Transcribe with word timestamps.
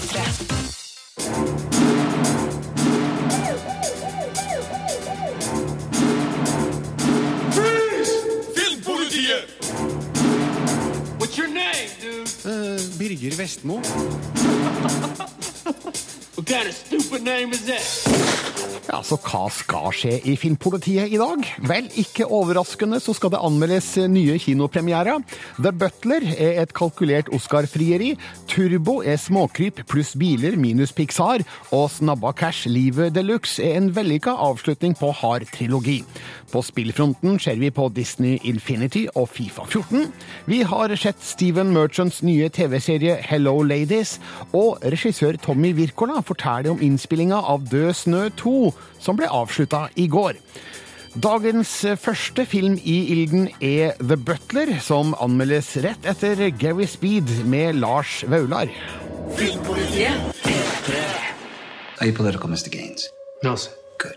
P3. 0.00 0.50
Filmpolitiet! 8.54 9.46
What's 11.18 11.36
your 11.36 11.48
name, 11.48 11.90
dude? 12.00 12.26
Birger 12.98 13.34
Vestmo. 13.36 13.80
What 16.36 16.46
kind 16.46 16.68
of 16.68 16.74
stupid 16.74 17.22
name 17.22 17.50
is 17.52 17.66
that? 17.66 18.49
Ja, 18.90 19.00
Så 19.06 19.16
hva 19.22 19.44
skal 19.54 19.92
skje 19.94 20.16
i 20.26 20.32
Filmpolitiet 20.38 21.12
i 21.14 21.18
dag? 21.20 21.44
Vel, 21.68 21.86
ikke 22.00 22.26
overraskende 22.26 22.98
så 23.02 23.14
skal 23.14 23.30
det 23.34 23.40
anmeldes 23.42 23.92
nye 24.10 24.34
kinopremierer. 24.42 25.22
The 25.62 25.70
Butler 25.70 26.26
er 26.34 26.58
et 26.64 26.74
kalkulert 26.74 27.30
Oscar-frieri. 27.34 28.16
Turbo 28.50 28.98
er 29.06 29.20
småkryp 29.20 29.84
pluss 29.90 30.16
biler 30.18 30.56
minus 30.58 30.90
Pixar. 30.96 31.44
Og 31.70 31.86
Snabba 31.94 32.32
Cash 32.34 32.66
Livet 32.70 33.14
Deluxe 33.14 33.62
er 33.62 33.78
en 33.78 33.92
vellykka 33.94 34.34
avslutning 34.34 34.96
på 34.98 35.12
hard 35.20 35.46
trilogi. 35.54 36.00
På 36.50 36.64
spillfronten 36.66 37.38
ser 37.38 37.60
vi 37.62 37.70
på 37.70 37.86
Disney 37.94 38.40
Infinity 38.42 39.04
og 39.14 39.28
Fifa 39.30 39.68
14. 39.70 40.08
Vi 40.50 40.64
har 40.66 40.90
sett 40.98 41.22
Steven 41.22 41.70
Merchants 41.70 42.24
nye 42.26 42.50
TV-serie 42.50 43.20
Hello 43.22 43.60
Ladies. 43.62 44.16
Og 44.50 44.82
regissør 44.82 45.38
Tommy 45.38 45.70
Wirkola 45.78 46.24
forteller 46.26 46.74
om 46.74 46.82
innspillinga 46.82 47.38
av 47.38 47.68
Død 47.70 47.94
snø 47.94 48.26
2, 48.40 48.49
som 49.00 49.18
ble 49.18 49.28
avslutta 49.28 49.88
i 49.96 50.06
går. 50.10 50.38
Dagens 51.18 51.72
første 51.98 52.44
film 52.46 52.76
i 52.86 52.98
ilden 53.16 53.48
er 53.58 53.96
The 53.98 54.14
Butler, 54.14 54.76
som 54.84 55.10
anmeldes 55.18 55.72
rett 55.82 56.06
etter 56.06 56.44
Gary 56.54 56.86
Speed 56.86 57.32
med 57.50 57.80
Lars 57.82 58.20
Vaular. 58.30 58.70
Filmpolitiet 59.34 60.30
P3. 60.44 60.94
Are 62.00 62.06
you 62.06 62.14
political, 62.14 62.48
Mr. 62.48 62.70
Gaines? 62.70 63.10
No, 63.42 63.56
sir. 63.56 63.72
Good. 63.98 64.16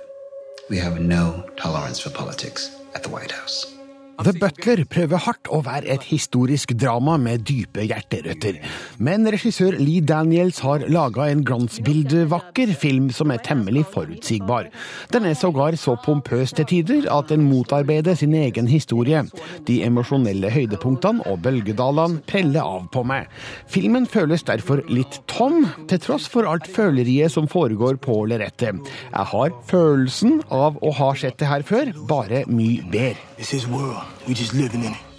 We 0.70 0.78
have 0.78 1.00
no 1.00 1.44
tolerance 1.58 2.00
for 2.00 2.10
politics 2.10 2.70
at 2.96 3.04
the 3.04 3.10
White 3.10 3.32
House. 3.32 3.83
The 4.22 4.32
Butler 4.38 4.84
prøver 4.86 5.22
hardt 5.26 5.50
å 5.50 5.64
være 5.66 5.90
et 5.96 6.04
historisk 6.06 6.76
drama 6.78 7.16
med 7.18 7.42
dype 7.50 7.82
hjerterøtter. 7.82 8.60
Men 9.02 9.26
regissør 9.34 9.74
Lee 9.80 10.04
Daniels 10.06 10.60
har 10.62 10.86
laga 10.94 11.26
en 11.32 11.42
glansbildevakker 11.48 12.76
film 12.78 13.10
som 13.16 13.34
er 13.34 13.42
temmelig 13.44 13.88
forutsigbar. 13.96 14.70
Den 15.12 15.26
er 15.26 15.38
sågar 15.40 15.74
så 15.82 15.96
pompøs 16.06 16.54
til 16.54 16.70
tider 16.70 17.08
at 17.12 17.34
den 17.34 17.48
motarbeider 17.50 18.14
sin 18.20 18.36
egen 18.38 18.70
historie. 18.70 19.24
De 19.66 19.80
emosjonelle 19.88 20.54
høydepunktene 20.54 21.26
og 21.32 21.42
bølgedalene 21.48 22.22
preller 22.30 22.62
av 22.62 22.86
på 22.94 23.04
meg. 23.10 23.34
Filmen 23.66 24.06
føles 24.06 24.46
derfor 24.46 24.86
litt 24.94 25.24
tom, 25.32 25.66
til 25.90 26.04
tross 26.06 26.30
for 26.30 26.46
alt 26.50 26.70
føleriet 26.70 27.34
som 27.34 27.50
foregår 27.50 27.98
på 28.04 28.22
lerretet. 28.30 28.78
Jeg 29.10 29.32
har 29.34 29.58
følelsen 29.74 30.40
av 30.54 30.78
å 30.86 30.94
ha 31.02 31.12
sett 31.18 31.42
det 31.42 31.50
her 31.50 31.66
før, 31.66 31.96
bare 32.08 32.46
mye 32.48 32.86
bedre. 32.94 33.18
It's 33.40 33.50
his 33.50 33.68
world. 33.68 34.03
We 34.28 34.34
just 34.34 34.54
living 34.54 34.84
in 34.84 34.94
it. 34.94 35.13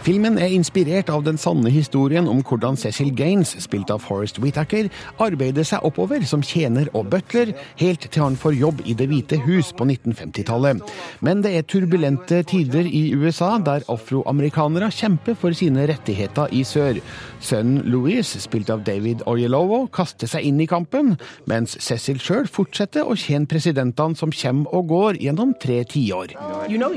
Filmen 0.00 0.38
er 0.40 0.48
inspirert 0.48 1.10
av 1.12 1.26
den 1.26 1.36
sanne 1.36 1.68
historien 1.68 2.24
om 2.30 2.38
hvordan 2.46 2.78
Cecil 2.80 3.10
Gaines, 3.12 3.50
spilt 3.60 3.90
av 3.92 4.00
Forrest 4.00 4.38
Whitaker, 4.40 4.86
arbeider 5.20 5.66
seg 5.68 5.84
oppover 5.84 6.22
som 6.24 6.40
tjener 6.40 6.88
og 6.96 7.10
butler, 7.12 7.52
helt 7.76 8.06
til 8.06 8.24
han 8.24 8.38
får 8.40 8.56
jobb 8.56 8.80
i 8.88 8.94
Det 8.96 9.10
hvite 9.10 9.36
hus 9.44 9.74
på 9.76 9.84
1950-tallet. 9.84 10.80
Men 11.20 11.42
det 11.44 11.52
er 11.52 11.66
turbulente 11.68 12.40
tider 12.48 12.88
i 12.88 13.10
USA, 13.12 13.58
der 13.60 13.84
afroamerikanere 13.92 14.88
kjemper 14.88 15.36
for 15.36 15.52
sine 15.56 15.84
rettigheter 15.90 16.48
i 16.48 16.62
sør. 16.64 17.02
Sønnen 17.44 17.84
Louis, 17.92 18.24
spilt 18.40 18.72
av 18.72 18.86
David 18.88 19.26
Oyelowo, 19.28 19.82
kaster 19.92 20.32
seg 20.32 20.48
inn 20.48 20.64
i 20.64 20.68
kampen, 20.70 21.18
mens 21.44 21.76
Cecil 21.76 22.22
sjøl 22.24 22.48
fortsetter 22.48 23.04
å 23.04 23.18
tjene 23.20 23.50
presidentene 23.50 24.16
som 24.16 24.32
kommer 24.32 24.72
og 24.80 24.88
går 24.96 25.20
gjennom 25.20 25.52
tre 25.60 25.82
tiår. 25.84 26.38
You 26.72 26.80
know 26.80 26.96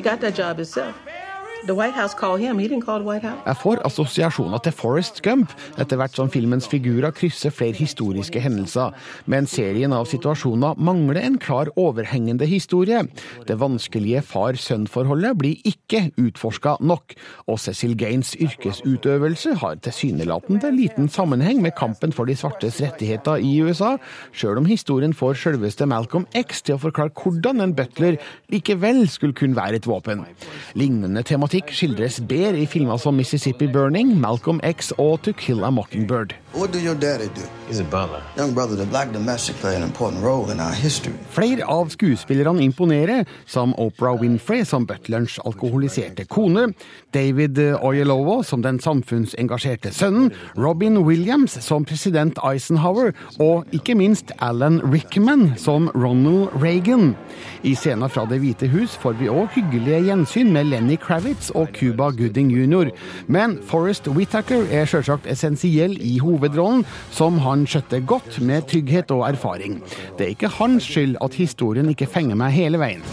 Jeg 1.64 3.56
får 3.62 3.80
assosiasjoner 3.88 4.60
til 4.66 4.74
Forrest 4.76 5.22
Gump, 5.24 5.54
etter 5.80 5.96
hvert 5.96 6.18
som 6.18 6.28
filmens 6.28 6.66
figurer 6.68 7.14
krysser 7.16 7.54
flere 7.56 7.78
historiske 7.78 8.42
hendelser. 8.44 8.92
Men 9.32 9.48
serien 9.48 9.96
av 9.96 10.10
situasjoner 10.12 10.76
mangler 10.76 11.22
en 11.22 11.38
klar 11.40 11.72
overhengende 11.80 12.44
historie. 12.52 13.06
Det 13.48 13.56
vanskelige 13.62 14.26
far-sønn-forholdet 14.28 15.40
blir 15.40 15.70
ikke 15.70 16.10
utforska 16.20 16.76
nok, 16.84 17.16
og 17.48 17.62
Cecil 17.64 17.96
Gaines 17.96 18.34
yrkesutøvelse 18.44 19.56
har 19.64 19.80
tilsynelatende 19.88 20.68
liten 20.76 21.08
sammenheng 21.08 21.64
med 21.64 21.78
kampen 21.80 22.12
for 22.12 22.28
de 22.28 22.36
svartes 22.36 22.82
rettigheter 22.84 23.40
i 23.40 23.54
USA, 23.64 23.96
sjøl 24.36 24.60
om 24.60 24.68
historien 24.68 25.16
får 25.16 25.40
selveste 25.46 25.88
Malcolm 25.88 26.28
X 26.36 26.60
til 26.68 26.76
å 26.76 26.84
forklare 26.90 27.16
hvordan 27.24 27.64
en 27.64 27.78
butler 27.80 28.20
likevel 28.52 29.06
skulle 29.08 29.38
kunne 29.38 29.56
være 29.56 29.80
et 29.80 29.88
våpen. 29.88 30.28
Lignende 30.76 31.24
tematikk 31.24 31.53
skildres 31.62 32.18
bedre 32.26 32.64
i 32.64 32.66
filmer 32.66 32.98
som 32.98 33.14
Mississippi 33.16 33.68
Burning, 33.68 34.16
Malcolm 34.20 34.60
X 34.64 34.92
og 34.98 35.22
To 35.24 35.34
Kill 35.38 35.64
a 35.64 35.70
Mockingbird. 35.70 36.34
What 36.54 36.72
do 36.72 36.80
your 36.80 36.96
daddy 36.96 37.28
do? 37.34 37.42
He's 37.68 37.80
a 37.80 37.84
butler. 37.84 38.22
Young 38.38 38.54
brother, 38.54 38.76
the 38.76 38.86
black 38.86 39.12
domestic 39.12 39.56
played 39.56 39.78
an 39.78 39.84
important 39.84 40.24
role 40.24 40.52
in 40.52 40.60
our 40.60 40.74
history. 40.74 41.14
Flere 41.30 41.66
av 41.66 41.90
skuespillerne 41.90 42.62
imponerer, 42.62 43.26
som 43.46 43.74
Oprah 43.78 44.22
Winfrey 44.22 44.66
som 44.66 44.86
butlerens 44.86 45.40
alkoholiserte 45.46 46.26
kone, 46.26 46.74
David 47.14 47.58
Oyelowo 47.82 48.44
som 48.44 48.62
den 48.62 48.80
samfunnsengasjerte 48.80 49.94
sønnen, 49.94 50.32
Robin 50.58 50.98
Williams 50.98 51.58
som 51.62 51.86
president 51.86 52.38
Eisenhower, 52.46 53.12
og 53.40 53.66
ikke 53.74 53.96
minst 53.98 54.32
Alan 54.42 54.82
Rickman 54.94 55.54
som 55.58 55.90
Ronald 55.96 56.54
Reagan. 56.62 57.16
I 57.64 57.74
scenen 57.76 58.10
fra 58.10 58.26
Det 58.30 58.40
hvite 58.44 58.70
hus 58.70 58.94
får 59.02 59.18
vi 59.18 59.32
òg 59.32 59.50
hyggelige 59.58 60.04
gjensyn 60.06 60.54
med 60.54 60.70
Lenny 60.70 61.00
Kravitz 61.02 61.43
og 61.52 61.74
Cuba 61.76 62.10
Gooding 62.16 62.52
jr. 62.54 62.94
Men 63.28 63.60
Forrest 63.68 64.08
Whitaker 64.08 64.68
er 64.72 64.88
sjølsagt 64.90 65.28
essensiell 65.28 65.98
i 66.00 66.18
hovedrollen, 66.24 66.86
som 67.12 67.42
han 67.44 67.68
skjøtter 67.68 68.06
godt 68.08 68.40
med 68.42 68.70
trygghet 68.72 69.12
og 69.12 69.28
erfaring. 69.30 69.82
Det 70.18 70.28
er 70.28 70.36
ikke 70.38 70.56
hans 70.60 70.88
skyld 70.88 71.18
at 71.24 71.40
historien 71.40 71.90
ikke 71.92 72.10
fenger 72.10 72.40
meg 72.40 72.56
hele 72.56 72.80
veien. 72.82 73.04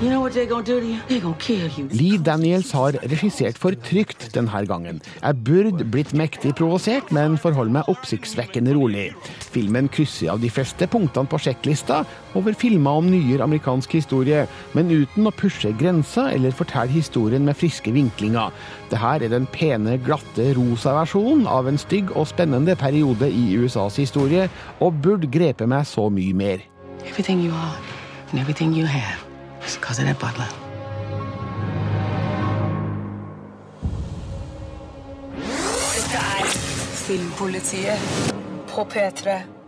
You 0.00 0.08
know 0.08 0.26
do. 0.30 0.80
Lee 1.92 2.16
Daniels 2.16 2.70
har 2.72 2.96
regissert 3.12 3.58
for 3.60 3.76
trygt 3.84 4.30
denne 4.32 4.62
gangen. 4.64 5.02
Jeg 5.20 5.36
burde 5.44 5.84
blitt 5.84 6.14
mektig 6.16 6.54
provosert, 6.56 7.12
men 7.12 7.36
forholder 7.36 7.74
meg 7.74 7.90
oppsiktsvekkende 7.92 8.72
rolig. 8.78 9.10
Filmen 9.52 9.92
krysser 9.92 10.32
av 10.32 10.40
de 10.40 10.48
fleste 10.48 10.88
punktene 10.88 11.28
på 11.28 11.42
sjekklista 11.44 12.00
over 12.32 12.56
filmer 12.56 13.02
om 13.02 13.12
nyere 13.12 13.44
amerikansk 13.44 13.98
historie, 14.00 14.46
men 14.72 14.88
uten 14.88 15.28
å 15.28 15.36
pushe 15.36 15.76
grensa 15.76 16.30
eller 16.32 16.56
fortelle 16.56 16.96
historien 16.96 17.44
med 17.44 17.60
friske 17.60 17.92
vinklinger. 17.92 18.56
Dette 18.88 19.14
er 19.20 19.28
den 19.28 19.52
pene, 19.52 20.00
glatte, 20.00 20.54
rosa 20.56 20.96
versjonen 20.96 21.44
av 21.44 21.68
en 21.68 21.80
stygg 21.80 22.16
og 22.16 22.30
spennende 22.32 22.72
periode 22.72 23.28
i 23.28 23.50
USAs 23.60 24.00
historie, 24.00 24.48
og 24.80 25.02
burde 25.04 25.28
grepe 25.28 25.68
meg 25.68 25.84
så 25.84 26.08
mye 26.08 26.32
mer. 26.32 26.70
Everything 27.04 27.44
you 27.44 27.52
are 27.52 27.76
and 28.30 28.40
everything 28.40 28.72
you 28.72 28.86
have 28.86 29.29
Dette 35.94 36.16
er 36.16 36.50
Filmpolitiet 37.06 37.98
på 38.68 38.86
P3. 38.92 39.59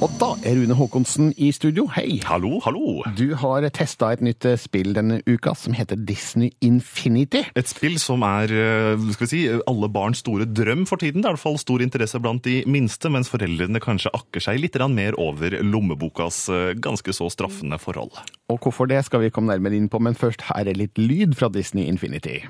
Og 0.00 0.08
da 0.16 0.30
er 0.48 0.54
Rune 0.56 0.72
Haakonsen 0.78 1.26
i 1.36 1.50
studio. 1.52 1.82
Hei! 1.92 2.22
Hallo, 2.24 2.54
hallo. 2.64 3.02
Du 3.18 3.34
har 3.36 3.66
testa 3.76 4.08
et 4.14 4.22
nytt 4.24 4.46
eh, 4.48 4.56
spill 4.56 4.94
denne 4.96 5.18
uka 5.28 5.52
som 5.52 5.74
heter 5.76 5.98
Disney 6.08 6.54
Infinity. 6.64 7.42
Et 7.52 7.68
spill 7.68 7.98
som 8.00 8.24
er 8.24 8.48
eh, 8.48 9.02
skal 9.12 9.26
vi 9.26 9.28
si, 9.28 9.40
alle 9.68 9.90
barns 9.92 10.22
store 10.24 10.46
drøm 10.48 10.86
for 10.88 11.04
tiden. 11.04 11.20
Det 11.20 11.28
er 11.28 11.34
i 11.34 11.36
hvert 11.36 11.44
fall 11.44 11.60
stor 11.60 11.84
interesse 11.84 12.20
blant 12.24 12.48
de 12.48 12.62
minste, 12.64 13.12
mens 13.12 13.28
foreldrene 13.28 13.82
kanskje 13.84 14.14
akker 14.16 14.46
seg 14.46 14.62
litt 14.64 14.80
mer 14.88 15.20
over 15.20 15.58
lommebokas 15.60 16.46
eh, 16.48 16.72
ganske 16.80 17.12
så 17.12 17.28
straffende 17.28 17.76
forhold. 17.76 18.16
Og 18.48 18.56
hvorfor 18.64 18.88
det 18.88 19.04
skal 19.04 19.26
vi 19.26 19.28
komme 19.28 19.52
nærmere 19.52 19.76
inn 19.76 19.92
på, 19.92 20.00
men 20.00 20.16
først 20.16 20.48
her 20.48 20.64
er 20.64 20.80
litt 20.80 20.96
lyd 20.96 21.36
fra 21.36 21.52
Disney 21.52 21.84
Infinity. 21.92 22.40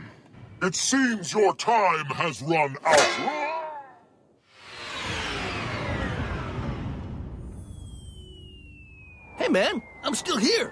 It 0.62 0.79
seems 0.79 1.35
your 1.35 1.56
time 1.58 2.14
has 2.14 2.44
run 2.47 2.79
out. 2.87 3.60
Hey, 9.40 9.48
man, 9.48 9.81
I'm 10.04 10.14
still 10.14 10.37
here. 10.37 10.70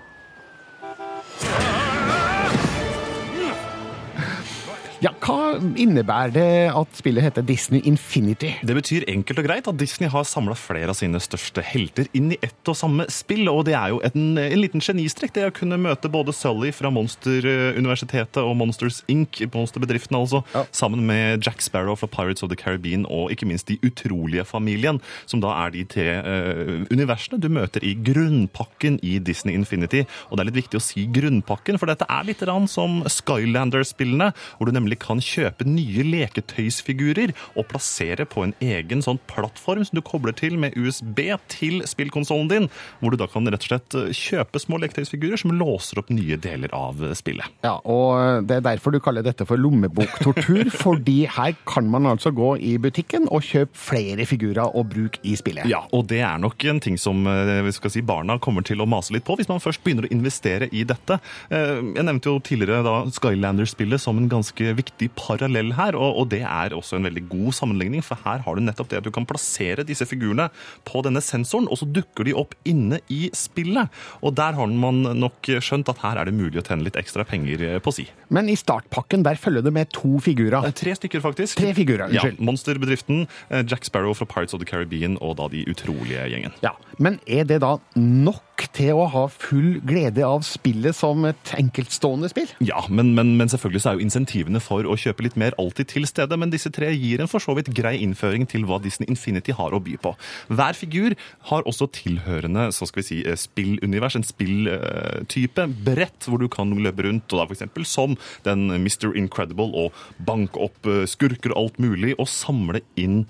Ja, 4.98 5.12
Hva 5.22 5.60
innebærer 5.78 6.32
det 6.34 6.46
at 6.74 6.96
spillet 6.98 7.22
heter 7.22 7.44
Disney 7.46 7.78
Infinity? 7.86 8.48
Det 8.66 8.74
betyr 8.74 9.04
enkelt 9.06 9.38
og 9.38 9.46
greit 9.46 9.68
at 9.70 9.76
Disney 9.78 10.08
har 10.10 10.24
samla 10.26 10.56
flere 10.58 10.90
av 10.90 10.96
sine 10.98 11.20
største 11.22 11.62
helter 11.62 12.08
inn 12.18 12.32
i 12.34 12.38
ett 12.42 12.66
og 12.66 12.74
samme 12.74 13.06
spill. 13.12 13.44
Og 13.52 13.60
det 13.68 13.76
er 13.78 13.92
jo 13.92 14.00
en, 14.08 14.24
en 14.42 14.58
liten 14.58 14.82
genistrek, 14.82 15.30
det 15.36 15.44
å 15.46 15.52
kunne 15.54 15.78
møte 15.78 16.10
både 16.10 16.34
Sully 16.34 16.72
fra 16.74 16.90
Monster-universitetet 16.90 18.40
og 18.42 18.56
Monsters 18.58 19.04
Inc., 19.06 19.38
monsterbedriften 19.54 20.18
altså, 20.18 20.42
Ja. 20.56 20.64
sammen 20.74 21.06
med 21.06 21.46
Jack 21.46 21.62
Sparrow 21.62 21.94
fra 21.94 22.10
Pirates 22.10 22.42
of 22.42 22.50
the 22.50 22.58
Caribbean 22.58 23.06
og 23.06 23.30
ikke 23.30 23.46
minst 23.46 23.70
De 23.70 23.78
utrolige 23.86 24.42
familien, 24.48 24.98
som 25.30 25.38
da 25.44 25.54
er 25.62 25.76
de 25.76 25.84
tre 25.86 26.08
uh, 26.24 26.74
universene 26.90 27.38
du 27.38 27.46
møter 27.52 27.86
i 27.86 27.94
grunnpakken 27.94 28.98
i 29.06 29.18
Disney 29.22 29.54
Infinity. 29.54 30.02
Og 30.26 30.38
det 30.38 30.42
er 30.42 30.50
litt 30.50 30.60
viktig 30.64 30.82
å 30.82 30.82
si 30.82 31.06
grunnpakken, 31.06 31.78
for 31.78 31.86
dette 31.86 32.08
er 32.10 32.26
litt 32.26 32.42
rann 32.48 32.66
som 32.66 33.04
Skylander-spillene, 33.06 34.32
hvor 34.58 34.66
du 34.66 34.74
nemlig 34.74 34.88
kan 34.96 35.20
kjøpe 35.20 35.67
nye 35.69 36.05
leketøysfigurer 36.06 37.32
og 37.58 37.67
plassere 37.70 38.25
på 38.29 38.44
en 38.46 38.55
egen 38.64 39.02
sånn 39.05 39.20
plattform 39.31 39.85
som 39.87 39.99
du 39.99 40.02
kobler 40.05 40.32
til 40.37 40.56
med 40.61 40.76
USB 40.79 41.20
til 41.52 41.82
spillkonsollen 41.88 42.49
din, 42.50 42.69
hvor 43.00 43.12
du 43.12 43.19
da 43.20 43.29
kan 43.31 43.46
rett 43.49 43.64
og 43.67 43.69
slett 43.70 43.96
eh, 43.99 44.11
kjøpe 44.17 44.61
små 44.62 44.79
leketøysfigurer 44.82 45.40
som 45.40 45.52
låser 45.58 46.00
opp 46.02 46.11
nye 46.14 46.38
deler 46.40 46.73
av 46.76 47.02
eh, 47.05 47.14
spillet. 47.19 47.46
Ja, 47.67 47.76
og 47.85 48.46
Det 48.49 48.58
er 48.58 48.64
derfor 48.64 48.94
du 48.94 49.00
kaller 49.02 49.25
dette 49.26 49.46
for 49.49 49.61
lommeboktortur, 49.61 50.70
fordi 50.85 51.26
her 51.35 51.55
kan 51.69 51.88
man 51.90 52.06
altså 52.06 52.31
gå 52.35 52.55
i 52.64 52.76
butikken 52.82 53.29
og 53.29 53.43
kjøpe 53.46 53.76
flere 53.79 54.26
figurer 54.29 54.69
og 54.75 54.88
bruke 54.93 55.20
i 55.26 55.35
spillet. 55.38 55.69
Ja, 55.70 55.82
og 55.94 56.06
det 56.11 56.20
er 56.25 56.38
nok 56.40 56.62
en 56.70 56.81
ting 56.85 56.99
som 57.00 57.26
eh, 57.29 57.58
vi 57.67 57.75
skal 57.76 57.93
si, 57.94 58.02
barna 58.06 58.38
kommer 58.43 58.64
til 58.67 58.81
å 58.82 58.88
mase 58.88 59.14
litt 59.17 59.26
på 59.26 59.37
hvis 59.38 59.50
man 59.50 59.62
først 59.62 59.82
begynner 59.85 60.08
å 60.08 60.12
investere 60.14 60.69
i 60.73 60.85
dette. 60.88 61.19
Eh, 61.50 61.79
Jeg 61.99 62.06
nevnte 62.06 62.31
jo 62.31 62.38
tidligere 62.44 62.82
da 62.87 62.96
Skylander-spillet 63.12 64.00
som 64.02 64.19
en 64.20 64.29
ganske 64.31 64.73
viktig 64.78 65.10
parallell 65.19 65.72
her, 65.78 65.96
og, 65.98 66.22
og 66.22 66.30
det 66.32 66.42
er 66.46 66.75
også 66.76 66.98
en 66.98 67.08
veldig 67.08 67.25
god 67.30 67.56
sammenligning, 67.58 68.04
for 68.06 68.20
her 68.25 68.42
har 68.46 68.56
du 68.58 68.64
nettopp 68.64 68.90
det 68.92 69.00
at 69.02 69.06
du 69.08 69.12
kan 69.14 69.26
plassere 69.28 69.84
disse 69.86 70.06
figurene 70.08 70.48
på 70.88 71.02
denne 71.06 71.22
sensoren, 71.25 71.69
og 71.69 71.80
så 71.80 71.88
dukker 71.88 72.28
de 72.28 72.34
opp 72.38 72.54
inne 72.69 73.00
i 73.12 73.28
spillet. 73.36 73.92
Og 74.22 74.34
der 74.38 74.56
har 74.58 74.72
man 74.72 75.02
nok 75.19 75.50
skjønt 75.64 75.90
at 75.92 76.02
her 76.04 76.20
er 76.22 76.28
det 76.30 76.36
mulig 76.38 76.60
å 76.62 76.66
tjene 76.66 76.86
litt 76.86 76.98
ekstra 77.00 77.26
penger 77.28 77.64
eh, 77.66 77.78
på 77.84 77.94
si. 77.94 78.08
Men 78.34 78.50
i 78.52 78.56
startpakken 78.58 79.25
der 79.26 79.38
følger 79.40 79.64
det 79.66 79.75
med 79.75 79.92
to 79.96 80.19
figurer. 80.25 80.64
Eh, 80.69 80.75
Tre 80.78 80.94
stykker, 80.98 81.22
faktisk. 81.25 81.58
Tre 81.60 81.72
figurer, 81.76 82.08
unnskyld. 82.08 82.38
Ja, 82.40 82.48
Monsterbedriften, 82.50 83.26
eh, 83.50 83.64
Jack 83.69 83.88
Sparrow 83.88 84.14
fra 84.16 84.28
Pirates 84.28 84.56
of 84.56 84.62
the 84.62 84.69
Caribbean 84.69 85.19
og 85.20 85.38
da 85.38 85.48
De 85.52 85.64
utrolige 85.70 86.26
gjengen. 86.28 86.52
Ja, 86.64 86.75
Men 86.98 87.20
er 87.26 87.44
det 87.48 87.60
da 87.64 87.76
nok 87.96 88.42
til 88.76 88.99
å 88.99 89.06
ha 89.12 89.25
full 89.31 89.78
glede 89.87 90.25
av 90.26 90.44
spillet 90.46 90.96
som 90.96 91.25
et 91.28 91.52
enkeltstående 91.58 92.31
spill? 92.32 92.50
Ja, 92.64 92.84
men, 92.90 93.14
men, 93.16 93.34
men 93.38 93.50
selvfølgelig 93.50 93.82
så 93.84 93.90
er 93.90 93.99
jo 93.99 94.06
insentivene 94.06 94.62
for 94.62 94.88
å 94.88 94.96
kjøpe 94.99 95.26
litt 95.26 95.38
mer 95.40 95.56
alltid 95.60 95.93
til 95.93 96.08
stede, 96.08 96.38
men 96.40 96.52
disse 96.52 96.72
tre 96.75 96.90
gir 96.94 97.22
en 97.22 97.31
for 97.31 97.43
så 97.43 97.55
vidt 97.58 97.70
grei 97.76 97.96
innføring 98.02 98.49
til 98.50 98.66
hva 98.69 98.81
Disney 98.82 99.08
Infinity 99.10 99.55
har 99.56 99.76
å 99.76 99.82
by 99.82 99.96
på. 100.02 100.14
Hver 100.50 100.78
figur 100.78 101.16
har 101.50 101.66
også 101.69 101.90
tilhørende 101.94 102.69
så 102.75 102.88
skal 102.88 103.02
vi 103.02 103.08
si, 103.08 103.20
eh, 103.26 103.38
spillunivers, 103.38 104.19
en 104.19 104.26
spilltype, 104.26 105.66
brett, 105.87 106.28
hvor 106.28 106.43
du 106.43 106.49
kan 106.52 106.72
løpe 106.78 107.06
rundt, 107.06 107.32
og 107.32 107.43
da 107.43 107.49
eksempel 107.54 107.87
som 107.88 108.16
den 108.44 108.69
Mr. 108.70 109.12
Incredible, 109.16 109.70
og 109.75 109.93
banke 110.25 110.69
opp 110.69 110.87
eh, 110.87 111.06
skurker 111.08 111.54
og 111.54 111.62
alt 111.62 111.82
mulig, 111.82 112.14
og 112.19 112.31
samle 112.31 112.82
inn 112.96 113.26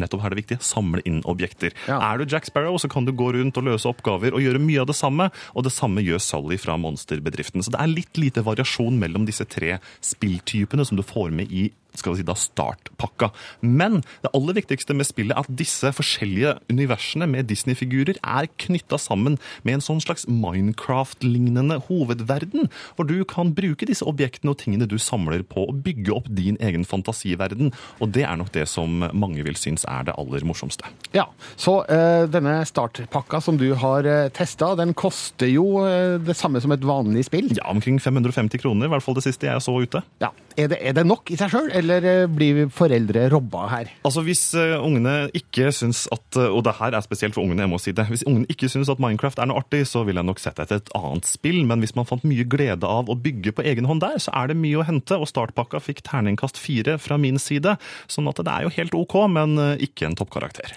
Nettopp 0.00 0.24
her 0.24 0.32
er 0.32 0.36
det 0.36 0.44
viktig. 0.44 0.60
Samle 0.64 1.04
inn 1.08 1.20
objekter. 1.28 1.74
Ja. 1.88 2.00
Er 2.10 2.20
du 2.20 2.30
Jack 2.30 2.48
Sparrow, 2.48 2.78
så 2.80 2.90
kan 2.90 3.06
du 3.08 3.12
gå 3.16 3.32
rundt 3.36 3.58
og 3.60 3.68
løse 3.68 3.88
oppgaver 3.90 4.34
og 4.36 4.44
gjøre 4.44 4.62
mye 4.62 4.82
av 4.82 4.90
det 4.90 4.98
samme. 4.98 5.30
Og 5.54 5.66
det 5.66 5.74
samme 5.74 6.04
gjør 6.04 6.22
Sully 6.24 6.58
fra 6.60 6.78
monsterbedriften. 6.80 7.64
Så 7.64 7.74
det 7.74 7.82
er 7.82 7.92
litt 7.92 8.20
lite 8.20 8.44
variasjon 8.46 8.98
mellom 9.00 9.28
disse 9.28 9.46
tre 9.48 9.78
spilltypene 10.04 10.86
som 10.86 10.98
du 10.98 11.06
får 11.06 11.34
med 11.34 11.52
i 11.52 11.68
skal 11.94 12.14
vi 12.14 12.20
si 12.20 12.26
da 12.26 12.36
startpakka. 12.38 13.30
Men 13.60 14.00
det 14.24 14.32
aller 14.36 14.58
viktigste 14.60 14.96
med 14.96 15.08
spillet 15.08 15.36
er 15.36 15.44
at 15.44 15.56
disse 15.60 15.92
forskjellige 15.96 16.56
universene 16.70 17.28
med 17.30 17.48
Disney-figurer 17.50 18.20
er 18.20 18.50
knytta 18.60 18.98
sammen 19.00 19.38
med 19.66 19.78
en 19.78 19.84
sånn 19.84 20.02
slags 20.04 20.26
Minecraft-lignende 20.30 21.80
hovedverden, 21.88 22.70
hvor 22.96 23.08
du 23.08 23.18
kan 23.28 23.54
bruke 23.56 23.88
disse 23.88 24.06
objektene 24.06 24.54
og 24.54 24.60
tingene 24.62 24.88
du 24.90 24.98
samler 25.00 25.44
på, 25.46 25.66
og 25.70 25.82
bygge 25.84 26.14
opp 26.14 26.30
din 26.30 26.58
egen 26.60 26.86
fantasiverden. 26.88 27.72
Og 28.00 28.14
det 28.14 28.26
er 28.26 28.38
nok 28.40 28.52
det 28.54 28.66
som 28.70 29.04
mange 29.12 29.44
vil 29.46 29.58
synes 29.58 29.86
er 29.88 30.08
det 30.08 30.16
aller 30.18 30.44
morsomste. 30.46 30.88
Ja, 31.16 31.26
Så 31.56 31.80
øh, 31.88 32.28
denne 32.32 32.60
startpakka 32.66 33.40
som 33.40 33.58
du 33.60 33.72
har 33.78 34.06
uh, 34.06 34.28
testa, 34.34 34.74
den 34.78 34.94
koster 34.94 35.50
jo 35.50 35.84
øh, 35.84 36.20
det 36.24 36.36
samme 36.36 36.60
som 36.60 36.72
et 36.72 36.84
vanlig 36.86 37.24
spill? 37.28 37.50
Ja, 37.56 37.68
omkring 37.70 38.00
550 38.00 38.62
kroner, 38.62 38.86
i 38.86 38.92
hvert 38.92 39.04
fall 39.04 39.18
det 39.18 39.26
siste 39.26 39.48
jeg 39.48 39.62
så 39.64 39.74
ute. 39.80 40.02
Ja. 40.22 40.30
Er, 40.56 40.68
det, 40.72 40.78
er 40.80 40.96
det 40.96 41.06
nok 41.06 41.30
i 41.30 41.38
seg 41.38 41.52
sjøl, 41.52 41.70
eller 41.80 42.06
eh, 42.06 42.28
blir 42.30 42.68
foreldre 42.74 43.26
robba 43.32 43.66
her? 43.72 43.90
Altså 44.06 44.24
Hvis 44.26 44.42
eh, 44.58 44.76
ungene 44.78 45.30
ikke 45.36 45.70
syns 45.74 46.06
at 46.14 46.38
eh, 46.38 46.48
Og 46.48 46.62
det 46.66 46.76
her 46.78 46.96
er 46.96 47.04
spesielt 47.04 47.36
for 47.36 47.44
ungene, 47.44 47.64
jeg 47.66 47.72
må 47.72 47.80
si 47.82 47.94
det. 47.96 48.06
Hvis 48.10 48.24
ungene 48.28 48.48
ikke 48.52 48.70
syns 48.72 48.90
at 48.92 49.02
Minecraft 49.02 49.40
er 49.42 49.50
noe 49.50 49.62
artig, 49.62 49.82
så 49.90 50.04
vil 50.08 50.20
jeg 50.20 50.28
nok 50.28 50.42
sette 50.42 50.64
etter 50.64 50.80
et 50.80 50.92
annet 50.98 51.28
spill. 51.28 51.62
Men 51.68 51.84
hvis 51.84 51.96
man 51.98 52.08
fant 52.08 52.26
mye 52.28 52.46
glede 52.48 52.88
av 52.88 53.10
å 53.10 53.18
bygge 53.18 53.54
på 53.56 53.66
egen 53.66 53.88
hånd 53.90 54.04
der, 54.04 54.18
så 54.22 54.34
er 54.36 54.52
det 54.52 54.60
mye 54.60 54.80
å 54.80 54.86
hente. 54.86 55.18
Og 55.18 55.30
startpakka 55.30 55.82
fikk 55.82 56.04
terningkast 56.06 56.60
fire 56.60 56.98
fra 57.02 57.20
min 57.20 57.40
side. 57.40 57.76
Sånn 58.10 58.30
at 58.30 58.40
det 58.40 58.52
er 58.52 58.66
jo 58.68 58.74
helt 58.78 58.96
OK, 58.96 59.16
men 59.32 59.58
ikke 59.80 60.10
en 60.10 60.18
toppkarakter. 60.18 60.76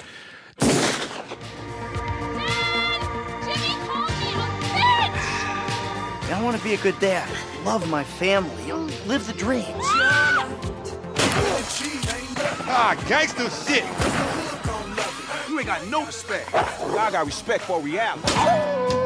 I 6.34 6.42
want 6.42 6.58
to 6.58 6.64
be 6.64 6.74
a 6.74 6.78
good 6.78 7.00
dad, 7.00 7.30
love 7.64 7.90
my 7.90 8.04
family, 8.04 8.74
live 9.08 9.26
the 9.28 9.34
dream. 9.34 10.73
Ah, 12.66 12.96
gangster 13.08 13.50
shit. 13.50 13.84
You 15.50 15.60
ain't 15.60 15.68
got 15.68 15.86
no 15.88 16.06
respect. 16.06 16.54
I 16.54 17.10
got 17.12 17.26
respect 17.26 17.64
for 17.64 17.80
reality. 17.82 19.03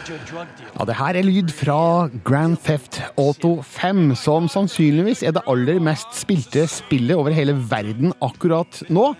Ja, 0.00 0.84
Det 0.86 0.96
her 0.96 1.16
er 1.18 1.26
lyd 1.26 1.50
fra 1.52 2.08
Grand 2.24 2.56
Theft 2.64 3.00
Auto 3.18 3.60
5, 3.62 4.14
som 4.16 4.46
sannsynligvis 4.48 5.22
er 5.26 5.34
det 5.36 5.42
aller 5.50 5.80
mest 5.82 6.14
spilte 6.16 6.66
spillet 6.70 7.18
over 7.18 7.34
hele 7.36 7.54
verden 7.70 8.14
akkurat 8.24 8.82
nå. 8.88 9.10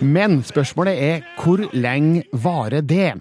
Men 0.00 0.42
spørsmålet 0.46 1.04
er 1.08 1.28
hvor 1.38 1.62
lenge 1.72 2.24
varer 2.32 2.82
det? 2.82 3.12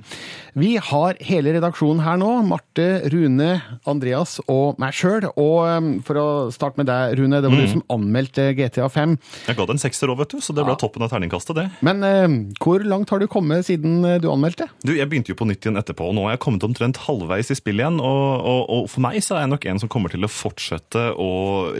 Vi 0.53 0.75
har 0.77 1.17
hele 1.25 1.55
redaksjonen 1.55 2.03
her 2.05 2.19
nå. 2.21 2.29
Marte, 2.45 2.85
Rune, 3.09 3.55
Andreas 3.89 4.35
og 4.45 4.77
meg 4.81 4.93
sjøl. 4.93 5.25
Og 5.33 5.65
um, 5.65 5.87
for 6.05 6.19
å 6.21 6.25
starte 6.53 6.77
med 6.77 6.89
deg, 6.91 7.15
Rune. 7.17 7.39
Det 7.41 7.49
var 7.49 7.63
du 7.63 7.71
som 7.71 7.81
anmeldte 7.95 8.51
GTA 8.59 8.85
5. 8.93 9.15
Jeg 9.49 9.57
ga 9.57 9.65
det 9.65 9.73
en 9.73 9.81
sekser 9.81 10.13
òg, 10.13 10.19
vet 10.21 10.35
du, 10.35 10.37
så 10.45 10.53
det 10.53 10.65
ble 10.67 10.75
toppen 10.77 11.05
av 11.05 11.09
terningkastet, 11.09 11.57
det. 11.57 11.65
Men 11.85 12.05
uh, 12.05 12.37
hvor 12.61 12.85
langt 12.85 13.09
har 13.09 13.23
du 13.23 13.25
kommet 13.31 13.65
siden 13.65 14.03
eh, 14.05 14.19
du 14.21 14.29
anmeldte? 14.29 14.69
Du, 14.85 14.93
Jeg 14.93 15.09
begynte 15.09 15.33
jo 15.33 15.39
på 15.39 15.47
nytt 15.49 15.65
igjen 15.65 15.79
etterpå, 15.81 16.11
nå 16.15 16.25
har 16.25 16.35
jeg 16.35 16.43
kommet 16.45 16.63
omtrent 16.65 16.99
halvveis 17.05 17.51
i 17.53 17.57
spillet 17.57 17.83
igjen. 17.83 17.99
Og, 18.03 18.45
og, 18.47 18.61
og 18.71 18.89
for 18.91 19.03
meg 19.05 19.19
så 19.23 19.37
er 19.37 19.45
jeg 19.45 19.53
nok 19.53 19.67
en 19.69 19.81
som 19.83 19.91
kommer 19.91 20.13
til 20.13 20.25
å 20.25 20.31
fortsette 20.31 21.05
å 21.19 21.29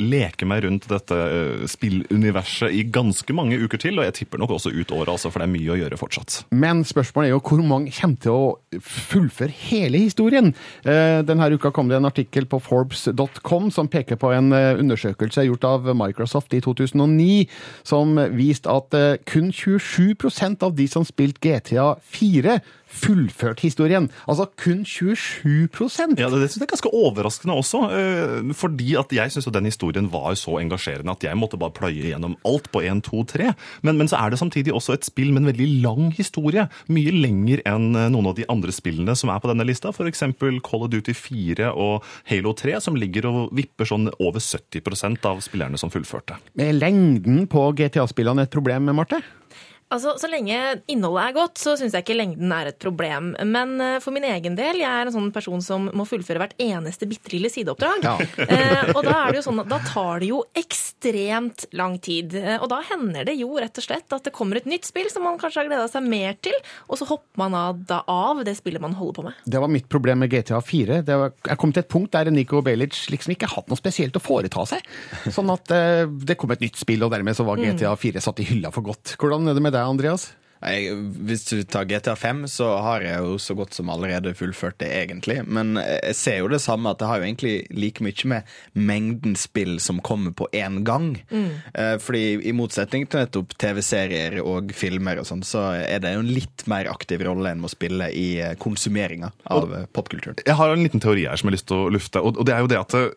leke 0.01 0.47
meg 0.49 0.63
rundt 0.65 0.87
dette 0.91 1.17
eh, 1.17 1.65
spilluniverset 1.69 2.73
i 2.73 2.83
ganske 2.93 3.35
mange 3.35 3.59
uker 3.61 3.81
til. 3.81 3.99
Og 3.99 4.07
jeg 4.07 4.17
tipper 4.21 4.41
nok 4.41 4.55
også 4.57 4.73
ut 4.73 4.93
året, 4.95 5.13
altså, 5.15 5.31
for 5.31 5.41
det 5.41 5.47
er 5.47 5.53
mye 5.55 5.73
å 5.75 5.79
gjøre 5.79 5.99
fortsatt. 6.01 6.39
Men 6.55 6.83
spørsmålet 6.87 7.31
er 7.31 7.35
jo 7.35 7.43
hvor 7.43 7.63
mange 7.67 7.93
kommer 7.95 8.21
til 8.23 8.37
å 8.37 8.81
fullføre 8.83 9.53
hele 9.69 10.03
historien. 10.05 10.53
Eh, 10.83 11.21
Denne 11.23 11.51
uka 11.53 11.73
kom 11.75 11.91
det 11.91 11.99
en 11.99 12.09
artikkel 12.09 12.47
på 12.49 12.61
Forbes.com 12.63 13.69
som 13.73 13.89
peker 13.91 14.19
på 14.19 14.33
en 14.35 14.51
eh, 14.55 14.73
undersøkelse 14.81 15.47
gjort 15.47 15.67
av 15.69 15.91
Microsoft 15.97 16.55
i 16.57 16.61
2009, 16.63 17.45
som 17.87 18.17
viste 18.33 18.71
at 18.71 18.95
kun 19.29 19.51
27% 19.53 20.63
av 20.65 20.75
de 20.77 20.87
som 20.89 21.05
spilte 21.07 21.43
GTA 21.43 21.93
4, 22.13 22.59
fullførte 22.93 23.65
historien. 23.65 24.09
Altså 24.29 24.47
kun 24.59 24.83
27% 24.85 26.19
Ja, 26.19 26.29
Det, 26.29 26.41
det 26.41 26.51
synes 26.51 26.61
jeg 26.61 26.67
er 26.67 26.73
ganske 26.73 26.93
overraskende 26.93 27.57
også, 27.57 27.81
eh, 27.97 28.53
fordi 28.57 28.95
at 28.99 29.13
jeg 29.13 29.33
syns 29.33 29.49
den 29.53 29.69
historien 29.69 30.09
var 30.11 30.35
så 30.39 30.57
engasjerende 30.61 31.11
at 31.11 31.23
jeg 31.23 31.37
måtte 31.37 31.59
bare 31.59 31.73
pløye 31.75 32.11
gjennom 32.11 32.35
alt 32.47 32.69
på 32.71 32.83
1, 32.83 33.03
2, 33.05 33.23
3. 33.33 33.51
Men, 33.81 33.97
men 33.97 34.09
så 34.09 34.19
er 34.21 34.33
det 34.33 34.39
samtidig 34.39 34.73
også 34.73 34.97
et 34.97 35.05
spill 35.07 35.33
med 35.33 35.43
en 35.43 35.51
veldig 35.51 35.69
lang 35.83 36.11
historie. 36.15 36.67
Mye 36.87 37.13
lenger 37.13 37.63
enn 37.69 37.91
eh, 37.95 38.09
noen 38.13 38.31
av 38.31 38.37
de 38.39 38.47
andre 38.51 38.73
spillene 38.75 39.15
som 39.17 39.31
er 39.33 39.41
på 39.43 39.51
denne 39.51 39.67
lista. 39.67 39.93
F.eks. 39.93 40.25
Call 40.63 40.87
of 40.87 40.91
Duty 40.93 41.15
4 41.17 41.71
og 41.73 42.03
Halo 42.29 42.55
3, 42.57 42.79
som 42.83 42.97
ligger 42.99 43.29
og 43.29 43.53
vipper 43.55 43.89
sånn 43.89 44.09
over 44.19 44.43
70% 44.43 45.29
av 45.29 45.43
spillerne 45.45 45.79
som 45.79 45.91
fullførte. 45.93 46.39
Er 46.59 46.75
lengden 46.75 47.47
på 47.51 47.69
GTA-spillene 47.77 48.47
et 48.47 48.53
problem, 48.53 48.91
Marte? 48.93 49.21
Altså, 49.93 50.15
Så 50.19 50.27
lenge 50.31 50.57
innholdet 50.89 51.27
er 51.29 51.35
godt, 51.37 51.59
så 51.61 51.75
syns 51.79 51.93
jeg 51.95 52.03
ikke 52.05 52.17
lengden 52.17 52.51
er 52.55 52.71
et 52.71 52.79
problem. 52.81 53.31
Men 53.45 53.75
eh, 53.83 53.99
for 54.03 54.15
min 54.15 54.25
egen 54.27 54.55
del, 54.57 54.79
jeg 54.81 54.89
er 54.89 55.09
en 55.09 55.13
sånn 55.15 55.29
person 55.35 55.61
som 55.63 55.89
må 55.93 56.05
fullføre 56.09 56.41
hvert 56.41 56.55
eneste 56.61 57.05
bitte 57.09 57.33
lille 57.35 57.51
sideoppdrag. 57.53 58.07
Ja. 58.07 58.17
Eh, 58.53 58.89
og 58.93 59.05
da 59.05 59.13
er 59.23 59.31
det 59.33 59.39
jo 59.39 59.43
sånn 59.45 59.61
at 59.63 59.69
da 59.71 59.77
tar 59.87 60.19
det 60.21 60.27
jo 60.29 60.41
ekstremt 60.59 61.65
lang 61.77 61.95
tid. 62.03 62.33
Eh, 62.37 62.57
Og 62.61 62.67
da 62.71 62.81
hender 62.85 63.25
det 63.27 63.35
jo 63.39 63.53
rett 63.59 63.77
og 63.79 63.85
slett 63.85 64.13
at 64.13 64.25
det 64.27 64.33
kommer 64.35 64.59
et 64.59 64.67
nytt 64.69 64.85
spill 64.87 65.07
som 65.11 65.23
man 65.25 65.37
kanskje 65.41 65.61
har 65.63 65.69
gleda 65.69 65.87
seg 65.91 66.05
mer 66.05 66.35
til, 66.43 66.55
og 66.89 66.99
så 66.99 67.07
hopper 67.09 67.39
man 67.39 67.55
av, 67.57 67.79
da 67.89 68.01
av 68.11 68.43
det 68.45 68.55
spillet 68.59 68.81
man 68.83 68.95
holder 68.97 69.15
på 69.17 69.25
med. 69.27 69.39
Det 69.45 69.61
var 69.63 69.71
mitt 69.71 69.87
problem 69.91 70.21
med 70.23 70.31
GTA 70.33 70.59
4. 70.63 70.99
Det 71.07 71.17
var, 71.19 71.33
jeg 71.47 71.59
kom 71.61 71.73
til 71.75 71.83
et 71.85 71.91
punkt 71.91 72.13
der 72.15 72.29
Nico 72.33 72.61
Belic 72.65 72.99
liksom 73.13 73.35
ikke 73.35 73.49
hatt 73.55 73.71
noe 73.71 73.79
spesielt 73.79 74.17
å 74.19 74.23
foreta 74.23 74.65
seg. 74.69 74.85
Sånn 75.33 75.51
at 75.53 75.71
det 75.71 76.37
kom 76.39 76.53
et 76.55 76.63
nytt 76.63 76.79
spill, 76.79 77.03
og 77.07 77.13
dermed 77.15 77.37
så 77.37 77.45
var 77.47 77.61
GTA 77.61 77.93
4 77.99 78.21
satt 78.23 78.43
i 78.43 78.47
hylla 78.51 78.71
for 78.75 78.85
godt. 78.85 79.15
Hvordan 79.21 79.49
er 79.49 79.57
det 79.57 79.63
med 79.65 79.73
deg, 79.75 79.82
Andreas? 79.87 80.35
Jeg, 80.63 80.97
hvis 81.27 81.45
du 81.49 81.63
tar 81.67 81.87
GTA 81.89 82.15
5, 82.19 82.45
så 82.51 82.69
har 82.83 83.05
jeg 83.05 83.23
jo 83.23 83.37
så 83.41 83.55
godt 83.57 83.75
som 83.77 83.91
allerede 83.93 84.35
fullført 84.37 84.79
det, 84.83 84.91
egentlig. 85.03 85.41
Men 85.45 85.77
jeg 85.81 86.15
ser 86.17 86.39
jo 86.41 86.51
det 86.51 86.61
samme, 86.63 86.93
at 86.93 87.01
det 87.01 87.09
har 87.09 87.21
jo 87.21 87.27
egentlig 87.27 87.55
like 87.73 88.03
mye 88.03 88.29
med 88.29 88.53
mengden 88.73 89.35
spill 89.39 89.77
som 89.83 90.01
kommer 90.05 90.35
på 90.37 90.47
én 90.53 90.81
gang. 90.87 91.13
Mm. 91.33 91.49
Fordi 92.03 92.23
i 92.47 92.53
motsetning 92.55 93.07
til 93.09 93.23
nettopp 93.23 93.55
TV-serier 93.59 94.39
og 94.43 94.71
filmer 94.77 95.19
og 95.21 95.27
sånn, 95.27 95.43
så 95.45 95.65
er 95.77 96.01
det 96.03 96.13
jo 96.15 96.23
en 96.23 96.31
litt 96.33 96.65
mer 96.69 96.89
aktiv 96.91 97.23
rolle 97.25 97.53
enn 97.53 97.63
å 97.65 97.71
spille 97.71 98.09
i 98.15 98.27
eh, 98.41 98.55
konsumeringa 98.61 99.31
av 99.53 99.73
eh, 99.73 99.85
popkulturen. 99.95 100.39
Jeg 100.45 100.57
har 100.59 100.73
en 100.73 100.83
liten 100.83 101.03
teori 101.03 101.25
her 101.29 101.39
som 101.39 101.49
jeg 101.49 101.53
har 101.53 101.57
lyst 101.57 101.69
til 101.71 101.79
å 101.79 101.91
lufte. 101.93 102.23
og 102.23 102.41
det 102.47 102.55
er 102.55 102.63
jo 102.63 102.71
det 102.71 102.79
at 102.79 102.97
eh, 102.99 103.09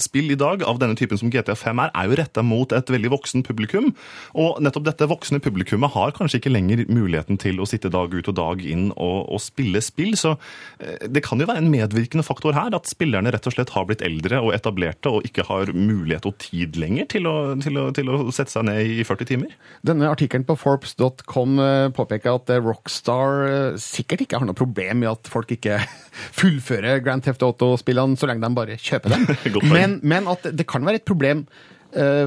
Spill 0.00 0.32
i 0.32 0.38
dag 0.38 0.62
av 0.66 0.78
denne 0.80 0.96
typen 0.98 1.18
som 1.20 1.30
GTA 1.32 1.56
5 1.58 1.82
er, 1.84 1.92
er 1.96 2.08
jo 2.08 2.18
retta 2.20 2.44
mot 2.46 2.72
et 2.74 2.92
veldig 2.92 3.12
voksen 3.12 3.44
publikum. 3.46 3.90
Og 4.38 4.60
nettopp 4.64 4.86
dette 4.88 5.08
voksne 5.10 5.40
publikummet 5.42 5.92
har 5.94 6.14
kanskje 6.16 6.40
ikke 6.40 6.52
lenger 6.52 6.79
muligheten 6.88 7.38
til 7.40 7.60
å 7.60 7.66
sitte 7.68 7.90
dag 7.92 8.12
ut 8.14 8.28
og 8.30 8.36
dag 8.36 8.62
inn 8.64 8.88
og, 8.94 9.28
og 9.28 9.42
spille 9.42 9.82
spill. 9.84 10.14
Så 10.18 10.34
eh, 10.80 11.06
det 11.10 11.22
kan 11.26 11.40
jo 11.40 11.48
være 11.50 11.62
en 11.64 11.70
medvirkende 11.72 12.24
faktor 12.26 12.56
her 12.56 12.74
at 12.76 12.90
spillerne 12.90 13.32
rett 13.34 13.48
og 13.48 13.56
slett 13.56 13.72
har 13.74 13.86
blitt 13.88 14.04
eldre 14.06 14.40
og 14.44 14.54
etablerte 14.56 15.12
og 15.12 15.26
ikke 15.28 15.46
har 15.48 15.72
mulighet 15.76 16.28
og 16.28 16.38
tid 16.42 16.78
lenger 16.80 17.10
til 17.16 17.28
å, 17.30 17.36
til 17.62 17.80
å, 17.80 17.88
til 17.96 18.12
å 18.12 18.20
sette 18.34 18.54
seg 18.54 18.68
ned 18.68 18.94
i 19.00 19.06
40 19.06 19.30
timer. 19.32 19.56
Denne 19.86 20.10
artikkelen 20.12 20.46
på 20.48 20.58
Forbes.com 20.60 21.62
eh, 21.64 21.86
påpeker 21.96 22.36
at 22.36 22.54
eh, 22.54 22.62
Rockstar 22.64 23.76
sikkert 23.80 24.24
ikke 24.26 24.40
har 24.40 24.48
noe 24.48 24.58
problem 24.58 25.02
med 25.04 25.12
at 25.12 25.30
folk 25.32 25.52
ikke 25.56 25.80
fullfører 26.40 27.02
Grand 27.04 27.24
Theft 27.26 27.44
Auto-spillene 27.46 28.18
så 28.20 28.30
lenge 28.30 28.46
de 28.46 28.56
bare 28.56 28.78
kjøper 28.80 29.16
dem. 29.16 29.28
Men, 29.70 29.98
men 30.02 30.26
at 30.28 30.44
det 30.56 30.66
kan 30.68 30.84
være 30.84 31.00
et 31.00 31.06
problem 31.06 31.44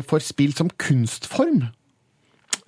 for 0.07 0.24
spill 0.24 0.51
som 0.55 0.69
kunstform. 0.81 1.63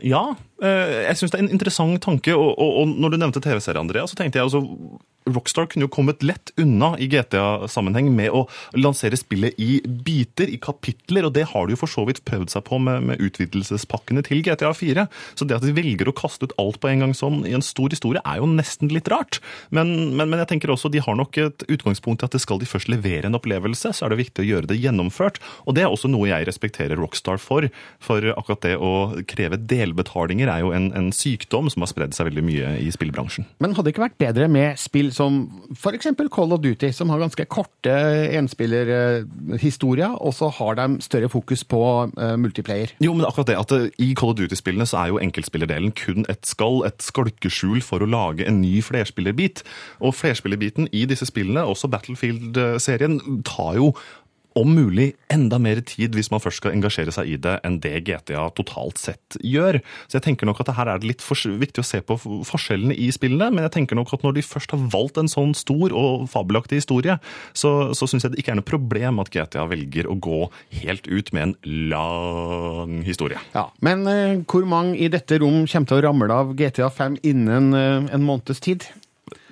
Ja, 0.03 0.23
eh, 0.63 0.93
jeg 1.05 1.19
syns 1.19 1.31
det 1.31 1.39
er 1.39 1.45
en 1.45 1.53
interessant 1.55 2.01
tanke. 2.03 2.35
Og, 2.35 2.51
og, 2.59 2.79
og 2.81 2.95
når 2.99 3.13
du 3.13 3.19
nevnte 3.21 3.43
TV-serien, 3.43 3.85
Andrea, 3.85 4.07
så 4.09 4.17
tenkte 4.19 4.41
jeg 4.41 4.47
altså 4.49 4.63
Rockstar 5.25 5.65
kunne 5.71 5.87
jo 5.87 5.91
kommet 5.91 6.23
lett 6.25 6.51
unna 6.61 6.93
i 7.01 7.07
GTA-sammenheng 7.09 8.11
med 8.13 8.33
å 8.35 8.43
lansere 8.77 9.17
spillet 9.17 9.57
i 9.61 9.79
biter, 9.85 10.51
i 10.51 10.59
kapitler, 10.61 11.25
og 11.25 11.33
det 11.33 11.47
har 11.49 11.65
de 11.65 11.73
jo 11.73 11.81
for 11.81 11.91
så 11.91 12.05
vidt 12.05 12.21
prøvd 12.27 12.53
seg 12.53 12.65
på 12.67 12.77
med, 12.81 13.07
med 13.09 13.23
utvidelsespakkene 13.25 14.21
til 14.27 14.43
GTA 14.45 14.69
4. 14.77 15.07
Så 15.33 15.47
det 15.47 15.57
at 15.57 15.65
de 15.65 15.73
velger 15.75 16.11
å 16.11 16.15
kaste 16.15 16.45
ut 16.45 16.55
alt 16.61 16.77
på 16.81 16.91
en 16.91 17.01
gang 17.05 17.15
sånn 17.17 17.41
i 17.49 17.55
en 17.57 17.65
stor 17.65 17.89
historie, 17.93 18.21
er 18.21 18.41
jo 18.41 18.49
nesten 18.51 18.91
litt 18.93 19.09
rart. 19.11 19.39
Men, 19.73 20.13
men, 20.13 20.29
men 20.29 20.43
jeg 20.43 20.51
tenker 20.53 20.73
også 20.73 20.93
de 20.93 21.01
har 21.01 21.17
nok 21.17 21.39
et 21.41 21.65
utgangspunkt 21.73 22.21
i 22.21 22.29
at 22.29 22.37
det 22.37 22.43
skal 22.43 22.61
de 22.61 22.69
først 22.69 22.91
levere 22.91 23.29
en 23.29 23.39
opplevelse, 23.39 23.95
så 23.95 24.05
er 24.05 24.13
det 24.13 24.21
viktig 24.21 24.45
å 24.45 24.49
gjøre 24.49 24.69
det 24.69 24.79
gjennomført. 24.81 25.41
Og 25.65 25.77
det 25.77 25.85
er 25.85 25.89
også 25.89 26.11
noe 26.11 26.29
jeg 26.29 26.45
respekterer 26.51 27.01
Rockstar 27.01 27.41
for. 27.41 27.65
For 28.03 28.29
akkurat 28.35 28.61
det 28.65 28.75
å 28.77 28.93
kreve 29.29 29.57
delbetalinger 29.57 30.53
er 30.53 30.61
jo 30.61 30.71
en, 30.75 30.91
en 30.93 31.09
sykdom 31.15 31.71
som 31.73 31.85
har 31.85 31.91
spredd 31.91 32.13
seg 32.13 32.29
veldig 32.29 32.45
mye 32.45 32.77
i 32.83 32.91
spillbransjen. 32.93 33.49
Men 33.63 33.73
hadde 33.73 33.89
det 33.89 33.95
ikke 33.95 34.05
vært 34.05 34.21
bedre 34.21 34.51
med 34.51 34.77
spill 34.81 35.14
som 35.15 35.45
f.eks. 35.73 36.11
Call 36.33 36.53
of 36.55 36.61
Duty, 36.63 36.91
som 36.95 37.11
har 37.13 37.21
ganske 37.21 37.45
korte 37.51 37.93
enspillerhistorier, 38.35 40.17
og 40.19 40.35
så 40.35 40.49
har 40.57 40.77
de 40.79 40.99
større 41.05 41.29
fokus 41.31 41.63
på 41.67 41.81
eh, 42.11 42.35
multiplayer? 42.41 42.95
Jo, 43.03 43.13
men 43.15 43.27
akkurat 43.27 43.49
det 43.51 43.59
at 43.59 43.73
det, 43.73 43.91
I 44.03 44.11
Call 44.17 44.33
of 44.33 44.39
Duty-spillene 44.39 44.87
så 44.89 45.01
er 45.03 45.13
jo 45.13 45.21
enkeltspillerdelen 45.23 45.95
kun 45.95 46.27
et 46.31 46.43
skall, 46.47 46.83
et 46.87 46.99
skalkeskjul 47.03 47.81
for 47.85 48.03
å 48.03 48.09
lage 48.09 48.47
en 48.47 48.61
ny 48.61 48.77
flerspillerbit. 48.85 49.63
Og 50.03 50.15
flerspillerbiten 50.17 50.91
i 50.91 51.05
disse 51.09 51.27
spillene, 51.29 51.65
også 51.65 51.89
Battlefield-serien, 51.91 53.19
tar 53.47 53.79
jo 53.79 53.93
om 54.55 54.71
mulig 54.71 55.11
enda 55.31 55.57
mer 55.59 55.81
tid 55.85 56.15
hvis 56.15 56.29
man 56.31 56.41
først 56.43 56.61
skal 56.61 56.75
engasjere 56.75 57.13
seg 57.13 57.27
i 57.27 57.37
det, 57.41 57.57
enn 57.67 57.79
det 57.83 58.05
GTA 58.07 58.47
totalt 58.55 59.01
sett 59.01 59.37
gjør. 59.43 59.81
Så 60.07 60.17
jeg 60.17 60.25
tenker 60.29 60.47
nok 60.47 60.61
at 60.63 60.71
her 60.77 60.91
er 60.91 61.01
det 61.01 61.09
litt 61.09 61.25
viktig 61.25 61.83
å 61.83 61.87
se 61.87 62.01
på 62.05 62.17
forskjellene 62.47 62.95
i 62.95 63.09
spillene, 63.13 63.51
men 63.51 63.65
jeg 63.67 63.75
tenker 63.75 63.99
nok 63.99 64.13
at 64.15 64.23
når 64.23 64.37
de 64.37 64.45
først 64.45 64.71
har 64.71 64.87
valgt 64.93 65.19
en 65.19 65.31
sånn 65.31 65.53
stor 65.57 65.93
og 65.95 66.27
fabelaktig 66.31 66.79
historie, 66.79 67.17
så, 67.53 67.91
så 67.97 68.07
syns 68.07 68.25
jeg 68.25 68.35
det 68.35 68.43
ikke 68.43 68.55
er 68.55 68.61
noe 68.61 68.67
problem 68.67 69.21
at 69.23 69.31
GTA 69.33 69.67
velger 69.71 70.07
å 70.09 70.15
gå 70.15 70.41
helt 70.81 71.09
ut 71.11 71.33
med 71.35 71.49
en 71.49 71.55
lang 71.91 72.99
historie. 73.05 73.41
Ja, 73.55 73.67
Men 73.85 74.07
uh, 74.07 74.43
hvor 74.47 74.67
mange 74.69 74.95
i 74.95 75.11
dette 75.11 75.39
rom 75.43 75.65
kommer 75.67 75.89
til 75.91 75.99
å 75.99 76.05
ramle 76.07 76.43
av 76.43 76.55
GTA 76.57 76.91
5 76.93 77.19
innen 77.27 77.73
uh, 77.75 78.13
en 78.13 78.23
måneds 78.23 78.63
tid? 78.63 78.87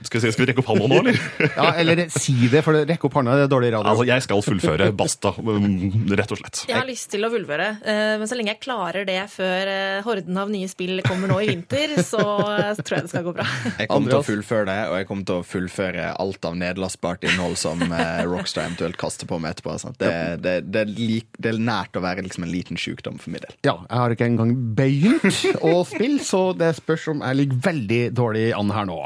Skal 0.03 0.19
vi, 0.19 0.24
se, 0.25 0.31
skal 0.36 0.43
vi 0.45 0.50
rekke 0.51 0.63
opp 0.63 0.69
hånda 0.74 0.88
nå, 0.91 1.00
eller? 1.03 1.19
Ja, 1.57 1.67
Eller 1.79 2.03
si 2.13 2.33
det, 2.51 2.62
for 2.65 2.75
rekke 2.75 3.07
opp 3.10 3.17
hånda 3.19 3.36
det 3.39 3.45
er 3.48 3.51
dårlig 3.51 3.72
radio. 3.75 3.91
Altså, 3.93 4.05
Jeg 4.10 4.25
skal 4.25 4.43
fullføre. 4.45 4.89
Basta. 5.03 5.33
mm, 5.39 6.12
Rett 6.19 6.33
og 6.36 6.41
slett. 6.41 6.63
Jeg 6.69 6.77
har 6.79 6.88
lyst 6.89 7.10
til 7.13 7.25
å 7.25 7.31
fullføre, 7.33 7.69
eh, 7.81 8.13
men 8.22 8.29
så 8.29 8.38
lenge 8.38 8.53
jeg 8.53 8.62
klarer 8.65 9.07
det 9.07 9.19
før 9.33 9.72
eh, 9.72 10.00
horden 10.05 10.39
av 10.43 10.51
nye 10.53 10.69
spill 10.72 11.01
kommer 11.05 11.31
nå 11.31 11.39
i 11.43 11.50
vinter, 11.53 11.95
så 12.12 12.22
tror 12.22 12.98
jeg 12.98 13.07
det 13.07 13.13
skal 13.13 13.25
gå 13.27 13.36
bra. 13.39 13.48
Jeg 13.79 13.89
kommer 13.91 14.13
til 14.13 14.19
å 14.19 14.27
fullføre 14.27 14.67
det, 14.69 14.79
og 14.91 14.98
jeg 15.00 15.10
kommer 15.10 15.29
til 15.29 15.39
å 15.41 15.48
fullføre 15.48 16.10
alt 16.24 16.50
av 16.50 16.57
nedlastbart 16.60 17.25
innhold 17.29 17.57
som 17.62 17.81
eh, 17.88 18.24
Rockstar 18.27 18.67
eventuelt 18.67 19.00
kaster 19.01 19.29
på 19.29 19.39
meg 19.43 19.55
etterpå. 19.57 19.77
Det, 20.00 20.12
det, 20.43 20.55
det, 20.74 20.83
er 20.86 20.91
lik, 20.93 21.29
det 21.41 21.53
er 21.53 21.60
nært 21.62 21.98
å 22.00 22.03
være 22.03 22.24
liksom 22.25 22.45
en 22.48 22.51
liten 22.53 22.79
sykdom 22.79 23.17
for 23.22 23.33
min 23.33 23.43
del. 23.43 23.55
Ja, 23.67 23.77
jeg 23.88 24.01
har 24.03 24.15
ikke 24.15 24.27
engang 24.29 24.53
begynt 24.77 25.39
å 25.63 25.75
spille, 25.88 26.22
så 26.25 26.43
det 26.57 26.74
spørs 26.79 27.07
om 27.13 27.24
jeg 27.25 27.39
ligger 27.41 27.62
veldig 27.72 28.01
dårlig 28.15 28.45
an 28.57 28.72
her 28.74 28.88
nå. 28.89 29.00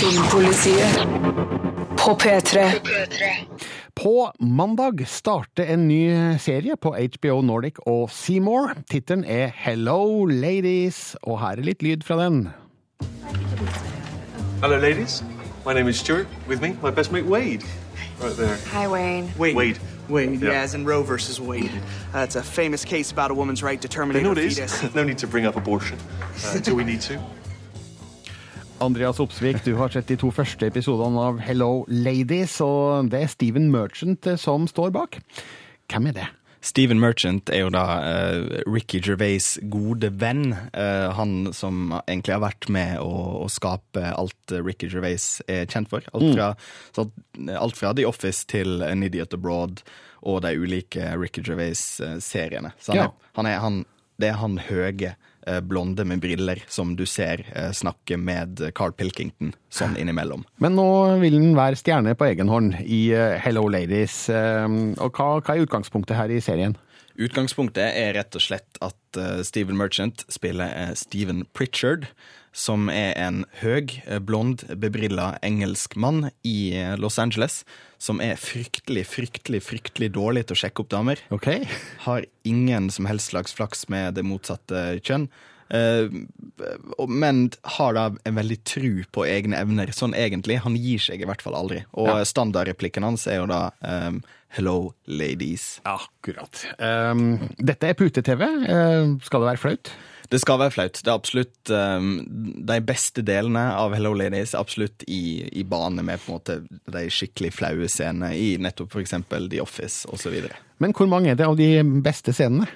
Filmpolitiet 0.00 0.96
på 1.98 2.10
P3. 2.14 2.72
På 3.94 4.32
mandag 4.40 5.08
starter 5.08 5.64
en 5.64 5.88
ny 5.88 6.38
serie 6.38 6.76
på 6.76 6.96
HBO 6.96 7.42
Nordic 7.42 7.74
og 7.86 8.10
Seymour. 8.10 8.70
Tittelen 8.90 9.24
er 9.24 9.52
Hello 9.54 10.24
Ladies, 10.24 11.16
og 11.22 11.40
her 11.42 11.60
er 11.60 11.62
litt 11.68 11.82
lyd 11.84 12.06
fra 12.08 12.16
den. 12.24 12.48
Hello, 14.62 14.78
ladies. 14.78 15.22
My 15.66 15.74
name 15.74 15.90
is 15.90 15.96
Stuart. 15.96 16.26
With 16.48 16.62
me, 16.62 16.68
my 16.82 16.90
best 16.90 17.12
mate 17.12 17.26
Wade. 17.26 17.64
Right 18.22 18.36
there. 18.36 18.56
Hi, 18.72 18.86
Wayne. 18.88 19.28
Wade. 19.38 19.56
Wade. 19.56 19.78
Wade, 20.08 20.40
Yeah. 20.40 20.52
yeah, 20.52 20.62
as 20.64 20.74
in 20.74 20.86
Roe 20.86 21.02
versus 21.02 21.38
Wade. 21.38 21.70
Uh, 22.14 22.20
it's 22.20 22.36
a 22.36 22.42
famous 22.42 22.82
case 22.86 23.12
about 23.12 23.30
a 23.30 23.34
woman's 23.34 23.62
right 23.62 23.82
to 23.82 23.88
terminate 23.88 24.24
her 24.24 24.34
fetus. 24.34 24.94
no 24.94 25.04
need 25.04 25.18
to 25.18 25.26
bring 25.26 25.44
up 25.44 25.56
abortion 25.56 25.98
uh, 26.46 26.52
until 26.54 26.76
we 26.76 26.84
need 26.84 27.02
to. 27.02 27.18
Andreas 28.80 29.18
Opsvik, 29.20 29.64
du 29.64 29.74
har 29.74 29.88
sett 29.90 30.06
de 30.06 30.16
to 30.20 30.30
første 30.34 30.68
episodene 30.70 31.18
av 31.18 31.38
Hello 31.42 31.84
Ladies, 31.90 32.60
og 32.62 33.08
det 33.10 33.24
er 33.24 33.30
Steven 33.32 33.70
Merchant 33.74 34.26
eh, 34.30 34.36
som 34.38 34.68
står 34.70 34.92
bak. 34.94 35.18
Hvem 35.90 36.06
er 36.12 36.16
det? 36.20 36.26
Steven 36.62 36.98
Merchant 37.02 37.50
er 37.54 37.62
jo 37.64 37.68
da 37.74 37.82
uh, 38.02 38.62
Ricky 38.66 38.98
Gervais' 39.02 39.56
gode 39.70 40.10
venn. 40.18 40.50
Uh, 40.74 41.10
han 41.14 41.52
som 41.54 41.92
egentlig 42.08 42.34
har 42.34 42.42
vært 42.42 42.66
med 42.74 42.96
å, 43.02 43.10
å 43.44 43.46
skape 43.50 44.02
alt 44.10 44.54
Ricky 44.66 44.90
Gervais 44.90 45.26
er 45.46 45.66
kjent 45.70 45.90
for. 45.90 46.02
Alt 46.12 46.26
Mm. 46.28 46.34
fra, 46.34 46.48
så, 46.98 47.06
alt 47.62 47.78
fra 47.78 47.92
The 47.94 48.06
Office 48.10 48.42
til 48.50 48.82
An 48.82 49.06
Idiot 49.06 49.34
Abroad 49.38 49.82
og 50.26 50.42
de 50.42 50.54
ulike 50.58 51.12
Ricky 51.18 51.42
Gervais-seriene. 51.46 52.74
Så 52.82 52.90
han 52.94 53.04
Ja. 53.04 53.06
er, 53.06 53.32
han 53.38 53.46
er, 53.46 53.58
han, 53.62 53.80
det 54.18 54.32
er 54.32 54.38
han 54.42 54.58
høye, 54.66 55.14
eh, 55.14 55.16
blonde 55.64 56.04
med 56.08 56.20
briller 56.22 56.60
som 56.68 56.94
du 56.98 57.04
ser 57.08 57.42
eh, 57.54 57.70
snakke 57.76 58.18
med 58.20 58.60
Carl 58.78 58.92
Pilkington 58.96 59.54
sånn 59.72 59.96
innimellom. 60.00 60.44
Men 60.62 60.76
nå 60.78 60.86
vil 61.22 61.36
han 61.38 61.56
være 61.58 61.78
stjerne 61.80 62.14
på 62.18 62.28
egen 62.28 62.52
hånd 62.52 62.76
i 62.84 63.08
eh, 63.16 63.36
Hello 63.42 63.66
Ladies. 63.72 64.26
eh, 64.32 64.66
Og 65.00 65.16
hva, 65.16 65.30
hva 65.40 65.56
er 65.56 65.64
utgangspunktet 65.66 66.16
her 66.18 66.32
i 66.34 66.40
serien? 66.44 66.76
Utgangspunktet 67.18 67.96
er 67.98 68.12
rett 68.14 68.36
og 68.38 68.42
slett 68.44 68.78
at 68.84 69.18
eh, 69.18 69.40
Steven 69.46 69.78
Merchant 69.80 70.22
spiller 70.30 70.70
eh, 70.70 70.92
Steven 70.98 71.44
Pritchard, 71.56 72.06
som 72.52 72.88
er 72.92 73.12
en 73.20 73.44
høg, 73.60 73.98
blond, 74.26 74.64
bebrilla 74.80 75.36
engelsk 75.42 75.96
mann 75.96 76.30
i 76.46 76.72
Los 76.98 77.18
Angeles, 77.18 77.64
som 77.98 78.20
er 78.22 78.38
fryktelig, 78.38 79.04
fryktelig, 79.10 79.62
fryktelig 79.66 80.12
dårlig 80.14 80.46
til 80.48 80.56
å 80.56 80.62
sjekke 80.62 80.84
opp 80.84 80.90
damer. 80.94 81.22
Har 82.06 82.26
ingen 82.48 82.90
som 82.94 83.06
helst 83.10 83.32
slags 83.34 83.54
flaks 83.54 83.88
med 83.92 84.14
det 84.18 84.24
motsatte 84.26 84.98
kjønn. 85.02 85.28
Eh, 85.68 86.08
men 87.08 87.50
har 87.76 87.92
da 87.92 88.06
en 88.24 88.38
veldig 88.38 88.56
tru 88.64 89.02
på 89.12 89.26
egne 89.28 89.58
evner, 89.60 89.92
sånn 89.92 90.14
egentlig. 90.16 90.56
Han 90.64 90.78
gir 90.80 91.02
seg 91.02 91.20
i 91.20 91.28
hvert 91.28 91.42
fall 91.44 91.58
aldri. 91.58 91.82
Og 91.92 92.08
Ja. 92.08 92.24
standardreplikken 92.24 93.04
hans 93.04 93.26
er 93.28 93.42
jo 93.42 93.46
da 93.50 93.70
um, 93.84 94.22
Hello, 94.56 94.94
ladies. 95.04 95.74
Akkurat. 95.84 96.62
Um, 96.80 97.50
dette 97.60 97.90
er 97.90 97.98
pute-TV. 97.98 98.46
Uh, 98.64 99.18
skal 99.20 99.44
det 99.44 99.50
være 99.50 99.60
flaut? 99.60 99.90
Det 100.28 100.40
skal 100.42 100.58
være 100.60 100.74
flaut. 100.74 100.98
Det 101.00 101.08
er 101.08 101.16
absolutt 101.16 101.70
um, 101.72 102.10
de 102.68 102.78
beste 102.84 103.24
delene 103.24 103.62
av 103.78 103.94
Hello 103.96 104.12
Ladies 104.16 104.52
absolutt 104.58 105.06
i, 105.08 105.48
i 105.56 105.64
bane 105.64 106.04
med 106.04 106.20
på 106.20 106.32
en 106.32 106.36
måte 106.36 106.58
de 106.92 107.06
skikkelig 107.12 107.54
flaue 107.56 107.88
scenene 107.88 108.34
i 108.36 108.50
nettopp 108.60 108.92
f.eks. 108.92 109.16
The 109.24 109.62
Office 109.64 110.10
osv. 110.12 110.36
Men 110.78 110.92
hvor 110.96 111.08
mange 111.08 111.32
er 111.32 111.40
det 111.40 111.48
av 111.48 111.56
de 111.56 111.70
beste 112.04 112.36
scenene? 112.36 112.68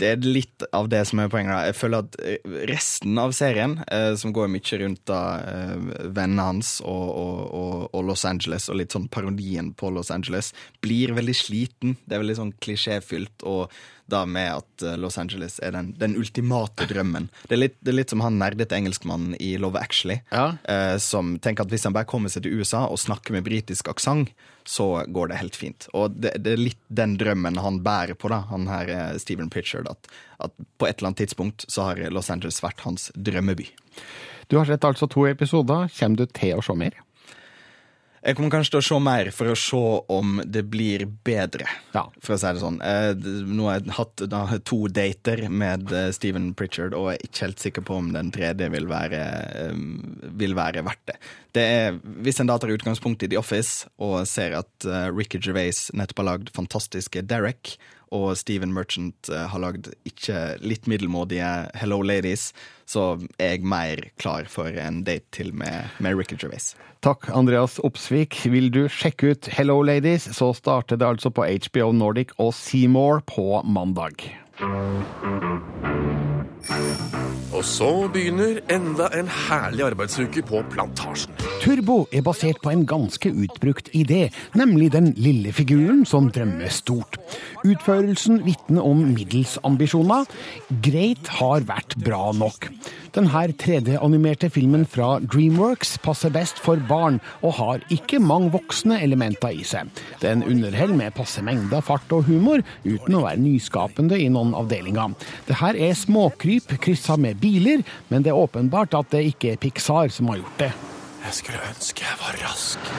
Det 0.00 0.08
er 0.08 0.24
litt 0.24 0.64
av 0.72 0.88
det 0.88 1.02
som 1.10 1.20
er 1.20 1.28
poenget. 1.28 1.52
da. 1.52 1.68
Jeg 1.68 1.76
føler 1.76 2.04
at 2.06 2.18
eh, 2.24 2.52
resten 2.70 3.18
av 3.20 3.34
serien, 3.36 3.76
eh, 3.90 4.14
som 4.16 4.32
går 4.32 4.48
mye 4.48 4.80
rundt 4.80 5.02
da 5.10 5.20
eh, 5.44 5.74
vennene 6.06 6.46
hans 6.46 6.76
og, 6.80 7.06
og, 7.10 7.40
og, 7.58 7.74
og 7.92 8.06
Los 8.08 8.24
Angeles, 8.28 8.70
og 8.70 8.80
litt 8.80 8.96
sånn 8.96 9.10
parodien 9.12 9.74
på 9.76 9.90
Los 9.92 10.12
Angeles, 10.14 10.54
blir 10.80 11.12
veldig 11.18 11.36
sliten. 11.36 11.98
Det 12.06 12.16
er 12.16 12.24
veldig 12.24 12.38
sånn 12.38 12.54
klisjéfylt. 12.62 13.44
og 13.44 13.74
da 14.10 14.24
med 14.26 14.50
at 14.60 14.84
eh, 14.86 14.96
Los 15.00 15.18
Angeles 15.20 15.58
er 15.64 15.74
den, 15.76 15.92
den 16.00 16.16
ultimate 16.18 16.86
drømmen. 16.90 17.28
Det 17.46 17.56
er, 17.56 17.62
litt, 17.64 17.76
det 17.80 17.92
er 17.92 17.98
litt 18.00 18.14
som 18.14 18.24
han 18.24 18.38
nerdete 18.40 18.76
engelskmannen 18.76 19.36
i 19.40 19.54
Love 19.60 19.80
Actually, 19.80 20.20
eh, 20.30 20.96
som 21.02 21.36
tenker 21.42 21.66
at 21.66 21.74
hvis 21.74 21.86
han 21.88 21.96
bare 21.96 22.08
kommer 22.10 22.32
seg 22.32 22.46
til 22.46 22.60
USA 22.60 22.86
og 22.88 23.00
snakker 23.02 23.36
med 23.36 23.46
britisk 23.48 23.90
aksent, 23.92 24.32
så 24.68 25.04
går 25.08 25.30
det 25.30 25.40
helt 25.40 25.56
fint. 25.56 25.88
Og 25.96 26.16
det, 26.20 26.34
det, 26.44 26.54
er 26.54 26.64
litt 26.68 26.82
den 26.92 27.16
drømmen 27.20 27.58
han 27.62 27.80
bærer 27.86 28.18
på, 28.18 28.30
da, 28.32 28.42
han 28.50 28.68
her 28.70 28.90
eh, 28.94 29.14
Steven 29.22 29.50
Pritchard, 29.52 29.88
at, 29.90 30.10
at 30.38 30.54
på 30.78 30.88
et 30.88 30.98
eller 30.98 31.12
annet 31.12 31.24
tidspunkt 31.24 31.66
så 31.68 31.90
har 31.90 32.02
Los 32.12 32.30
Angeles 32.30 32.60
vært 32.64 32.84
hans 32.86 33.10
drømmeby. 33.16 33.70
Du 34.50 34.58
har 34.58 34.66
sett 34.66 34.84
altså 34.84 35.06
to 35.06 35.28
episoder. 35.30 35.86
Kommer 35.94 36.24
du 36.24 36.26
til 36.34 36.58
å 36.58 36.64
se 36.64 36.74
mer? 36.74 36.96
Jeg 38.20 38.36
kommer 38.36 38.52
kanskje 38.52 38.74
til 38.74 38.80
å 38.82 38.84
se 38.84 38.96
mer 39.00 39.30
for 39.32 39.48
å 39.48 39.56
se 39.56 39.78
om 40.12 40.42
det 40.44 40.60
blir 40.68 41.06
bedre, 41.24 41.64
for 41.94 42.34
å 42.34 42.38
si 42.40 42.50
det 42.52 42.60
sånn. 42.60 42.76
Eh, 42.84 43.14
nå 43.48 43.68
har 43.70 43.78
jeg 43.78 43.94
hatt 43.96 44.24
da, 44.28 44.42
to 44.68 44.82
dater 44.92 45.46
med 45.48 45.88
eh, 45.96 46.10
Steven 46.12 46.50
Pritchard, 46.56 46.92
og 46.96 47.08
jeg 47.08 47.20
er 47.20 47.30
ikke 47.30 47.46
helt 47.46 47.64
sikker 47.64 47.86
på 47.88 47.96
om 47.96 48.10
den 48.12 48.28
tredje 48.34 48.68
vil 48.74 48.90
være, 48.90 49.22
eh, 49.62 49.80
vil 50.42 50.56
være 50.58 50.84
verdt 50.84 51.06
det. 51.08 51.16
det 51.56 51.64
er, 51.78 51.96
hvis 52.20 52.42
en 52.42 52.52
da 52.52 52.58
tar 52.60 52.74
utgangspunkt 52.74 53.24
i 53.24 53.30
The 53.32 53.40
Office 53.40 53.88
og 53.96 54.28
ser 54.28 54.58
at 54.58 54.90
Ricky 55.16 55.40
Gervais 55.40 55.88
nettopp 55.96 56.20
har 56.20 56.28
lagd 56.34 56.52
fantastiske 56.54 57.24
Derek, 57.24 57.78
og 58.10 58.34
Steven 58.38 58.74
Merchant 58.74 59.30
har 59.30 59.62
lagd 59.62 59.92
ikke 60.08 60.58
litt 60.62 60.88
middelmådige 60.90 61.70
Hello 61.78 62.00
Ladies, 62.02 62.50
så 62.90 63.20
er 63.38 63.56
jeg 63.56 63.66
mer 63.70 64.02
klar 64.18 64.48
for 64.50 64.70
en 64.74 65.04
date 65.06 65.28
til 65.36 65.54
med, 65.54 65.92
med 66.02 66.18
Ricky 66.18 66.38
Gervais. 66.40 66.72
Takk, 67.00 67.30
Andreas 67.32 67.78
Opsvik. 67.86 68.36
Vil 68.52 68.68
du 68.74 68.82
sjekke 68.92 69.32
ut 69.32 69.48
Hello 69.54 69.78
Ladies, 69.86 70.26
så 70.36 70.50
starter 70.56 71.00
det 71.00 71.06
altså 71.06 71.32
på 71.32 71.46
HBO 71.48 71.92
Nordic 71.96 72.34
og 72.38 72.52
Seymour 72.54 73.22
på 73.30 73.62
mandag. 73.64 74.28
Og 77.50 77.64
så 77.66 77.88
begynner 78.12 78.60
enda 78.72 79.08
en 79.16 79.28
herlig 79.28 79.82
arbeidsuke 79.90 80.42
på 80.46 80.62
plantasjen. 80.72 81.34
Turbo 81.60 82.04
er 82.14 82.22
basert 82.24 82.60
på 82.62 82.72
en 82.72 82.86
ganske 82.88 83.32
utbrukt 83.32 83.90
idé, 83.96 84.28
nemlig 84.56 84.92
den 84.94 85.10
lille 85.18 85.52
figuren 85.52 86.06
som 86.08 86.30
drømmer 86.32 86.72
stort. 86.72 87.18
Utførelsen 87.66 88.40
vitner 88.46 88.86
om 88.86 89.02
middels 89.12 89.58
ambisjoner. 89.66 90.24
Greit 90.84 91.32
har 91.40 91.66
vært 91.68 91.98
bra 92.00 92.30
nok. 92.32 92.70
Denne 93.10 93.42
3D-animerte 93.58 94.46
filmen 94.54 94.84
fra 94.86 95.16
Dreamworks 95.18 95.96
passer 96.04 96.30
best 96.30 96.60
for 96.62 96.78
barn, 96.86 97.16
og 97.42 97.56
har 97.58 97.82
ikke 97.90 98.20
mange 98.22 98.52
voksne 98.54 99.00
elementer 99.02 99.50
i 99.50 99.64
seg. 99.66 99.90
Den 100.22 100.44
underholder 100.46 100.94
med 101.00 101.16
passe 101.16 101.42
mengder 101.42 101.82
fart 101.82 102.14
og 102.14 102.28
humor, 102.28 102.62
uten 102.86 103.18
å 103.18 103.24
være 103.24 103.42
nyskapende 103.42 104.20
i 104.20 104.28
noen 104.30 104.54
avdelinger. 104.54 105.16
Det 105.48 105.58
her 105.58 105.74
er 105.74 105.98
småkryp 105.98 106.76
kryssa 106.78 107.18
med 107.18 107.42
biler, 107.42 107.82
men 108.14 108.22
det 108.22 108.30
er 108.30 108.38
åpenbart 108.38 108.94
at 108.94 109.10
det 109.10 109.26
ikke 109.32 109.56
er 109.56 109.60
Pixar 109.66 110.14
som 110.14 110.30
har 110.30 110.44
gjort 110.44 110.62
det. 110.62 110.72
Jeg 111.20 111.36
skulle 111.36 111.60
ønske 111.68 112.04
jeg 112.06 112.16
var 112.16 112.36
rask. 112.40 112.90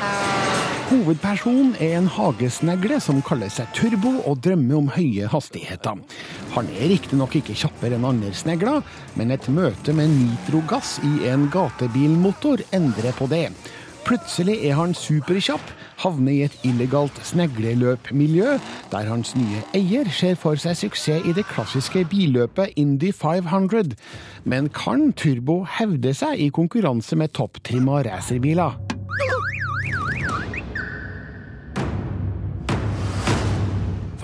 Hovedpersonen 0.91 1.71
er 1.81 1.95
en 1.97 2.09
hagesnegle 2.11 2.99
som 3.01 3.21
kaller 3.25 3.49
seg 3.49 3.71
Turbo 3.73 4.11
og 4.29 4.43
drømmer 4.45 4.77
om 4.77 4.89
høye 4.93 5.29
hastigheter. 5.31 5.97
Han 6.53 6.69
er 6.77 6.91
riktignok 6.93 7.39
ikke 7.39 7.57
kjappere 7.57 7.97
enn 7.97 8.05
andre 8.07 8.29
snegler, 8.37 8.85
men 9.17 9.33
et 9.33 9.49
møte 9.49 9.95
med 9.97 10.13
nitrogass 10.13 10.99
i 11.07 11.31
en 11.31 11.47
gatebilmotor 11.51 12.61
endrer 12.77 13.17
på 13.17 13.27
det. 13.31 13.47
Plutselig 14.05 14.59
er 14.69 14.77
han 14.77 14.93
superkjapp, 14.97 15.73
havner 16.01 16.33
i 16.33 16.43
et 16.47 16.55
illegalt 16.67 17.17
snegleløpmiljø, 17.29 18.57
der 18.91 19.09
hans 19.09 19.35
nye 19.37 19.61
eier 19.77 20.09
ser 20.13 20.37
for 20.39 20.59
seg 20.59 20.77
suksess 20.79 21.27
i 21.27 21.35
det 21.37 21.45
klassiske 21.49 22.05
billøpet 22.11 22.73
Indy 22.81 23.11
500. 23.15 23.95
Men 24.43 24.71
kan 24.73 25.11
Turbo 25.13 25.61
hevde 25.77 26.15
seg 26.17 26.41
i 26.41 26.49
konkurranse 26.53 27.19
med 27.19 27.33
topptrimma 27.37 28.01
racerbiler? 28.07 28.79
Er 28.79 29.01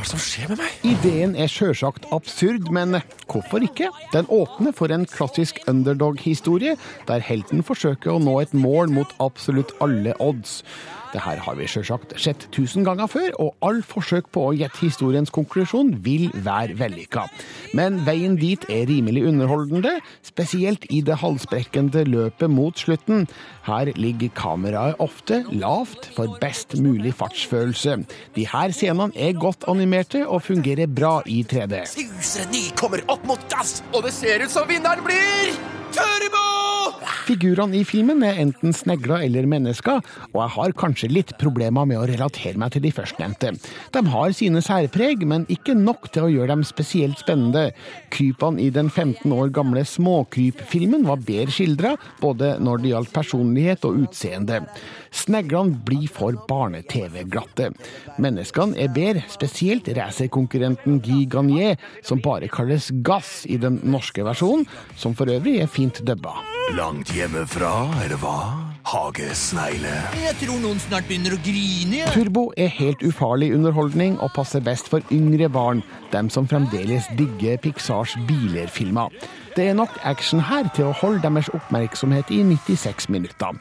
som 0.07 0.21
skjer 0.23 0.51
med 0.53 0.61
meg? 0.61 0.75
Ideen 0.87 1.33
er 1.35 1.49
sjølsagt 1.51 2.05
absurd, 2.15 2.69
men 2.71 3.01
hvorfor 3.27 3.63
ikke? 3.65 3.89
Den 4.13 4.29
åpner 4.31 4.71
for 4.75 4.93
en 4.93 5.03
klassisk 5.09 5.59
underdog-historie, 5.67 6.77
der 7.09 7.25
helten 7.27 7.65
forsøker 7.67 8.13
å 8.13 8.21
nå 8.23 8.37
et 8.39 8.53
mål 8.55 8.93
mot 8.95 9.11
absolutt 9.23 9.73
alle 9.83 10.15
odds. 10.23 10.61
Det 11.13 11.21
her 11.23 11.39
har 11.43 11.55
vi 11.57 11.67
sjølsagt 11.69 12.15
sett 12.19 12.47
tusen 12.55 12.85
ganger 12.87 13.09
før, 13.11 13.29
og 13.41 13.55
all 13.65 13.81
forsøk 13.85 14.29
på 14.35 14.47
å 14.49 14.55
gjette 14.57 14.83
historiens 14.83 15.31
konklusjon 15.33 15.93
vil 16.05 16.27
være 16.45 16.77
vellykka. 16.79 17.27
Men 17.77 18.01
veien 18.07 18.37
dit 18.39 18.63
er 18.71 18.87
rimelig 18.89 19.25
underholdende, 19.29 19.97
spesielt 20.25 20.87
i 20.93 21.01
det 21.05 21.19
halsbrekkende 21.21 22.05
løpet 22.07 22.51
mot 22.51 22.77
slutten. 22.77 23.27
Her 23.67 23.91
ligger 23.95 24.33
kameraet 24.37 24.99
ofte 25.03 25.43
lavt 25.51 26.09
for 26.15 26.37
best 26.41 26.77
mulig 26.81 27.13
fartsfølelse. 27.17 27.99
De 28.35 28.47
her 28.47 28.75
scenene 28.75 29.15
er 29.15 29.37
godt 29.39 29.67
animerte 29.71 30.25
og 30.27 30.43
fungerer 30.47 30.91
bra 30.91 31.19
i 31.25 31.43
3D. 31.47 31.83
Suser 31.95 32.51
ny 32.53 32.67
kommer 32.79 33.03
opp 33.11 33.25
mot 33.27 33.49
dass, 33.51 33.81
og 33.93 34.05
det 34.07 34.15
ser 34.15 34.45
ut 34.45 34.53
som 34.53 34.67
vinneren 34.69 35.05
blir 35.07 35.57
Turbo! 35.95 36.56
Figurene 37.27 37.75
i 37.75 37.83
filmen 37.83 38.21
er 38.23 38.37
enten 38.39 38.71
snegler 38.71 39.25
eller 39.25 39.47
mennesker, 39.51 39.99
og 40.31 40.37
jeg 40.39 40.53
har 40.53 40.75
kanskje 40.79 41.09
litt 41.11 41.33
problemer 41.41 41.83
med 41.89 41.99
å 41.99 42.05
relatere 42.07 42.55
meg 42.61 42.71
til 42.71 42.85
de 42.85 42.91
førstnevnte. 42.95 43.51
De 43.91 44.03
har 44.13 44.35
sine 44.37 44.61
særpreg, 44.63 45.25
men 45.27 45.43
ikke 45.51 45.75
nok 45.75 46.07
til 46.15 46.27
å 46.27 46.31
gjøre 46.31 46.53
dem 46.53 46.63
spesielt 46.67 47.19
spennende. 47.19 47.73
Krypene 48.15 48.63
i 48.63 48.69
den 48.71 48.87
15 48.87 49.33
år 49.35 49.51
gamle 49.57 49.83
Småkryp-filmen 49.83 51.03
var 51.09 51.19
bedre 51.27 51.51
skildra, 51.51 51.97
både 52.23 52.55
når 52.63 52.85
det 52.85 52.93
gjaldt 52.93 53.15
personlighet 53.17 53.89
og 53.89 54.05
utseende. 54.05 54.61
Sneglene 55.11 55.77
blir 55.85 56.07
for 56.11 56.37
barne-TV-glatte. 56.49 57.71
Menneskene 58.21 58.77
er 58.79 58.91
bedre, 58.93 59.23
spesielt 59.31 59.89
racerkonkurrenten 59.97 61.01
Guy 61.05 61.25
Garnier, 61.31 61.77
som 62.03 62.21
bare 62.23 62.49
kalles 62.51 62.91
Gass 63.03 63.45
i 63.45 63.57
den 63.61 63.81
norske 63.83 64.25
versjonen, 64.27 64.67
som 64.95 65.15
for 65.17 65.29
øvrig 65.31 65.59
er 65.61 65.71
fint 65.71 66.01
dubba. 66.07 66.37
Langt 66.75 67.13
hjemmefra, 67.15 67.73
eller 68.03 68.19
hva? 68.19 68.37
Hagesnegle. 68.87 69.91
Jeg 70.15 70.35
tror 70.39 70.59
noen 70.63 70.79
snart 70.79 71.07
begynner 71.09 71.35
å 71.35 71.39
grine. 71.43 72.01
Ja. 72.01 72.11
Turbo 72.15 72.45
er 72.59 72.71
helt 72.71 73.01
ufarlig 73.03 73.49
underholdning 73.55 74.15
og 74.23 74.31
passer 74.35 74.63
best 74.63 74.87
for 74.91 75.03
yngre 75.11 75.49
barn, 75.51 75.83
dem 76.13 76.31
som 76.31 76.47
fremdeles 76.47 77.09
digger 77.19 77.59
Pixars 77.63 78.15
bilerfilmer. 78.29 79.11
Det 79.57 79.65
er 79.71 79.75
nok 79.75 79.95
action 80.07 80.39
her 80.43 80.67
til 80.75 80.87
å 80.87 80.95
holde 80.99 81.23
deres 81.23 81.51
oppmerksomhet 81.55 82.31
i 82.31 82.43
96 82.45 83.09
minutter. 83.11 83.55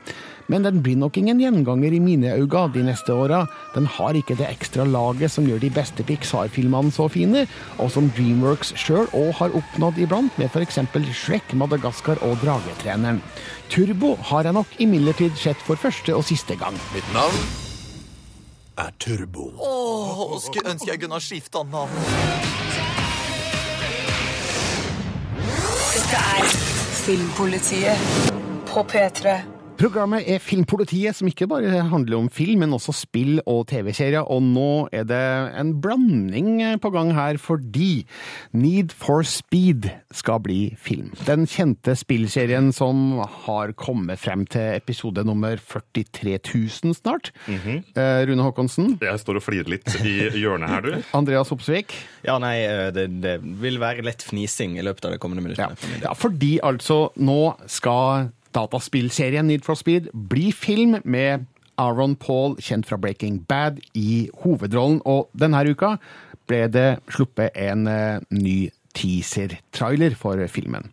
Men 0.49 0.63
den 0.63 0.83
blir 0.83 0.99
nok 0.99 1.17
ingen 1.19 1.41
gjenganger 1.43 1.93
i 1.93 2.01
mine 2.03 2.35
øyne 2.37 2.67
de 2.75 2.85
neste 2.87 3.13
åra. 3.13 3.47
Den 3.75 3.87
har 3.87 4.15
ikke 4.15 4.37
det 4.39 4.47
ekstra 4.49 4.85
laget 4.85 5.31
som 5.31 5.47
gjør 5.47 5.61
de 5.63 5.71
beste 5.71 6.07
Pixar-filmene 6.07 6.93
så 6.95 7.09
fine, 7.11 7.47
og 7.79 7.91
som 7.91 8.11
Dreamworks 8.17 8.75
sjøl 8.79 9.11
òg 9.13 9.33
har 9.41 9.55
oppnådd 9.59 9.99
iblant, 9.99 10.39
med 10.39 10.51
f.eks. 10.51 10.79
Shrek, 11.13 11.55
Madagaskar 11.55 12.23
og 12.23 12.39
Dragetreneren. 12.45 13.23
Turbo 13.71 14.15
har 14.31 14.47
jeg 14.47 14.55
nok 14.55 14.79
imidlertid 14.79 15.35
sett 15.37 15.59
for 15.67 15.77
første 15.77 16.15
og 16.15 16.25
siste 16.25 16.57
gang. 16.57 16.77
Mitt 16.95 17.09
navn 17.15 17.41
er 18.79 18.93
Turbo. 19.01 19.51
Åh, 19.59 20.41
skulle 20.41 20.71
ønske 20.71 20.91
jeg 20.93 21.01
kunne 21.01 21.19
ha 21.19 21.23
skifta 21.23 21.65
navn. 21.73 21.91
Dette 25.97 26.23
er 26.37 26.49
Filmpolitiet 27.03 28.33
på 28.69 28.85
P3. 28.93 29.56
Programmet 29.77 30.25
er 30.25 30.41
Filmpolitiet, 30.41 31.13
som 31.19 31.29
ikke 31.29 31.45
bare 31.51 31.83
handler 31.91 32.17
om 32.17 32.29
film, 32.33 32.63
men 32.65 32.73
også 32.73 32.95
spill 32.97 33.43
og 33.45 33.67
TV-serier. 33.69 34.25
Og 34.25 34.41
nå 34.41 34.87
er 34.89 35.05
det 35.05 35.19
en 35.61 35.75
blanding 35.85 36.63
på 36.81 36.91
gang 36.95 37.11
her, 37.13 37.37
fordi 37.37 38.07
Need 38.57 38.95
for 38.97 39.21
Speed 39.29 39.91
skal 40.17 40.41
bli 40.47 40.61
film. 40.81 41.11
Den 41.29 41.45
kjente 41.51 41.93
spillserien 41.99 42.71
som 42.73 43.21
har 43.45 43.75
kommet 43.77 44.23
frem 44.23 44.47
til 44.49 44.79
episode 44.79 45.27
nummer 45.29 45.61
43 45.61 46.39
000 46.41 46.97
snart. 46.97 47.35
Eh, 47.45 48.23
Rune 48.31 48.49
Håkonsen. 48.49 48.97
Jeg 49.05 49.21
står 49.21 49.43
og 49.43 49.45
flirer 49.45 49.69
litt 49.77 49.93
i 50.01 50.17
hjørnet 50.41 50.73
her, 50.73 50.89
du. 50.89 50.97
Andreas 51.21 51.53
Opsvik. 51.53 51.93
Ja, 52.25 52.39
nei, 52.41 52.57
eh, 52.65 52.89
det, 52.97 53.11
det 53.21 53.37
vil 53.61 53.77
være 53.83 54.09
lett 54.09 54.25
fnising 54.25 54.81
i 54.81 54.89
løpet 54.89 55.05
av 55.11 55.19
det 55.19 55.21
kommende 55.21 55.45
minuttet. 55.45 55.87
Ja. 56.01 56.01
Ja, 56.09 56.17
fordi 56.17 56.57
altså 56.65 57.11
nå 57.21 57.53
skal 57.69 58.31
dataspillserien 58.57 59.47
Need 59.51 59.65
for 59.67 59.77
Speed 59.79 60.09
bli 60.13 60.49
film 60.57 60.97
med 61.05 61.45
Aaron 61.77 62.15
Paul, 62.17 62.57
kjent 62.65 62.89
fra 62.89 62.97
Breaking 62.97 63.43
Bad, 63.49 63.83
i 63.95 64.31
hovedrollen. 64.43 65.03
Og 65.05 65.29
denne 65.37 65.61
uka 65.69 65.97
ble 66.49 66.63
det 66.73 66.87
sluppet 67.13 67.53
en 67.61 67.85
eh, 67.91 68.23
ny 68.33 68.57
teaser-trailer 68.97 70.17
for 70.17 70.41
filmen. 70.49 70.89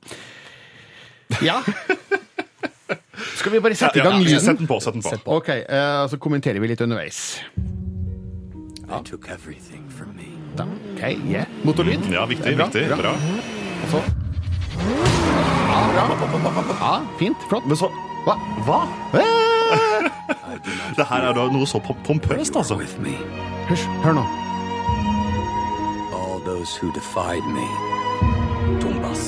Ja. 1.41 1.62
Skal 3.39 3.54
vi 3.56 3.62
bare 3.63 3.78
sette 3.80 3.99
i 3.99 4.04
Ja, 4.04 4.10
gang 4.10 4.19
ja, 4.19 4.26
lyden? 4.28 4.43
Sett 4.43 4.60
den 4.60 4.67
på, 4.67 4.80
sett 4.84 4.97
den 4.97 5.06
på. 5.06 5.38
Ok, 5.39 5.49
eh, 5.63 6.04
så 6.12 6.19
kommenterer 6.19 6.60
vi 6.60 6.67
litt 6.73 6.82
underveis. 6.84 7.39
They 8.89 8.99
took 9.08 9.30
everything 9.32 9.88
from 9.89 10.12
me. 10.17 10.28
Da, 10.58 10.67
ok, 10.93 11.02
yeah. 11.32 11.47
Motorlyd? 11.63 12.04
Ja, 12.12 12.26
viktig, 12.30 12.58
Bra. 12.58 12.67
viktig, 12.67 12.84
viktig, 12.89 12.99
bra. 12.99 13.15
Og 13.84 13.89
så 13.95 14.04
Ja, 14.80 15.82
bra. 15.94 16.06
Ja, 16.80 16.94
fint. 17.20 17.38
Flott. 17.50 17.66
Men 17.68 17.78
så 17.78 17.92
Hva? 18.24 18.38
Hva? 18.68 18.84
Det 20.98 21.06
her 21.10 21.26
er 21.28 21.34
da 21.36 21.50
noe 21.52 21.68
så 21.68 21.82
pompøst, 21.84 22.56
altså. 22.56 22.78
Hysj, 23.68 23.88
hør 24.06 24.20
nå. 24.22 24.26
all 26.34 26.40
those 26.40 26.76
who 26.76 26.92
defied 26.92 27.46
me, 27.46 27.68
Tumbas, 28.80 29.24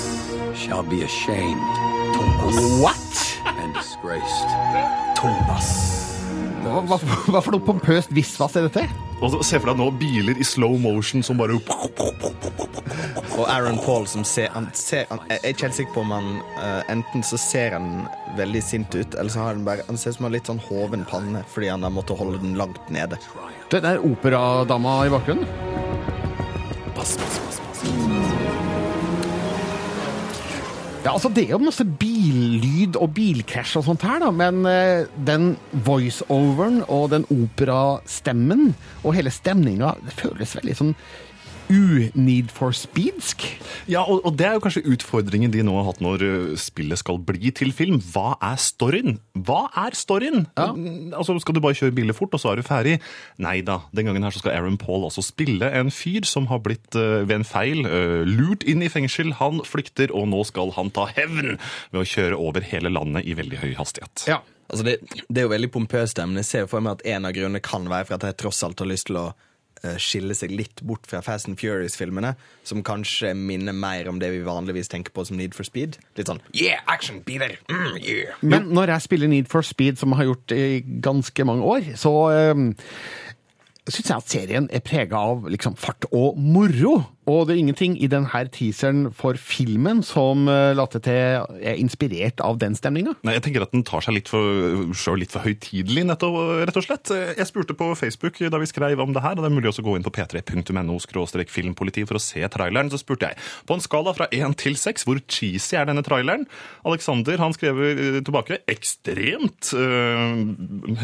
shall 0.56 0.84
be 0.84 1.04
ashamed. 1.04 1.74
Tumbas. 2.16 2.82
What? 2.82 3.40
And 3.46 3.74
disgraced. 3.74 4.50
Tumbas. 5.16 5.70
Hva, 6.64 6.82
hva, 6.82 6.98
hva 7.30 7.42
for 7.46 7.54
noe 7.54 7.62
pompøst 7.62 8.14
visvas 8.16 8.56
er 8.58 8.70
dette? 8.70 8.88
Og 9.22 9.32
så 9.32 9.42
Se 9.48 9.60
for 9.62 9.72
deg 9.72 9.80
nå 9.80 9.88
biler 10.00 10.40
i 10.40 10.46
slow 10.48 10.76
motion 10.82 11.24
som 11.24 11.40
bare 11.40 11.56
Og 13.36 13.46
Aaron 13.52 13.80
Paul 13.84 14.08
som 14.10 14.26
ser, 14.28 14.50
han 14.54 14.68
ser 14.76 15.08
han, 15.12 15.22
Jeg 15.30 15.40
er 15.42 15.54
ikke 15.54 15.68
helt 15.68 15.78
sikker 15.80 15.96
på 15.96 16.04
om 16.04 16.14
han 16.16 16.30
uh, 16.58 16.82
Enten 16.92 17.24
så 17.26 17.40
ser 17.40 17.78
han 17.78 18.06
veldig 18.36 18.64
sint 18.64 18.96
ut, 18.96 19.16
eller 19.16 19.32
så 19.32 19.46
har 19.46 19.56
han 19.56 19.66
bare 19.68 19.86
Han 19.90 20.00
ser 20.00 20.12
ut 20.12 20.20
som 20.20 20.28
han 20.28 20.32
har 20.34 20.38
litt 20.38 20.52
sånn 20.52 20.64
hoven 20.68 21.06
panne 21.10 21.46
fordi 21.54 21.72
han 21.72 21.86
har 21.86 21.94
måttet 21.94 22.20
holde 22.20 22.42
den 22.42 22.58
langt 22.60 22.90
nede. 22.92 23.20
Det 23.72 23.80
er 23.86 24.04
operadama 24.04 24.98
i 25.08 25.12
bakgrunnen. 25.14 25.48
Pass, 26.96 27.16
pass, 27.20 27.40
pass, 27.46 27.62
pass. 27.64 27.84
Ja, 31.06 31.14
altså 31.14 31.30
Det 31.30 31.44
er 31.46 31.54
jo 31.54 31.62
masse 31.62 31.86
billyd 32.26 32.98
og 32.98 33.14
bilkrasj 33.16 33.78
og 33.80 33.86
sånt 33.90 34.06
her, 34.06 34.22
da, 34.24 34.32
men 34.34 34.66
eh, 34.70 35.06
den 35.28 35.54
voiceoveren 35.86 36.82
og 36.88 37.12
den 37.14 37.28
operastemmen 37.34 38.74
og 39.04 39.16
hele 39.18 39.34
stemninga, 39.34 39.94
det 40.06 40.16
føles 40.18 40.56
veldig 40.58 40.78
sånn 40.80 40.96
u-need 41.70 42.52
for 42.54 42.76
speedsk. 42.76 43.46
Ja, 43.92 44.04
og, 44.04 44.22
og 44.26 44.38
det 44.40 44.48
er 44.48 44.56
jo 44.58 44.64
kanskje 44.64 44.86
utfordringen 44.96 45.54
de 45.54 45.64
nå 45.66 45.76
har 45.78 45.88
hatt 45.90 46.02
når 46.04 46.24
uh, 46.26 46.54
spillet 46.60 47.02
skal 47.02 47.20
bli 47.26 47.52
til 47.56 47.74
film. 47.76 48.00
Hva 48.14 48.36
er 48.44 48.60
storyen? 48.62 49.20
Hva 49.48 49.66
er 49.86 49.98
storyen? 49.98 50.48
Ja. 50.58 50.72
Altså, 51.18 51.38
Skal 51.42 51.58
du 51.58 51.62
bare 51.64 51.78
kjøre 51.78 51.96
biler 51.98 52.18
fort, 52.18 52.34
og 52.36 52.42
så 52.42 52.54
er 52.54 52.62
du 52.62 52.68
ferdig? 52.68 52.98
Nei 53.42 53.60
da. 53.66 53.82
Den 53.96 54.10
gangen 54.10 54.26
her 54.26 54.36
så 54.36 54.44
skal 54.44 54.56
Aaron 54.56 54.80
Paul 54.82 55.08
også 55.08 55.26
spille 55.26 55.70
en 55.70 55.94
fyr 55.94 56.28
som 56.30 56.50
har 56.52 56.64
blitt 56.66 56.98
uh, 56.98 57.24
ved 57.26 57.40
en 57.42 57.48
feil 57.48 57.86
uh, 57.86 58.24
lurt 58.26 58.66
inn 58.68 58.86
i 58.86 58.92
fengsel. 58.92 59.36
Han 59.42 59.64
flykter, 59.68 60.14
og 60.16 60.30
nå 60.32 60.44
skal 60.50 60.74
han 60.78 60.94
ta 60.96 61.08
hevn 61.16 61.56
ved 61.94 62.02
å 62.02 62.10
kjøre 62.16 62.42
over 62.42 62.66
hele 62.66 62.94
landet 62.94 63.26
i 63.26 63.38
veldig 63.38 63.64
høy 63.64 63.72
hastighet. 63.80 64.30
Ja. 64.30 64.42
Altså 64.66 64.86
det, 64.88 64.96
det 65.30 65.42
er 65.42 65.46
jo 65.46 65.54
veldig 65.54 65.72
pompøst, 65.74 66.20
men 66.26 66.42
Jeg 66.42 66.50
ser 66.50 66.70
for 66.70 66.82
meg 66.82 66.98
at 66.98 67.06
en 67.16 67.28
av 67.30 67.36
grunnene 67.38 67.62
kan 67.64 67.86
være 67.90 68.10
for 68.10 68.18
at 68.18 68.26
jeg 68.30 68.40
tross 68.42 68.64
alt 68.66 68.82
har 68.82 68.90
lyst 68.90 69.12
til 69.12 69.20
å 69.22 69.28
eh, 69.30 69.44
skille 70.02 70.36
seg 70.38 70.54
litt 70.56 70.82
bort 70.86 71.08
fra 71.10 71.22
Fast 71.26 71.50
and 71.50 71.60
Furious-filmene, 71.62 72.34
som 72.68 72.84
kanskje 72.86 73.34
minner 73.38 73.76
mer 73.76 74.10
om 74.12 74.20
det 74.22 74.32
vi 74.34 74.44
vanligvis 74.46 74.92
tenker 74.92 75.16
på 75.16 75.26
som 75.28 75.40
Need 75.40 75.56
for 75.58 75.68
Speed. 75.68 76.00
Litt 76.20 76.32
sånn 76.32 76.42
yeah, 76.54 76.82
action, 76.92 77.22
biler, 77.26 77.58
mm, 77.70 78.00
yeah. 78.02 78.40
Men 78.46 78.72
når 78.76 78.96
jeg 78.96 79.08
spiller 79.08 79.32
Need 79.32 79.52
for 79.52 79.66
Speed, 79.66 80.00
som 80.02 80.14
jeg 80.14 80.24
har 80.24 80.32
gjort 80.32 80.56
i 80.56 80.66
ganske 81.06 81.48
mange 81.48 81.70
år, 81.76 81.92
så 82.00 82.14
um, 82.54 82.70
syns 83.86 84.10
jeg 84.10 84.18
at 84.18 84.32
serien 84.32 84.70
er 84.74 84.84
prega 84.86 85.20
av 85.32 85.46
liksom, 85.52 85.78
fart 85.80 86.08
og 86.12 86.40
moro. 86.42 86.98
Og 87.32 87.48
det 87.48 87.56
er 87.56 87.62
ingenting 87.64 87.96
i 88.02 88.10
denne 88.12 88.44
teaseren 88.54 89.10
for 89.16 89.40
filmen 89.40 90.04
som 90.06 90.46
uh, 90.50 90.74
later 90.78 91.02
til 91.04 91.46
er 91.66 91.80
inspirert 91.82 92.42
av 92.44 92.60
den 92.62 92.76
stemninga. 92.78 93.16
Nei, 93.26 93.38
jeg 93.38 93.46
tenker 93.48 93.66
at 93.66 93.74
Den 93.76 93.86
tar 93.88 94.04
seg 94.06 94.18
litt 94.18 94.30
for, 94.32 94.94
selv 94.98 95.20
litt 95.24 95.34
for 95.34 95.46
høytidelig, 95.46 96.06
rett 96.06 96.24
og 96.78 96.86
slett. 96.86 97.12
Jeg 97.12 97.48
spurte 97.50 97.76
på 97.78 97.90
Facebook 97.98 98.38
da 98.40 98.60
vi 98.62 98.70
skrev 98.70 99.02
om 99.02 99.14
det 99.16 99.24
her, 99.24 99.36
og 99.36 99.44
det 99.44 99.50
er 99.50 99.56
mulig 99.56 99.72
å 99.72 99.86
gå 99.86 99.96
inn 99.98 100.06
på 100.06 100.14
p3.no 100.16 101.00
filmpoliti 101.56 102.06
for 102.08 102.20
å 102.20 102.24
se 102.24 102.44
traileren. 102.52 102.92
Så 102.92 103.02
spurte 103.02 103.32
jeg 103.32 103.40
på 103.68 103.76
en 103.76 103.84
skala 103.84 104.14
fra 104.16 104.28
1 104.34 104.56
til 104.62 104.78
6, 104.80 105.06
hvor 105.08 105.20
cheesy 105.32 105.78
er 105.80 105.90
denne 105.90 106.04
traileren? 106.06 106.46
Alexander 106.88 107.42
han 107.42 107.56
skrev 107.56 107.82
eh, 107.86 108.20
tilbake 108.26 108.62
ekstremt, 108.72 109.72
eh, 109.74 110.44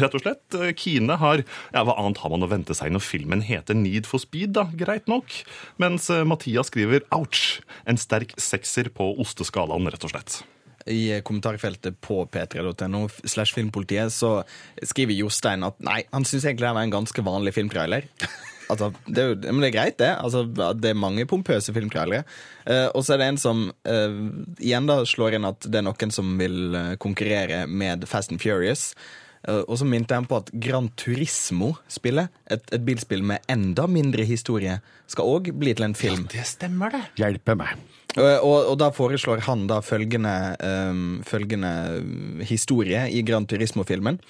rett 0.00 0.16
og 0.18 0.24
slett. 0.24 0.58
Kine 0.78 1.18
har 1.22 1.42
ja, 1.42 1.82
Hva 1.82 1.96
annet 1.98 2.20
har 2.22 2.32
man 2.32 2.46
å 2.46 2.50
vente 2.50 2.76
seg 2.76 2.92
når 2.94 3.04
filmen 3.04 3.44
heter 3.46 3.78
Need 3.78 4.08
for 4.08 4.22
Speed, 4.22 4.54
da? 4.58 4.68
Greit 4.78 5.10
nok. 5.10 5.34
Mens 5.82 6.08
eh, 6.11 6.11
Mathias 6.28 6.70
skriver 6.72 7.04
ouch, 7.14 7.60
en 7.88 8.00
sterk 8.00 8.34
sekser 8.40 8.90
på 8.94 9.12
osteskalaen, 9.22 9.90
rett 9.92 10.08
og 10.08 10.14
slett. 10.14 10.40
I 10.90 11.20
kommentarfeltet 11.22 12.00
på 12.02 12.24
p3.no 12.26 13.04
slash 13.22 13.54
filmpolitiet 13.54 14.10
så 14.14 14.40
skriver 14.82 15.14
Jostein 15.14 15.62
at 15.66 15.78
nei, 15.84 16.00
han 16.10 16.26
syns 16.26 16.46
egentlig 16.48 16.66
det 16.66 16.74
var 16.74 16.88
en 16.88 16.96
ganske 16.96 17.26
vanlig 17.28 17.54
filmtrailer. 17.58 18.08
Altså, 18.70 18.88
det 19.04 19.20
er 19.20 19.26
jo, 19.32 19.38
men 19.50 19.60
det 19.60 19.68
er 19.68 19.74
greit, 19.74 19.96
det. 20.00 20.10
Altså, 20.16 20.44
det 20.48 20.92
er 20.92 20.96
mange 20.96 21.26
pompøse 21.28 21.74
filmtrailere. 21.74 22.22
Eh, 22.64 22.86
og 22.94 23.04
så 23.04 23.14
er 23.14 23.20
det 23.20 23.26
en 23.32 23.40
som 23.42 23.66
eh, 23.88 24.14
igjen 24.62 24.88
da 24.88 25.02
slår 25.08 25.36
inn 25.36 25.48
at 25.48 25.66
det 25.66 25.82
er 25.82 25.84
noen 25.84 26.14
som 26.14 26.30
vil 26.40 26.78
eh, 26.78 26.94
konkurrere 27.02 27.66
med 27.68 28.06
Fast 28.08 28.32
and 28.32 28.40
Furious. 28.40 28.92
Eh, 29.48 29.62
og 29.66 29.78
så 29.80 29.86
minte 29.88 30.14
han 30.14 30.28
på 30.30 30.38
at 30.42 30.52
Gran 30.62 30.90
Turismo-spillet, 30.98 32.30
et, 32.52 32.68
et 32.74 32.84
bilspill 32.86 33.24
med 33.26 33.42
enda 33.50 33.88
mindre 33.90 34.26
historie, 34.28 34.78
skal 35.10 35.28
òg 35.28 35.50
bli 35.58 35.74
til 35.74 35.88
en 35.88 35.98
film. 35.98 36.28
Ja, 36.30 36.38
Det 36.38 36.46
stemmer, 36.54 36.94
det. 36.94 37.02
Hjelpe 37.20 37.56
meg. 37.58 37.82
Og, 38.12 38.28
og, 38.44 38.56
og 38.72 38.78
da 38.80 38.90
foreslår 38.92 39.44
han 39.48 39.66
da 39.70 39.80
følgende, 39.84 40.34
um, 40.60 41.20
følgende 41.24 41.72
historie 42.44 43.06
i 43.08 43.22
Gran 43.26 43.48
Turismo-filmen. 43.48 44.20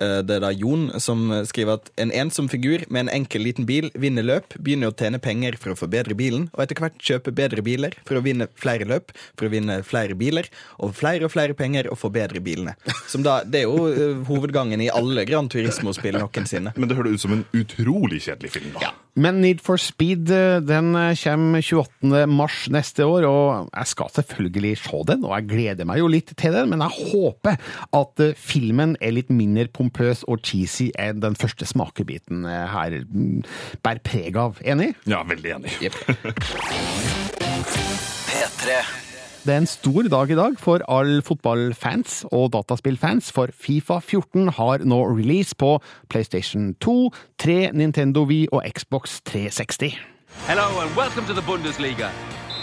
Eh, 0.00 0.20
det 0.26 0.38
er 0.38 0.44
da 0.44 0.50
Jon 0.54 0.88
som 1.02 1.28
skriver 1.48 1.78
at 1.78 1.90
en 2.00 2.12
ensom 2.14 2.48
figur 2.50 2.84
med 2.88 3.06
en 3.06 3.12
enkel 3.20 3.44
liten 3.46 3.66
bil 3.68 3.90
vinner 3.98 4.26
løp, 4.26 4.54
begynner 4.62 4.92
å 4.92 4.96
tjene 4.96 5.20
penger 5.22 5.58
for 5.60 5.74
å 5.74 5.78
forbedre 5.78 6.16
bilen, 6.18 6.48
og 6.54 6.64
etter 6.64 6.78
hvert 6.82 6.98
kjøpe 7.02 7.34
bedre 7.34 7.64
biler 7.66 7.96
for 8.08 8.18
å 8.18 8.24
vinne 8.24 8.48
flere 8.58 8.86
løp, 8.88 9.12
for 9.38 9.48
å 9.48 9.52
vinne 9.52 9.80
flere 9.86 10.16
biler, 10.18 10.48
og 10.78 10.94
flere 10.98 11.26
og 11.26 11.34
flere 11.34 11.56
penger 11.58 11.90
og 11.92 11.98
forbedre 12.00 12.42
bilene. 12.44 12.76
Som 13.10 13.24
da, 13.26 13.40
Det 13.44 13.64
er 13.64 13.68
jo 13.68 13.88
eh, 13.90 14.22
hovedgangen 14.28 14.82
i 14.84 14.90
alle 14.92 15.26
Gran 15.28 15.50
Turismo-spill 15.50 16.20
noensinne. 16.20 16.74
Men 16.76 16.90
det 16.90 16.98
høres 16.98 17.18
ut 17.18 17.26
som 17.26 17.36
en 17.36 17.44
utrolig 17.56 18.22
kjedelig 18.26 18.54
film, 18.54 18.72
da. 18.76 18.88
Ja. 18.88 18.94
Men 19.18 19.40
Need 19.42 19.58
for 19.64 19.80
Speed 19.82 20.30
eh, 20.30 20.60
den 20.62 20.92
kommer 20.94 21.64
28. 21.64 22.26
mars 22.30 22.60
neste 22.70 23.06
år, 23.08 23.26
og 23.26 23.72
jeg 23.72 23.92
skal 23.94 24.12
selvfølgelig 24.20 24.76
se 24.84 25.02
den, 25.08 25.26
og 25.26 25.34
jeg 25.34 25.48
gleder 25.50 25.88
meg 25.88 26.02
jo 26.02 26.10
litt 26.12 26.30
til 26.38 26.54
den, 26.54 26.70
men 26.70 26.84
jeg 26.86 27.10
håper 27.12 27.58
at 27.98 28.22
filmen 28.38 28.94
er 29.02 29.16
litt 29.16 29.32
mindre 29.34 29.66
pompøs 29.88 30.24
og 30.28 30.42
cheesy 30.44 30.90
enn 30.98 31.22
den 31.22 31.36
første 31.38 31.66
smakebiten 31.66 32.44
her 32.44 33.02
bærer 33.82 34.00
preg 34.04 34.36
av. 34.36 34.60
Enig? 34.64 34.94
Ja, 35.08 35.22
veldig 35.24 35.54
enig. 35.56 35.70
P3. 38.28 38.80
Det 39.46 39.54
er 39.54 39.62
en 39.62 39.70
stor 39.70 40.08
dag 40.12 40.30
i 40.30 40.36
dag 40.36 40.58
for 40.60 40.82
all 40.92 41.22
fotballfans 41.24 42.26
og 42.32 42.52
dataspillfans, 42.52 43.32
for 43.32 43.48
Fifa 43.54 44.00
14 44.00 44.50
har 44.58 44.84
nå 44.84 44.98
release 45.08 45.56
på 45.56 45.78
PlayStation 46.10 46.74
2, 46.84 47.10
3, 47.38 47.72
Nintendo 47.72 48.26
Wii 48.28 48.48
og 48.52 48.66
Xbox 48.68 49.22
360. 49.24 49.96
Hello 50.44 50.68
and 50.82 50.94
welcome 50.96 51.24
to 51.24 51.32
the 51.32 51.42
Bundesliga. 51.48 52.10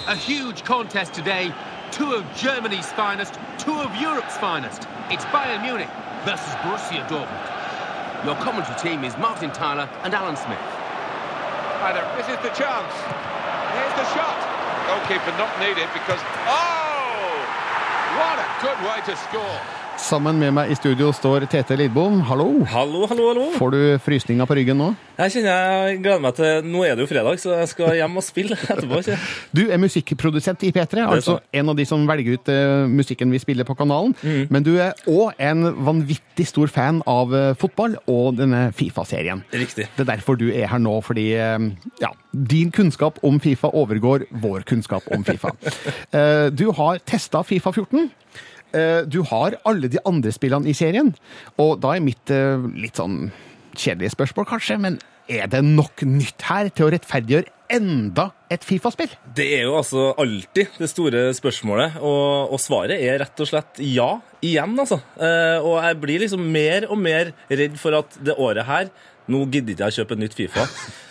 A 0.07 0.15
huge 0.15 0.63
contest 0.63 1.13
today. 1.13 1.51
Two 1.91 2.13
of 2.13 2.23
Germany's 2.35 2.91
finest, 2.93 3.39
two 3.57 3.73
of 3.73 3.89
Europe's 3.95 4.37
finest. 4.37 4.87
It's 5.09 5.25
Bayern 5.33 5.61
Munich 5.65 6.04
versus 6.25 6.57
Borussia 6.65 7.05
Dortmund. 7.07 8.25
Your 8.25 8.35
commentary 8.41 8.73
team 8.79 9.03
is 9.05 9.15
Martin 9.17 9.51
Tyler 9.51 9.87
and 10.01 10.11
Alan 10.13 10.35
Smith. 10.35 10.57
Hi 11.85 11.93
there. 11.93 12.09
This 12.17 12.25
is 12.25 12.41
the 12.41 12.49
chance. 12.57 12.93
Here's 13.77 13.93
the 13.93 14.07
shot. 14.17 14.33
Goalkeeper 14.89 15.29
not 15.37 15.53
needed 15.61 15.85
because. 15.93 16.17
Oh! 16.49 17.37
What 18.17 18.41
a 18.41 18.47
good 18.57 18.79
way 18.81 19.05
to 19.05 19.13
score. 19.29 19.74
Sammen 19.95 20.37
med 20.37 20.51
meg 20.53 20.69
i 20.69 20.75
studio 20.77 21.07
står 21.15 21.45
Tete 21.49 21.73
Lidbom. 21.79 22.19
Hallo. 22.27 22.49
Hallo, 22.69 23.05
hallo, 23.09 23.29
hallo. 23.31 23.45
Får 23.55 23.71
du 23.73 23.77
frysninger 24.03 24.45
på 24.45 24.57
ryggen 24.59 24.77
nå? 24.77 24.89
Jeg 25.15 25.31
kjenner 25.37 25.55
jeg 25.87 26.01
gleder 26.03 26.21
meg 26.21 26.35
til 26.35 26.65
Nå 26.67 26.81
er 26.83 26.97
det 26.97 27.05
jo 27.05 27.07
fredag, 27.09 27.39
så 27.39 27.53
jeg 27.61 27.69
skal 27.71 27.95
hjem 27.97 28.19
og 28.19 28.25
spille 28.25 28.57
etterpå. 28.59 28.99
ikke? 29.01 29.15
Du 29.55 29.61
er 29.71 29.79
musikkprodusent 29.81 30.65
i 30.67 30.73
P3, 30.75 30.99
er 31.05 31.13
altså 31.15 31.37
en 31.55 31.71
av 31.71 31.79
de 31.79 31.85
som 31.87 32.03
velger 32.09 32.35
ut 32.37 32.51
eh, 32.51 32.83
musikken 32.91 33.31
vi 33.33 33.39
spiller 33.41 33.65
på 33.67 33.77
kanalen. 33.79 34.13
Men 34.51 34.67
du 34.67 34.73
er 34.83 34.99
òg 35.09 35.39
en 35.41 35.63
vanvittig 35.87 36.45
stor 36.51 36.69
fan 36.75 36.99
av 37.09 37.33
eh, 37.33 37.53
fotball 37.57 37.95
og 38.11 38.35
denne 38.41 38.67
Fifa-serien. 38.75 39.45
Riktig. 39.55 39.87
Det 39.95 40.05
er 40.05 40.11
derfor 40.11 40.37
du 40.37 40.49
er 40.51 40.67
her 40.73 40.83
nå, 40.83 40.97
fordi 41.07 41.29
eh, 41.39 41.69
ja, 42.03 42.11
din 42.35 42.75
kunnskap 42.75 43.23
om 43.25 43.39
Fifa 43.41 43.71
overgår 43.71 44.27
vår 44.43 44.67
kunnskap 44.69 45.07
om 45.15 45.25
Fifa. 45.25 45.55
Du 46.55 46.67
har 46.77 46.99
testa 47.07 47.41
Fifa 47.47 47.71
14. 47.73 48.11
Eh, 48.75 49.01
Du 49.07 49.21
har 49.31 49.55
alle 49.65 49.89
de 49.91 50.01
andre 50.05 50.31
spillene 50.35 50.69
i 50.69 50.75
serien, 50.77 51.13
og 51.61 51.79
da 51.83 51.95
er 51.95 52.03
mitt 52.03 52.31
eh, 52.33 52.59
litt 52.75 52.99
sånn 52.99 53.29
kjedelige 53.75 54.13
spørsmål 54.15 54.47
kanskje, 54.49 54.77
men 54.79 54.99
er 55.31 55.47
det 55.49 55.63
nok 55.65 56.03
nytt 56.05 56.43
her 56.45 56.67
til 56.69 56.85
å 56.85 56.91
rettferdiggjøre 56.93 57.49
enda 57.75 58.27
et 58.53 58.61
Fifa-spill? 58.67 59.09
Det 59.35 59.47
er 59.57 59.63
jo 59.65 59.73
altså 59.79 60.11
alltid 60.21 60.75
det 60.77 60.89
store 60.91 61.23
spørsmålet, 61.33 61.97
og, 61.97 62.53
og 62.53 62.61
svaret 62.61 63.01
er 63.01 63.17
rett 63.23 63.41
og 63.41 63.49
slett 63.49 63.81
ja. 63.81 64.11
Igjen, 64.45 64.75
altså. 64.77 64.99
Eh, 65.17 65.57
og 65.65 65.79
jeg 65.81 65.97
blir 66.03 66.21
liksom 66.27 66.45
mer 66.53 66.85
og 66.91 67.01
mer 67.01 67.33
redd 67.49 67.79
for 67.81 67.97
at 67.97 68.19
det 68.21 68.37
året 68.37 68.69
her 68.69 68.91
nå 69.33 69.39
gidder 69.49 69.73
ikke 69.73 69.87
jeg 69.87 69.93
å 69.95 69.97
kjøpe 70.03 70.13
et 70.13 70.21
nytt 70.21 70.35
Fifa, 70.37 70.67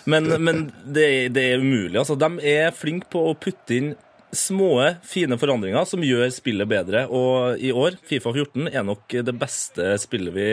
men, 0.07 0.29
men 0.39 0.61
det, 0.87 1.09
det 1.35 1.49
er 1.51 1.59
umulig. 1.65 1.99
altså. 1.99 2.15
De 2.15 2.29
er 2.47 2.71
flinke 2.77 3.11
på 3.11 3.25
å 3.33 3.35
putte 3.35 3.75
inn 3.75 3.89
små, 4.37 4.69
fine 5.07 5.37
forandringer 5.41 5.87
som 5.89 6.03
gjør 6.05 6.29
spillet 6.35 6.69
bedre. 6.71 7.05
Og 7.09 7.61
i 7.63 7.71
år, 7.75 7.97
Fifa 8.07 8.33
14, 8.35 8.69
er 8.73 8.85
nok 8.87 9.15
det 9.27 9.35
beste 9.41 9.95
spillet 10.03 10.35
vi 10.35 10.49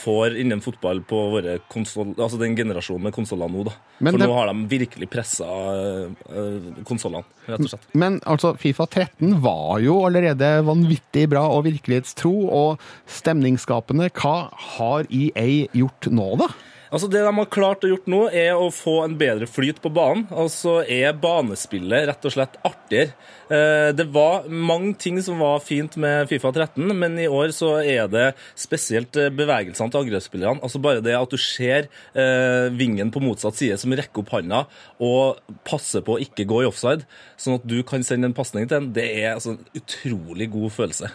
får 0.00 0.38
innen 0.40 0.62
fotball 0.64 1.00
på 1.08 1.20
våre 1.34 1.58
konsol, 1.70 2.14
altså 2.16 2.40
den 2.40 2.56
generasjonen 2.58 3.08
med 3.08 3.16
konsoller 3.16 3.50
nå. 3.52 3.64
da. 3.68 3.74
Men 4.00 4.12
For 4.14 4.18
det- 4.22 4.28
nå 4.28 4.34
har 4.38 4.52
de 4.52 4.66
virkelig 4.70 5.10
pressa 5.10 5.46
uh, 5.48 6.82
konsollene, 6.88 7.24
rett 7.48 7.60
og 7.64 7.70
slett. 7.72 7.86
Men 7.94 8.20
altså, 8.24 8.54
Fifa 8.58 8.86
13 8.86 9.40
var 9.42 9.78
jo 9.82 9.98
allerede 10.06 10.50
vanvittig 10.66 11.28
bra 11.28 11.44
og 11.48 11.64
virkelighetstro 11.66 12.34
og 12.48 12.80
stemningsskapende. 13.06 14.10
Hva 14.14 14.50
har 14.78 15.06
EA 15.10 15.66
gjort 15.76 16.10
nå, 16.14 16.30
da? 16.40 16.48
Altså 16.88 17.08
Det 17.12 17.20
de 17.24 17.32
har 17.36 17.48
klart 17.52 17.84
å 17.84 17.90
gjort 17.90 18.06
nå, 18.08 18.20
er 18.32 18.54
å 18.56 18.70
få 18.72 19.02
en 19.04 19.16
bedre 19.20 19.48
flyt 19.50 19.80
på 19.84 19.90
banen. 19.92 20.26
Altså 20.32 20.78
er 20.88 21.12
banespillet 21.20 22.06
rett 22.08 22.28
og 22.28 22.34
slett 22.34 22.56
artigere. 22.64 23.12
Eh, 23.52 23.90
Det 23.96 24.06
var 24.12 24.48
mange 24.48 24.94
ting 25.00 25.20
som 25.24 25.38
var 25.42 25.60
fint 25.64 25.96
med 26.00 26.28
Fifa 26.30 26.52
13, 26.52 26.88
men 26.96 27.18
i 27.20 27.28
år 27.28 27.52
så 27.56 27.74
er 27.82 28.08
det 28.12 28.26
spesielt 28.56 29.16
eh, 29.20 29.28
bevegelsene 29.34 29.92
til 29.92 30.02
angrepsspillerne. 30.04 30.62
Altså 30.64 30.80
bare 30.84 31.02
det 31.04 31.16
at 31.18 31.32
du 31.32 31.36
ser 31.40 31.88
eh, 32.14 32.68
vingen 32.72 33.12
på 33.12 33.22
motsatt 33.24 33.58
side 33.58 33.78
som 33.80 33.92
rekker 33.92 34.24
opp 34.24 34.32
handa 34.36 34.62
og 35.04 35.40
passer 35.68 36.04
på 36.04 36.16
å 36.16 36.22
ikke 36.24 36.46
gå 36.48 36.62
i 36.64 36.68
offside, 36.68 37.04
sånn 37.40 37.58
at 37.60 37.66
du 37.68 37.76
kan 37.86 38.04
sende 38.06 38.28
en 38.30 38.36
pasning 38.36 38.68
til 38.68 38.80
en, 38.80 38.90
det 38.96 39.04
er 39.20 39.34
altså 39.34 39.54
en 39.56 39.60
utrolig 39.78 40.48
god 40.52 40.72
følelse. 40.74 41.12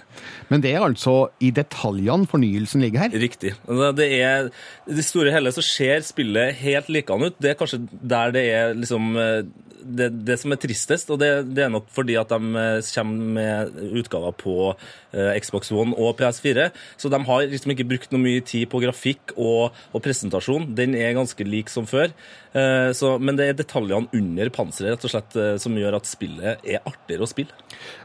Men 0.52 0.62
det 0.64 0.74
er 0.76 0.86
altså 0.86 1.16
i 1.44 1.50
detaljene 1.56 2.30
fornyelsen 2.30 2.84
ligger 2.84 3.06
her? 3.08 3.18
Riktig. 3.24 3.56
Det 3.68 3.92
det 3.98 4.10
er, 4.22 4.50
I 4.90 4.98
det 4.98 5.06
store 5.06 5.34
hele 5.34 5.52
så 5.54 5.63
ser 5.66 6.04
spillet 6.06 6.58
helt 6.62 6.90
likende 6.94 7.32
ut. 7.32 7.38
Det 7.42 7.54
er 7.54 7.60
kanskje 7.60 7.84
der 8.02 8.34
det 8.36 8.44
er 8.54 8.76
liksom 8.78 9.14
eh, 9.20 9.44
det, 9.84 10.10
det 10.26 10.38
som 10.40 10.54
er 10.54 10.60
tristest, 10.62 11.12
og 11.12 11.20
det, 11.22 11.30
det 11.56 11.66
er 11.66 11.72
nok 11.74 11.90
fordi 11.94 12.16
at 12.20 12.32
de 12.32 12.60
eh, 12.60 12.92
kommer 12.96 13.34
med 13.38 13.82
utgaver 14.00 14.36
på 14.40 14.56
eh, 14.72 15.34
Xbox 15.44 15.72
One 15.76 15.96
og 16.00 16.16
PS4. 16.20 16.70
Så 16.98 17.12
de 17.12 17.20
har 17.28 17.48
liksom 17.52 17.74
ikke 17.76 17.88
brukt 17.90 18.14
noe 18.14 18.24
mye 18.24 18.44
tid 18.46 18.70
på 18.72 18.82
grafikk 18.84 19.36
og, 19.36 19.76
og 19.92 20.06
presentasjon. 20.06 20.72
Den 20.78 20.96
er 21.00 21.16
ganske 21.18 21.48
lik 21.48 21.72
som 21.74 21.88
før. 21.90 22.14
Eh, 22.54 22.92
så, 22.98 23.16
men 23.18 23.40
det 23.40 23.50
er 23.50 23.58
detaljene 23.58 24.12
under 24.14 24.54
panseret 24.54 24.94
rett 24.96 25.08
og 25.08 25.14
slett 25.16 25.40
eh, 25.40 25.56
som 25.62 25.78
gjør 25.80 25.98
at 26.00 26.10
spillet 26.10 26.62
er 26.68 26.84
artigere 26.84 27.26
å 27.26 27.30
spille. 27.30 27.56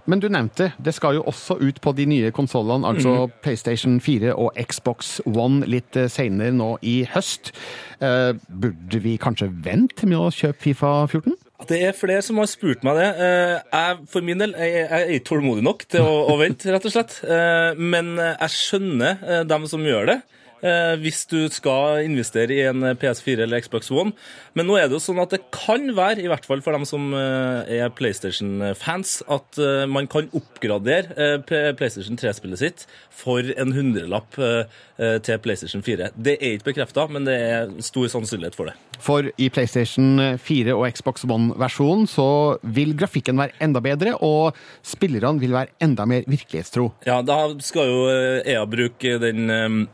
Men 0.09 0.23
du 0.23 0.31
nevnte, 0.33 0.73
det 0.81 0.95
skal 0.97 1.19
jo 1.19 1.27
også 1.29 1.59
ut 1.61 1.83
på 1.85 1.93
de 1.99 2.09
nye 2.09 2.33
konsollene, 2.35 2.89
altså 2.89 3.29
mm. 3.29 3.37
PlayStation 3.45 3.99
4 4.03 4.33
og 4.39 4.57
Xbox 4.69 5.19
One 5.29 5.67
litt 5.69 5.99
seinere 6.09 6.39
senere 6.39 6.55
nå 6.55 6.71
i 6.87 7.03
høst. 7.09 7.53
Eh, 8.01 8.33
burde 8.49 9.03
vi 9.03 9.19
kanskje 9.21 9.51
vente 9.65 10.07
med 10.09 10.19
å 10.19 10.31
kjøpe 10.33 10.69
Fifa 10.69 10.95
14? 11.09 11.37
Det 11.69 11.81
er 11.83 11.97
flere 11.97 12.23
som 12.23 12.39
har 12.39 12.47
spurt 12.47 12.85
meg 12.87 12.99
det. 13.01 13.09
Eh, 13.19 13.55
Jeg, 13.73 13.99
for 14.09 14.23
min 14.23 14.39
del 14.39 14.55
jeg, 14.55 14.75
jeg 14.79 14.89
er 14.89 15.15
ikke 15.17 15.29
tålmodig 15.33 15.65
nok 15.67 15.87
til 15.91 16.07
å, 16.07 16.17
å 16.31 16.37
vente, 16.39 16.71
rett 16.71 16.87
og 16.87 16.95
slett. 16.95 17.19
Eh, 17.27 17.75
Men 17.79 18.15
jeg 18.19 18.55
skjønner 18.55 19.25
eh, 19.27 19.45
dem 19.49 19.67
som 19.67 19.83
gjør 19.83 20.13
det. 20.13 20.21
Eh, 20.62 20.94
Hvis 21.01 21.25
du 21.31 21.38
skal 21.53 22.05
investere 22.07 22.55
i 22.55 22.62
en 22.68 22.85
PS4 22.99 23.44
eller 23.44 23.62
Xbox 23.64 23.90
One. 23.90 24.14
Men 24.59 24.68
nå 24.68 24.79
er 24.79 24.88
det 24.88 24.97
jo 24.97 25.03
sånn 25.03 25.21
at 25.23 25.35
det 25.35 25.42
kan 25.55 25.90
være, 25.97 26.23
i 26.25 26.31
hvert 26.31 26.47
fall 26.49 26.62
for 26.64 26.77
dem 26.77 26.87
som 26.88 27.12
eh, 27.16 27.79
er 27.79 27.92
PlayStation-fans, 27.94 29.23
at 29.31 29.61
eh, 29.62 29.85
man 29.90 30.09
kan 30.11 30.31
oppgradere 30.37 31.42
PlayStation 31.47 32.18
3-spillet 32.18 32.61
sitt 32.61 32.87
for 33.14 33.47
en 33.59 33.75
hundrelapp 33.75 34.37
til 34.38 35.38
PlayStation 35.42 35.83
4. 35.85 36.11
Det 36.14 36.35
er 36.37 36.57
ikke 36.57 36.73
bekrefta, 36.73 37.05
men 37.11 37.27
det 37.27 37.35
er 37.38 37.73
stor 37.87 38.09
sannsynlighet 38.11 38.57
for 38.59 38.71
det. 38.71 38.75
For 39.03 39.29
i 39.38 39.49
PlayStation 39.55 40.38
4 40.42 40.75
og 40.75 40.87
Xbox 40.97 41.27
One-versjonen 41.27 42.09
så 42.11 42.29
vil 42.62 42.97
grafikken 42.99 43.38
være 43.38 43.55
enda 43.62 43.83
bedre, 43.85 44.16
og 44.18 44.59
spillerne 44.87 45.42
vil 45.42 45.55
være 45.55 45.75
enda 45.85 46.07
mer 46.11 46.27
virkelighetstro. 46.27 46.90
Ja, 47.07 47.21
da 47.23 47.38
skal 47.62 47.92
jo 47.92 48.03
EA 48.42 48.64
bruke 48.71 49.18
den 49.23 49.87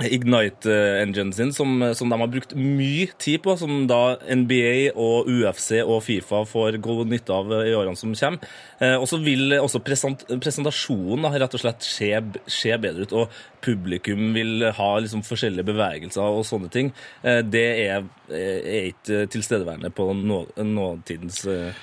Ignite-enginen 0.00 1.32
sin, 1.36 1.52
som, 1.52 1.74
som 1.96 2.08
de 2.12 2.18
har 2.20 2.30
brukt 2.32 2.54
mye 2.56 3.08
tid 3.20 3.42
på, 3.44 3.54
som 3.60 3.82
da 3.90 4.16
NBA 4.24 4.92
og 4.94 5.28
UFC 5.28 5.80
og 5.82 6.00
Fifa 6.06 6.42
får 6.48 6.78
god 6.84 7.10
nytte 7.10 7.34
av 7.36 7.52
eh, 7.58 7.68
i 7.70 7.74
årene 7.76 7.98
som 8.00 8.14
kommer. 8.16 8.50
Eh, 8.80 8.96
Og 9.00 9.06
så 9.10 9.18
vil 9.22 9.56
også 9.58 9.82
present, 9.84 10.24
presentasjonen 10.40 11.26
da, 11.26 11.32
rett 11.42 11.56
og 11.58 11.62
slett 11.64 11.84
se, 11.86 12.10
se 12.50 12.76
bedre 12.80 13.06
ut, 13.08 13.12
og 13.24 13.40
publikum 13.64 14.30
vil 14.36 14.68
ha 14.76 14.90
liksom 15.04 15.24
forskjellige 15.26 15.68
bevegelser 15.68 16.24
og 16.40 16.46
sånne 16.48 16.70
ting. 16.72 16.92
Eh, 17.22 17.42
Det 17.44 17.66
er, 17.88 18.06
er 18.30 18.90
ikke 18.94 19.26
tilstedeværende 19.32 19.90
på 19.92 20.08
nå, 20.16 20.44
nåtidens 20.64 21.42
eh, 21.50 21.76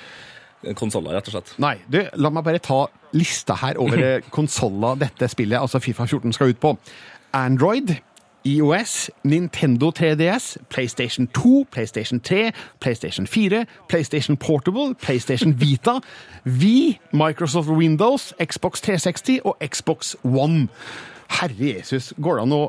konsoller, 0.77 1.13
rett 1.19 1.29
og 1.29 1.35
slett. 1.37 1.53
Nei, 1.61 1.75
du, 1.85 1.99
la 2.17 2.31
meg 2.33 2.47
bare 2.47 2.63
ta 2.63 2.79
lista 3.13 3.55
her 3.61 3.77
over 3.81 4.01
eh, 4.03 4.25
konsoller 4.37 4.97
dette 5.05 5.29
spillet, 5.29 5.59
altså 5.61 5.79
Fifa 5.83 6.07
14, 6.09 6.33
skal 6.33 6.55
ut 6.55 6.59
på. 6.65 6.73
Android, 7.37 7.91
iOS, 8.47 9.11
Nintendo 9.23 9.91
3DS, 9.91 10.57
PlayStation 10.69 11.27
2, 11.33 11.65
PlayStation 11.71 12.19
3, 12.19 12.51
PlayStation 12.79 13.27
4, 13.27 13.65
PlayStation 13.89 14.39
Portable, 14.39 14.95
PlayStation 14.95 15.53
Vita, 15.61 16.01
Wii, 16.45 16.99
Microsoft 17.13 17.69
Windows, 17.69 18.33
Xbox 18.39 18.81
360 18.81 19.39
og 19.43 19.57
Xbox 19.61 20.15
One. 20.23 20.69
Herre 21.27 21.69
Jesus, 21.75 22.13
går 22.17 22.37
det 22.37 22.43
an 22.45 22.53
å 22.55 22.61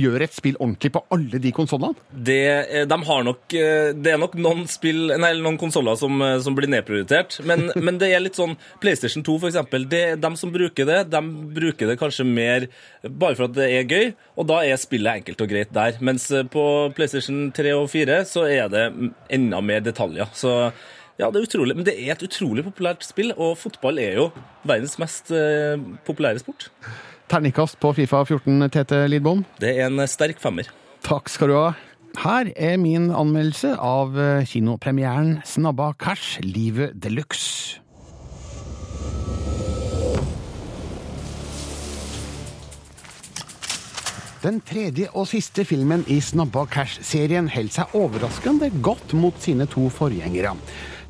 gjøre 0.00 0.24
et 0.24 0.34
spill 0.34 0.56
ordentlig 0.56 0.90
på 0.94 1.02
alle 1.14 1.38
de 1.42 1.52
konsollene? 1.54 1.94
Det, 2.10 2.38
eh, 2.80 2.86
de 2.88 2.96
eh, 2.96 3.90
det 3.94 4.12
er 4.14 4.18
nok 4.18 4.34
noen 4.40 4.64
spill, 4.70 5.12
noen 5.20 5.58
konsoller 5.60 5.98
som, 6.00 6.16
eh, 6.24 6.38
som 6.40 6.56
blir 6.56 6.70
nedprioritert. 6.72 7.38
Men, 7.46 7.68
men 7.86 8.00
det 8.00 8.10
er 8.10 8.24
litt 8.24 8.38
sånn 8.40 8.56
PlayStation 8.82 9.22
2, 9.26 9.36
for 9.42 9.50
eksempel. 9.50 9.84
De 9.90 10.30
som 10.40 10.52
bruker 10.54 10.88
det, 10.88 11.02
de 11.12 11.20
bruker 11.54 11.92
det 11.92 11.98
kanskje 12.00 12.26
mer 12.26 12.66
bare 13.04 13.36
for 13.36 13.46
at 13.46 13.58
det 13.58 13.68
er 13.68 13.90
gøy, 13.90 14.14
og 14.40 14.48
da 14.48 14.62
er 14.64 14.80
spillet 14.80 15.20
enkelt 15.20 15.44
og 15.44 15.52
greit 15.52 15.74
der. 15.76 16.00
Mens 16.00 16.26
på 16.50 16.64
PlayStation 16.96 17.50
3 17.54 17.76
og 17.76 17.90
4 17.92 18.22
så 18.30 18.46
er 18.48 18.72
det 18.72 18.88
enda 19.30 19.60
mer 19.60 19.84
detaljer. 19.84 20.32
Så 20.34 20.72
ja, 21.20 21.28
det 21.28 21.36
er 21.36 21.46
utrolig. 21.46 21.76
Men 21.76 21.86
det 21.86 21.98
er 22.00 22.16
et 22.16 22.26
utrolig 22.26 22.64
populært 22.64 23.04
spill, 23.04 23.34
og 23.36 23.58
fotball 23.60 24.00
er 24.02 24.18
jo 24.22 24.26
verdens 24.64 24.96
mest 25.02 25.30
populære 26.08 26.40
sport. 26.42 26.70
Terningkast 27.30 27.76
på 27.78 27.92
Fifa 27.94 28.24
14, 28.24 28.64
Tete 28.74 29.04
Lidbom? 29.06 29.44
Det 29.62 29.76
er 29.78 29.86
en 29.86 30.02
sterk 30.10 30.40
femmer. 30.42 30.66
Takk 31.06 31.30
skal 31.30 31.52
du 31.52 31.54
ha. 31.54 31.68
Her 32.18 32.50
er 32.58 32.74
min 32.82 33.06
anmeldelse 33.14 33.76
av 33.78 34.18
eh, 34.18 34.42
kinopremieren 34.50 35.36
Snabba 35.46 35.92
Cash, 35.94 36.40
Livet 36.42 36.98
Deluxe. 36.98 37.78
Den 44.42 44.58
tredje 44.66 45.06
og 45.12 45.28
siste 45.30 45.62
filmen 45.68 46.02
i 46.10 46.18
Snabba 46.24 46.64
Cash-serien 46.66 47.46
holder 47.54 47.76
seg 47.78 47.94
overraskende 47.94 48.72
godt 48.82 49.14
mot 49.14 49.38
sine 49.38 49.70
to 49.70 49.86
forgjengere. 49.92 50.56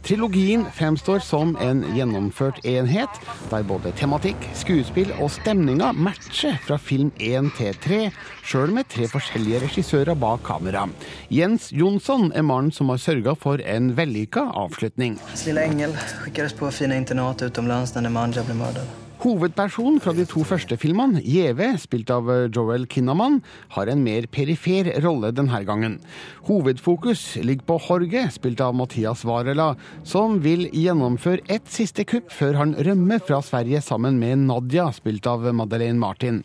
Trilogien 0.03 0.65
fremstår 0.75 1.19
som 1.19 1.53
en 1.61 1.83
gjennomført 1.95 2.63
enhet, 2.65 3.21
der 3.51 3.67
både 3.69 3.93
tematikk, 3.99 4.47
skuespill 4.57 5.13
og 5.21 5.29
stemninga 5.35 5.91
matcher 5.93 6.57
fra 6.65 6.79
film 6.81 7.13
1 7.21 7.53
til 7.59 7.77
3, 7.85 8.01
sjøl 8.47 8.73
med 8.75 8.89
tre 8.93 9.11
forskjellige 9.13 9.61
regissører 9.67 10.17
bak 10.19 10.43
kamera. 10.49 10.87
Jens 11.31 11.69
Jonsson 11.77 12.33
er 12.33 12.47
mannen 12.47 12.73
som 12.73 12.91
har 12.93 13.03
sørga 13.03 13.37
for 13.39 13.61
en 13.61 13.93
vellykka 13.99 14.49
avslutning. 14.65 15.21
Hans 15.29 15.47
engel 15.53 15.95
skickades 16.07 16.57
på 16.57 16.73
fine 16.75 16.97
internat 17.01 17.45
utenlands 17.45 17.95
når 17.95 18.09
Nemanja 18.09 18.49
blir 18.49 18.61
mördad. 18.63 19.00
Hovedpersonen 19.20 19.98
fra 20.00 20.14
de 20.16 20.24
to 20.24 20.40
første 20.48 20.78
filmene, 20.80 21.20
Gjeve, 21.20 21.66
spilt 21.83 22.09
av 22.14 22.30
eh, 22.33 22.46
Joel 22.48 22.87
Kinnaman, 22.88 23.35
har 23.74 23.90
en 23.92 24.00
mer 24.00 24.24
perifer 24.33 24.88
rolle 25.04 25.28
denne 25.37 25.59
gangen. 25.68 25.98
Hovedfokus 26.46 27.37
ligger 27.44 27.66
på 27.68 27.76
Jorge, 27.85 28.22
spilt 28.33 28.62
av 28.64 28.72
Mathias 28.78 29.26
Varela, 29.28 29.74
som 30.09 30.38
vil 30.40 30.64
gjennomføre 30.72 31.44
ett 31.52 31.68
siste 31.68 32.06
kupp 32.09 32.33
før 32.33 32.56
han 32.62 32.72
rømmer 32.80 33.20
fra 33.20 33.42
Sverige 33.44 33.83
sammen 33.85 34.16
med 34.22 34.46
Nadia, 34.46 34.88
spilt 34.96 35.28
av 35.28 35.44
Madeleine 35.52 36.00
Martin. 36.00 36.40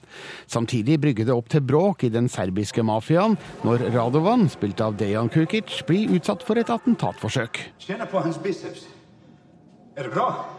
Samtidig 0.51 0.99
brygger 1.05 1.31
det 1.31 1.37
opp 1.37 1.47
til 1.55 1.63
bråk 1.63 2.03
i 2.03 2.11
den 2.11 2.27
serbiske 2.27 2.83
mafiaen 2.83 3.39
når 3.63 3.87
Radovan, 3.95 4.49
spilt 4.51 4.83
av 4.83 4.99
Dejan 4.99 5.31
Kukic, 5.31 5.79
blir 5.87 6.11
utsatt 6.19 6.43
for 6.43 6.59
et 6.59 6.75
attentatforsøk. 6.75 7.63
Kjenner 7.87 8.11
på 8.11 8.19
hans 8.19 8.43
biceps. 8.43 8.89
Er 9.95 10.09
det 10.09 10.11
bra? 10.11 10.54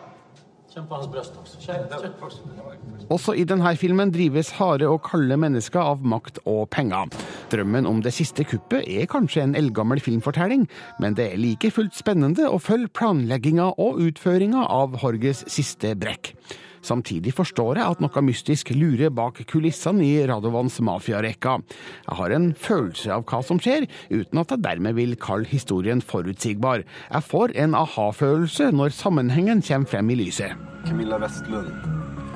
Känn 0.77 0.87
på 0.87 0.95
hans 0.95 1.13
bryst 1.13 1.33
også. 1.43 1.61
Känn, 1.61 1.89
känn. 1.89 3.07
Også 3.09 3.33
i 3.35 3.45
denne 3.49 3.71
filmen 3.81 4.11
drives 4.13 4.51
harde 4.59 4.91
og 4.93 4.99
kalde 5.07 5.39
mennesker 5.41 5.81
av 5.81 6.03
makt 6.05 6.43
og 6.45 6.69
penger. 6.69 7.09
Drømmen 7.49 7.89
om 7.89 8.03
det 8.05 8.13
siste 8.13 8.45
kuppet 8.45 8.85
er 8.85 9.09
kanskje 9.09 9.47
en 9.47 9.57
eldgammel 9.57 10.03
filmfortelling, 10.05 10.67
men 11.01 11.17
det 11.17 11.31
er 11.31 11.41
like 11.41 11.71
fullt 11.73 11.97
spennende 11.97 12.51
å 12.51 12.61
følge 12.61 12.93
planlegginga 12.93 13.71
og 13.81 14.03
utføringa 14.05 14.69
av 14.69 15.01
Horges 15.01 15.47
siste 15.49 15.95
brekk. 15.97 16.35
Samtidig 16.85 17.35
forstår 17.37 17.81
jeg 17.81 17.97
at 17.97 18.03
noe 18.05 18.23
mystisk 18.27 18.73
lurer 18.77 19.13
bak 19.15 19.43
kulissene 19.49 20.05
i 20.05 20.27
Radovans 20.29 20.79
mafiarekka. 20.85 21.59
Jeg 22.07 22.21
har 22.21 22.37
en 22.37 22.53
følelse 22.55 23.13
av 23.15 23.27
hva 23.29 23.43
som 23.47 23.61
skjer, 23.63 23.89
uten 24.11 24.43
at 24.43 24.55
jeg 24.55 24.65
dermed 24.67 24.99
vil 24.99 25.17
kalle 25.21 25.49
historien 25.51 26.03
forutsigbar. 26.05 26.85
Jeg 27.11 27.29
får 27.31 27.57
en 27.57 27.77
aha-følelse 27.79 28.71
når 28.77 28.97
sammenhengen 28.97 29.65
kommer 29.67 29.91
frem 29.91 30.11
i 30.11 30.21
lyset. 30.25 30.57
Camilla 30.87 31.19
Westlund. 31.19 31.73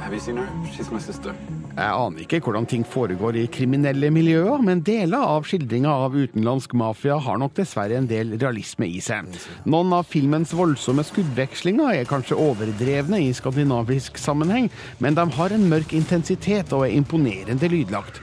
Have 0.00 0.14
you 0.14 0.20
seen 0.20 0.38
her? 0.38 0.48
She's 0.72 0.90
my 0.90 0.98
sister. 0.98 1.35
Jeg 1.80 1.96
aner 1.96 2.24
ikke 2.26 2.42
hvordan 2.44 2.66
ting 2.68 2.82
foregår 2.84 3.38
i 3.40 3.46
kriminelle 3.48 4.10
miljøer, 4.12 4.60
men 4.60 4.82
deler 4.84 5.22
av 5.24 5.46
skildringa 5.48 5.94
av 6.04 6.12
utenlandsk 6.12 6.74
mafia 6.76 7.16
har 7.24 7.38
nok 7.40 7.54
dessverre 7.56 7.96
en 7.96 8.08
del 8.10 8.34
realisme 8.34 8.84
i 8.84 9.00
seg. 9.00 9.30
Noen 9.64 9.94
av 9.96 10.04
filmens 10.10 10.52
voldsomme 10.52 11.06
skuddvekslinger 11.08 12.02
er 12.02 12.10
kanskje 12.10 12.36
overdrevne 12.36 13.22
i 13.24 13.32
skandinavisk 13.32 14.20
sammenheng, 14.20 14.68
men 15.00 15.16
de 15.16 15.24
har 15.38 15.56
en 15.56 15.68
mørk 15.72 15.96
intensitet 15.96 16.76
og 16.76 16.84
er 16.84 16.98
imponerende 16.98 17.72
lydlagt. 17.72 18.20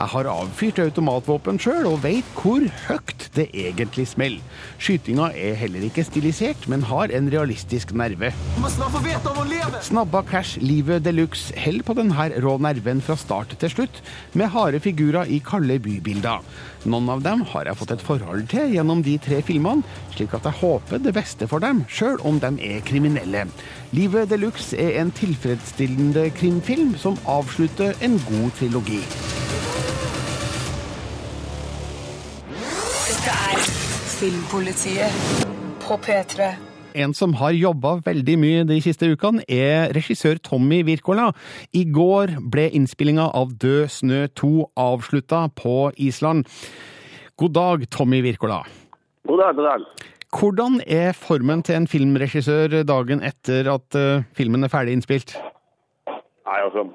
Jeg 0.00 0.08
har 0.14 0.28
avfyrt 0.32 0.78
automatvåpen 0.80 1.58
sjøl 1.60 1.84
og 1.90 1.98
veit 2.00 2.28
hvor 2.32 2.62
høyt 2.86 3.26
det 3.34 3.50
egentlig 3.52 4.06
smeller. 4.08 4.40
Skytinga 4.80 5.26
er 5.36 5.58
heller 5.60 5.82
ikke 5.84 6.06
stilisert, 6.08 6.64
men 6.72 6.86
har 6.88 7.12
en 7.12 7.28
realistisk 7.28 7.92
nerve. 7.92 8.30
Snabba 9.84 10.22
Cash 10.30 10.56
Livet 10.64 11.04
Deluxe 11.04 11.52
holder 11.52 11.84
på 11.84 11.98
denne 11.98 12.28
rå 12.40 12.54
nerven 12.64 13.04
fra 13.04 13.18
start 13.20 13.52
til 13.60 13.74
slutt, 13.74 14.00
med 14.32 14.48
harde 14.54 14.80
figurer 14.80 15.28
i 15.28 15.42
kalde 15.44 15.76
bybilder. 15.84 16.40
Noen 16.88 17.12
av 17.12 17.20
dem 17.26 17.44
har 17.52 17.68
jeg 17.68 17.76
fått 17.82 17.92
et 17.98 18.06
forhold 18.06 18.48
til 18.48 18.72
gjennom 18.72 19.04
de 19.04 19.18
tre 19.20 19.42
filmene, 19.44 19.84
slik 20.16 20.32
at 20.38 20.48
jeg 20.48 20.62
håper 20.62 21.04
det 21.04 21.12
beste 21.18 21.44
for 21.50 21.60
dem, 21.60 21.84
sjøl 21.92 22.16
om 22.24 22.40
de 22.40 22.54
er 22.70 22.80
kriminelle. 22.88 23.44
Livet 23.92 24.32
Deluxe 24.32 24.80
er 24.80 24.96
en 25.02 25.12
tilfredsstillende 25.12 26.30
krimfilm 26.40 26.96
som 26.96 27.20
avslutter 27.28 27.92
en 28.00 28.16
god 28.30 28.56
trilogi. 28.56 29.04
Filmpolitiet 34.20 35.12
på 35.80 35.96
P3. 36.04 36.50
En 37.00 37.14
som 37.16 37.32
har 37.40 37.54
jobba 37.56 37.94
veldig 38.04 38.34
mye 38.36 38.64
de 38.68 38.76
siste 38.84 39.08
ukene, 39.08 39.40
er 39.48 39.94
regissør 39.96 40.36
Tommy 40.44 40.82
Wirkola. 40.84 41.30
I 41.72 41.86
går 41.88 42.34
ble 42.52 42.66
innspillinga 42.76 43.30
av 43.38 43.54
Død 43.62 43.88
snø 43.94 44.18
2 44.36 44.50
avslutta 44.82 45.46
på 45.56 45.76
Island. 45.96 46.44
God 47.40 47.54
dag, 47.56 47.86
Tommy 47.96 48.20
Wirkola. 48.26 48.58
God 49.30 49.40
dag, 49.40 49.56
god 49.56 49.68
dag. 49.70 49.88
Hvordan 50.36 50.76
er 50.84 51.16
formen 51.16 51.64
til 51.64 51.78
en 51.78 51.88
filmregissør 51.88 52.76
dagen 52.92 53.24
etter 53.24 53.72
at 53.72 53.96
eh, 53.96 54.28
filmen 54.36 54.68
er 54.68 54.74
ferdig 54.74 54.98
innspilt? 54.98 55.32
Nei, 56.10 56.60
altså 56.60 56.90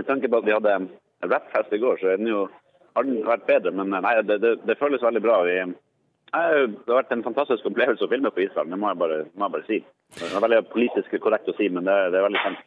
Med 0.00 0.08
tanke 0.08 0.32
på 0.32 0.40
at 0.40 0.48
vi 0.48 0.56
hadde 0.56 0.80
rappfest 1.28 1.76
i 1.76 1.84
går, 1.84 2.00
så 2.00 2.14
er 2.14 2.24
den 2.24 2.32
jo, 2.32 2.48
har 2.96 3.04
den 3.04 3.20
vært 3.28 3.44
bedre. 3.52 3.76
Men 3.76 3.92
nei, 4.00 4.16
det, 4.24 4.40
det, 4.40 4.56
det 4.64 4.80
føles 4.80 5.04
veldig 5.04 5.26
bra. 5.28 5.42
Vi, 5.44 5.60
det 6.30 6.90
har 6.90 7.00
vært 7.00 7.14
en 7.14 7.24
fantastisk 7.26 7.66
opplevelse 7.66 8.06
å 8.06 8.10
filme 8.10 8.30
på 8.34 8.44
Island, 8.44 8.70
det 8.70 8.78
må 8.78 8.90
jeg 8.92 9.00
bare, 9.00 9.22
må 9.34 9.46
jeg 9.46 9.54
bare 9.56 9.68
si. 9.68 9.78
Det 10.18 10.28
er 10.28 10.44
veldig 10.44 10.60
politisk 10.70 11.16
korrekt 11.22 11.50
å 11.50 11.56
si, 11.58 11.70
men 11.72 11.86
det, 11.88 11.96
det 12.14 12.20
er 12.20 12.26
veldig 12.28 12.42
sant. 12.44 12.66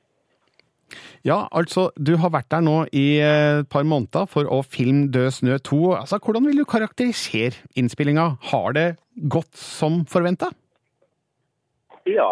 Ja, 1.24 1.46
altså, 1.56 1.88
du 1.96 2.18
har 2.20 2.34
vært 2.34 2.50
der 2.52 2.64
nå 2.66 2.76
i 2.92 3.06
eh, 3.24 3.62
et 3.62 3.70
par 3.72 3.86
måneder 3.88 4.28
for 4.30 4.50
å 4.52 4.60
filme 4.68 5.08
Død 5.14 5.30
snø 5.38 5.56
2. 5.64 5.80
Altså, 6.02 6.20
hvordan 6.20 6.50
vil 6.50 6.60
du 6.60 6.66
karakterisere 6.68 7.64
innspillinga? 7.80 8.26
Har 8.52 8.76
det 8.76 8.88
gått 9.32 9.56
som 9.56 10.02
forventa? 10.12 10.52
Ja, 12.10 12.28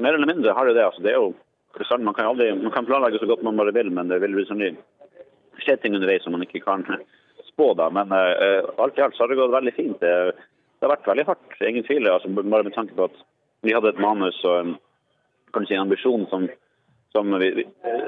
mer 0.00 0.16
eller 0.16 0.30
mindre 0.30 0.54
har 0.56 0.68
det 0.68 0.78
det. 0.78 0.86
Altså, 0.88 1.04
det 1.04 1.12
er 1.12 1.20
jo 1.20 1.34
er 1.72 2.04
man 2.04 2.14
kan, 2.14 2.30
aldri, 2.32 2.50
man 2.56 2.72
kan 2.72 2.88
planlegge 2.88 3.20
så 3.20 3.28
godt 3.28 3.44
man 3.44 3.56
bare 3.56 3.72
vil, 3.72 3.90
men 3.92 4.08
det 4.08 4.20
vil 4.20 4.34
liksom 4.36 4.60
skje 5.62 5.76
ting 5.80 5.94
underveis 5.96 6.24
som 6.24 6.32
man 6.32 6.44
ikke 6.44 6.64
kan 6.64 6.84
spå. 7.50 7.72
da. 7.76 7.88
Men 7.92 8.12
uh, 8.12 8.72
alt 8.80 8.98
i 8.98 9.04
alt 9.04 9.16
så 9.16 9.24
har 9.24 9.32
det 9.32 9.40
gått 9.40 9.54
veldig 9.56 9.74
fint. 9.76 10.00
Det, 10.00 10.32
det 10.82 10.88
har 10.88 10.96
vært 10.96 11.12
veldig 11.12 11.24
hardt, 11.28 11.60
ingen 11.62 11.84
tvil. 11.86 12.08
Altså, 12.10 12.26
bare 12.34 12.66
med 12.66 12.74
tanke 12.74 12.96
på 12.98 13.06
at 13.06 13.20
vi 13.62 13.70
hadde 13.70 13.92
et 13.92 14.02
manus 14.02 14.40
og 14.42 14.72
si, 15.62 15.76
en 15.76 15.84
ambisjon 15.84 16.26
som, 16.26 16.48
som 17.14 17.30
vi, 17.38 17.52
vi, 17.60 17.64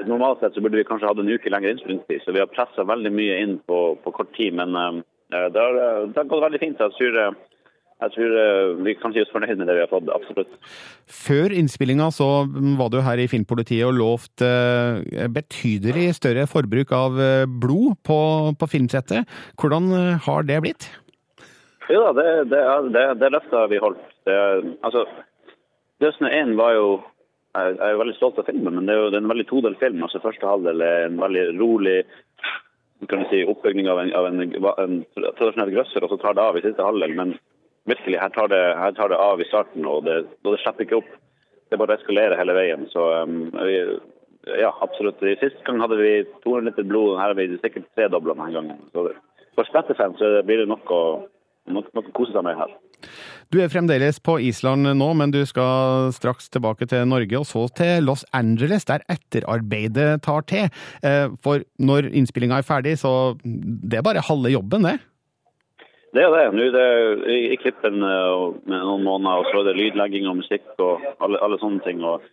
Normalt 0.09 0.43
sett 0.43 0.57
så 0.57 0.63
burde 0.63 0.81
vi 0.81 0.87
kanskje 0.87 1.07
hatt 1.07 1.21
en 1.23 1.31
uke 1.31 1.53
lengre 1.53 1.71
innspillingstid, 1.71 2.25
så 2.25 2.35
vi 2.35 2.41
har 2.43 2.51
pressa 2.51 2.83
veldig 2.83 3.13
mye 3.15 3.37
inn 3.45 3.53
på, 3.63 3.79
på 4.03 4.11
kort 4.17 4.33
tid. 4.35 4.57
Men 4.59 4.75
uh, 4.75 4.99
det, 5.31 5.55
har, 5.55 5.79
det 6.11 6.19
har 6.19 6.27
gått 6.33 6.43
veldig 6.43 6.61
fint. 6.65 6.83
Jeg 6.83 6.97
tror, 6.97 7.39
jeg 8.03 8.13
tror 8.17 8.35
uh, 8.35 8.83
vi 8.89 8.97
kan 8.99 9.15
si 9.15 9.23
oss 9.23 9.31
fornøyd 9.31 9.55
med 9.55 9.71
det 9.71 9.77
vi 9.79 9.85
har 9.85 9.93
fått. 9.93 10.11
Absolutt. 10.11 10.59
Før 11.07 11.55
innspillinga 11.55 12.09
så 12.11 12.29
var 12.75 12.91
du 12.91 12.99
her 13.07 13.23
i 13.23 13.29
Filmpolitiet 13.31 13.87
og 13.87 13.95
lovt 14.01 14.43
uh, 14.43 14.99
betydelig 15.31 16.11
større 16.19 16.43
forbruk 16.51 16.91
av 16.99 17.23
eh, 17.23 17.47
blod 17.47 17.95
på, 18.03 18.19
på 18.59 18.71
filmsettet. 18.75 19.31
Hvordan 19.63 19.91
eh, 19.95 20.21
har 20.27 20.43
det 20.51 20.61
blitt? 20.67 20.91
Jo 21.89 22.01
da, 22.01 22.13
det, 22.17 22.29
det, 22.51 22.61
det, 22.93 23.03
det 23.21 23.31
løftet 23.33 23.71
vi 23.71 23.81
holdt. 23.81 24.05
Det, 24.25 24.37
altså, 24.85 25.05
Dødsnø 26.01 26.29
1 26.29 26.55
var 26.59 26.73
jo 26.75 26.87
jeg 27.55 27.75
er 27.79 27.99
veldig 27.99 28.15
stolt 28.17 28.39
av 28.41 28.47
filmen, 28.49 28.73
men 28.75 28.87
det 28.87 28.95
er 28.95 28.97
jo 28.99 29.11
en 29.15 29.29
veldig 29.31 29.45
todelt 29.47 29.79
film. 29.79 30.01
altså 30.03 30.19
Første 30.19 30.47
halvdel 30.49 30.81
er 30.83 31.05
en 31.05 31.21
veldig 31.21 31.43
rolig 31.55 32.01
kan 33.09 33.25
si, 33.29 33.43
oppbygging 33.47 33.87
av 33.91 33.99
en, 34.01 34.11
av 34.17 34.27
en, 34.27 34.41
en 34.41 34.95
tradisjonell 35.13 35.71
grøsser, 35.75 36.03
og 36.03 36.11
så 36.11 36.17
tar 36.19 36.35
det 36.35 36.43
av 36.43 36.57
i 36.57 36.63
siste 36.65 36.83
halvdel. 36.83 37.13
Men 37.15 37.35
virkelig, 37.87 38.17
her 38.19 38.33
tar 38.35 38.49
det, 38.51 38.63
her 38.79 38.95
tar 38.97 39.11
det 39.11 39.21
av 39.21 39.41
i 39.41 39.47
starten, 39.47 39.87
og 39.87 40.03
det, 40.07 40.17
og 40.43 40.55
det 40.55 40.61
slipper 40.63 40.87
ikke 40.87 40.99
opp. 40.99 41.13
Det 41.71 41.79
bare 41.81 41.97
eskalerer 41.99 42.39
hele 42.39 42.55
veien. 42.57 42.85
Så 42.91 43.05
um, 43.23 43.37
vi, 43.55 43.77
ja, 44.61 44.71
absolutt. 44.85 45.23
I 45.23 45.37
Sist 45.41 45.61
gang 45.67 45.79
hadde 45.83 45.99
vi 46.01 46.11
200 46.43 46.69
liter 46.69 46.87
blod, 46.89 47.15
her 47.19 47.31
har 47.33 47.39
vi 47.39 47.47
sikkert 47.61 47.87
tredobla 47.97 48.35
denne 48.35 48.51
gangen. 48.57 48.83
Så 48.91 49.07
for 49.55 49.69
spettefans 49.69 50.19
blir 50.47 50.63
det 50.63 50.69
nok 50.71 50.91
å, 50.91 51.01
nok 51.71 51.89
å 51.97 52.03
kose 52.15 52.35
seg 52.35 52.45
med 52.45 52.59
her. 52.59 52.75
Du 53.53 53.59
er 53.61 53.71
fremdeles 53.71 54.19
på 54.23 54.37
Island 54.41 54.89
nå, 54.97 55.07
men 55.17 55.33
du 55.33 55.41
skal 55.47 56.11
straks 56.15 56.49
tilbake 56.53 56.87
til 56.89 57.05
Norge 57.09 57.41
og 57.41 57.47
så 57.49 57.65
til 57.77 58.05
Los 58.07 58.25
Angeles, 58.33 58.87
der 58.89 59.05
etterarbeidet 59.11 60.23
tar 60.25 60.45
til. 60.49 60.69
Eh, 61.05 61.27
For 61.43 61.65
når 61.77 62.11
innspillinga 62.11 62.61
er 62.61 62.67
ferdig, 62.67 62.97
så 63.01 63.35
det 63.43 63.99
er 63.99 64.07
bare 64.07 64.25
halve 64.25 64.53
jobben, 64.53 64.87
det? 64.87 64.97
Det 66.15 66.23
er 66.23 66.31
det. 66.31 66.45
Nå 66.55 66.63
er 66.69 66.75
det 66.75 67.35
i, 67.51 67.57
klippen 67.59 67.99
eh, 67.99 68.47
med 68.71 68.79
noen 68.87 69.03
måneder, 69.03 69.43
og 69.43 69.51
så 69.51 69.61
er 69.61 69.69
det 69.69 69.77
lydlegging 69.81 70.29
og 70.31 70.39
musikk 70.39 70.67
og 70.79 71.03
alle, 71.19 71.41
alle 71.43 71.59
sånne 71.59 71.83
ting. 71.83 72.01
Og 72.07 72.23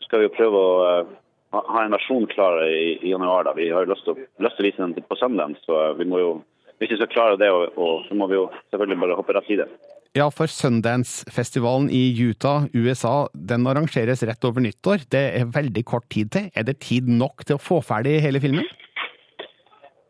så 0.00 0.08
skal 0.08 0.22
vi 0.22 0.28
jo 0.30 0.36
prøve 0.38 0.62
å 0.62 0.76
eh, 0.88 1.14
ha 1.56 1.82
en 1.84 1.94
versjon 1.94 2.24
klar 2.32 2.62
i, 2.64 2.96
i 3.02 3.12
januar. 3.12 3.44
da. 3.44 3.52
Vi 3.58 3.68
har 3.70 3.84
jo 3.84 3.92
lyst 3.92 4.08
til, 4.08 4.24
lyst 4.40 4.56
til 4.56 4.64
å 4.64 4.68
vise 4.70 4.82
den 4.82 5.08
på 5.10 5.18
Sundance, 5.20 5.60
så 5.68 5.92
vi 5.98 6.08
må 6.08 6.22
jo, 6.22 6.30
hvis 6.80 6.92
vi 6.92 6.98
skal 6.98 7.12
klare 7.12 7.38
det, 7.40 7.50
og, 7.52 7.76
og, 7.76 8.06
så 8.08 8.16
må 8.18 8.28
vi 8.30 8.38
jo 8.38 8.48
selvfølgelig 8.70 9.00
bare 9.02 9.18
hoppe 9.18 9.36
rett 9.36 9.52
i 9.52 9.60
det. 9.62 9.68
Ja, 10.16 10.30
for 10.32 10.48
Sundance-festivalen 10.48 11.90
i 11.92 12.08
Utah, 12.16 12.64
USA, 12.72 13.26
den 13.36 13.66
arrangeres 13.68 14.24
rett 14.24 14.44
over 14.48 14.64
nyttår. 14.64 15.04
Det 15.12 15.24
er 15.42 15.50
veldig 15.52 15.84
kort 15.88 16.06
tid 16.12 16.32
til. 16.32 16.48
Er 16.56 16.64
det 16.68 16.78
tid 16.84 17.08
nok 17.10 17.44
til 17.44 17.58
å 17.58 17.62
få 17.62 17.82
ferdig 17.84 18.16
hele 18.24 18.40
filmen? 18.40 18.64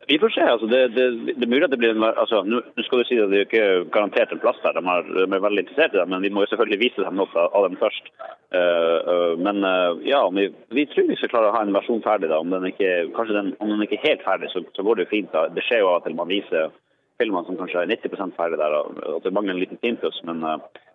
Vi 0.07 0.19
får 0.19 0.29
se. 0.29 0.41
altså 0.41 0.67
Det, 0.67 0.79
det, 0.95 1.05
det 1.37 1.43
er 1.43 1.51
mulig 1.51 1.65
at 1.67 1.73
det 1.73 1.79
blir 1.81 1.97
altså 2.07 2.39
Nå 2.47 2.61
skal 2.85 3.01
du 3.01 3.07
si 3.07 3.17
at 3.19 3.31
det 3.31 3.39
er 3.39 3.47
ikke 3.47 3.91
garantert 3.91 4.31
en 4.31 4.39
plass 4.43 4.59
der. 4.63 4.77
De 4.79 4.83
er, 4.93 5.09
de 5.17 5.25
er 5.25 5.45
veldig 5.45 5.63
interessert 5.63 5.95
i 5.95 5.99
det, 5.99 6.07
men 6.11 6.23
vi 6.23 6.31
må 6.31 6.43
jo 6.43 6.51
selvfølgelig 6.51 6.79
vise 6.83 7.03
dem 7.03 7.19
noe 7.19 7.43
av, 7.43 7.67
dem 7.67 7.75
først. 7.81 8.07
Uh, 8.55 8.99
uh, 9.11 9.33
men 9.43 9.59
uh, 9.67 9.99
ja, 10.07 10.21
vi, 10.31 10.47
vi 10.77 10.85
tror 10.87 11.09
vi 11.11 11.17
skal 11.19 11.33
klare 11.33 11.51
å 11.51 11.55
ha 11.57 11.63
en 11.65 11.75
versjon 11.75 12.03
ferdig. 12.05 12.29
da, 12.31 12.39
Om 12.39 12.55
den 12.55 12.69
ikke, 12.71 12.91
den, 13.33 13.51
om 13.59 13.73
den 13.73 13.83
ikke 13.83 13.99
er 13.99 14.05
helt 14.05 14.23
ferdig, 14.29 14.51
så, 14.53 14.63
så 14.77 14.87
går 14.87 14.95
det 14.95 15.07
jo 15.07 15.13
fint. 15.15 15.33
da. 15.35 15.49
Det 15.51 15.65
skjer 15.67 15.83
jo 15.83 15.91
av 15.91 15.99
og 15.99 16.07
til 16.07 16.15
man 16.19 16.31
viser 16.31 16.71
filmene 17.19 17.49
som 17.49 17.59
kanskje 17.59 17.83
er 17.83 17.91
90% 17.97 18.37
ferdig 18.37 18.61
der, 18.61 18.79
at 19.17 19.25
det 19.25 19.33
mangler 19.33 19.57
en 19.57 19.63
liten 19.63 19.81
timpuss, 19.81 20.21
Men 20.23 20.43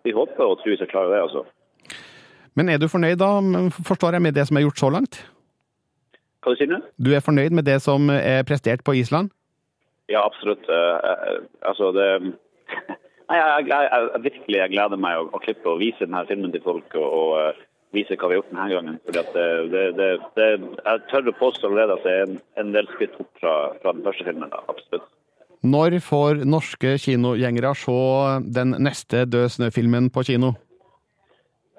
vi 0.07 0.15
håper 0.15 0.47
og 0.47 0.61
tror 0.61 0.71
vi 0.71 0.79
skal 0.79 0.93
klare 0.93 1.13
det. 1.13 1.23
altså. 1.27 1.45
Men 2.55 2.69
er 2.71 2.79
du 2.79 2.89
fornøyd 2.89 3.19
da, 3.19 3.33
forstår 3.83 4.17
jeg, 4.17 4.25
med 4.25 4.39
det 4.39 4.47
som 4.49 4.57
er 4.57 4.65
gjort 4.69 4.79
så 4.79 4.93
langt? 4.95 5.19
Hva 6.43 6.53
du 6.53 6.59
sier 6.59 6.71
du? 6.71 6.79
Du 6.99 7.13
er 7.15 7.23
fornøyd 7.23 7.55
med 7.55 7.67
det 7.69 7.79
som 7.85 8.11
er 8.11 8.43
prestert 8.49 8.83
på 8.87 8.97
Island? 8.99 9.31
Ja, 10.11 10.25
absolutt. 10.27 10.67
Eh, 10.69 10.97
eh, 11.11 11.43
altså, 11.69 11.93
det 11.95 12.09
Nei, 13.31 13.39
jeg, 13.39 13.69
jeg, 13.71 13.89
jeg, 13.93 14.23
virkelig 14.25 14.59
jeg 14.59 14.73
gleder 14.75 15.01
meg 15.01 15.21
å, 15.21 15.29
å 15.33 15.41
klippe 15.41 15.71
og 15.71 15.79
vise 15.81 16.05
denne 16.05 16.25
filmen 16.29 16.53
til 16.53 16.65
folk 16.65 16.97
og, 16.99 17.07
og 17.07 17.31
eh, 17.39 17.63
vise 17.97 18.17
hva 18.19 18.29
vi 18.29 18.35
har 18.35 18.41
gjort 18.41 18.51
denne 18.51 18.67
gangen. 18.73 18.99
Fordi 19.07 19.23
det, 19.73 19.85
det, 19.97 20.09
det, 20.37 20.49
Jeg 20.83 21.05
tør 21.13 21.31
å 21.31 21.39
påstå 21.39 21.71
allerede 21.71 21.97
at 21.97 22.05
det 22.05 22.13
er 22.17 22.27
en, 22.27 22.37
en 22.61 22.75
del 22.75 22.91
skritt 22.93 23.17
opp 23.23 23.31
fra, 23.41 23.55
fra 23.81 23.95
den 23.95 24.05
første 24.05 24.27
filmen. 24.29 24.53
Da. 24.53 24.61
Absolutt. 24.73 25.09
Når 25.63 26.01
får 26.03 26.43
norske 26.43 26.97
kinogjengere 26.99 27.71
se 27.79 27.97
den 28.59 28.75
neste 28.83 29.23
Død 29.31 29.57
snø-filmen 29.57 30.11
på 30.13 30.27
kino? 30.27 30.57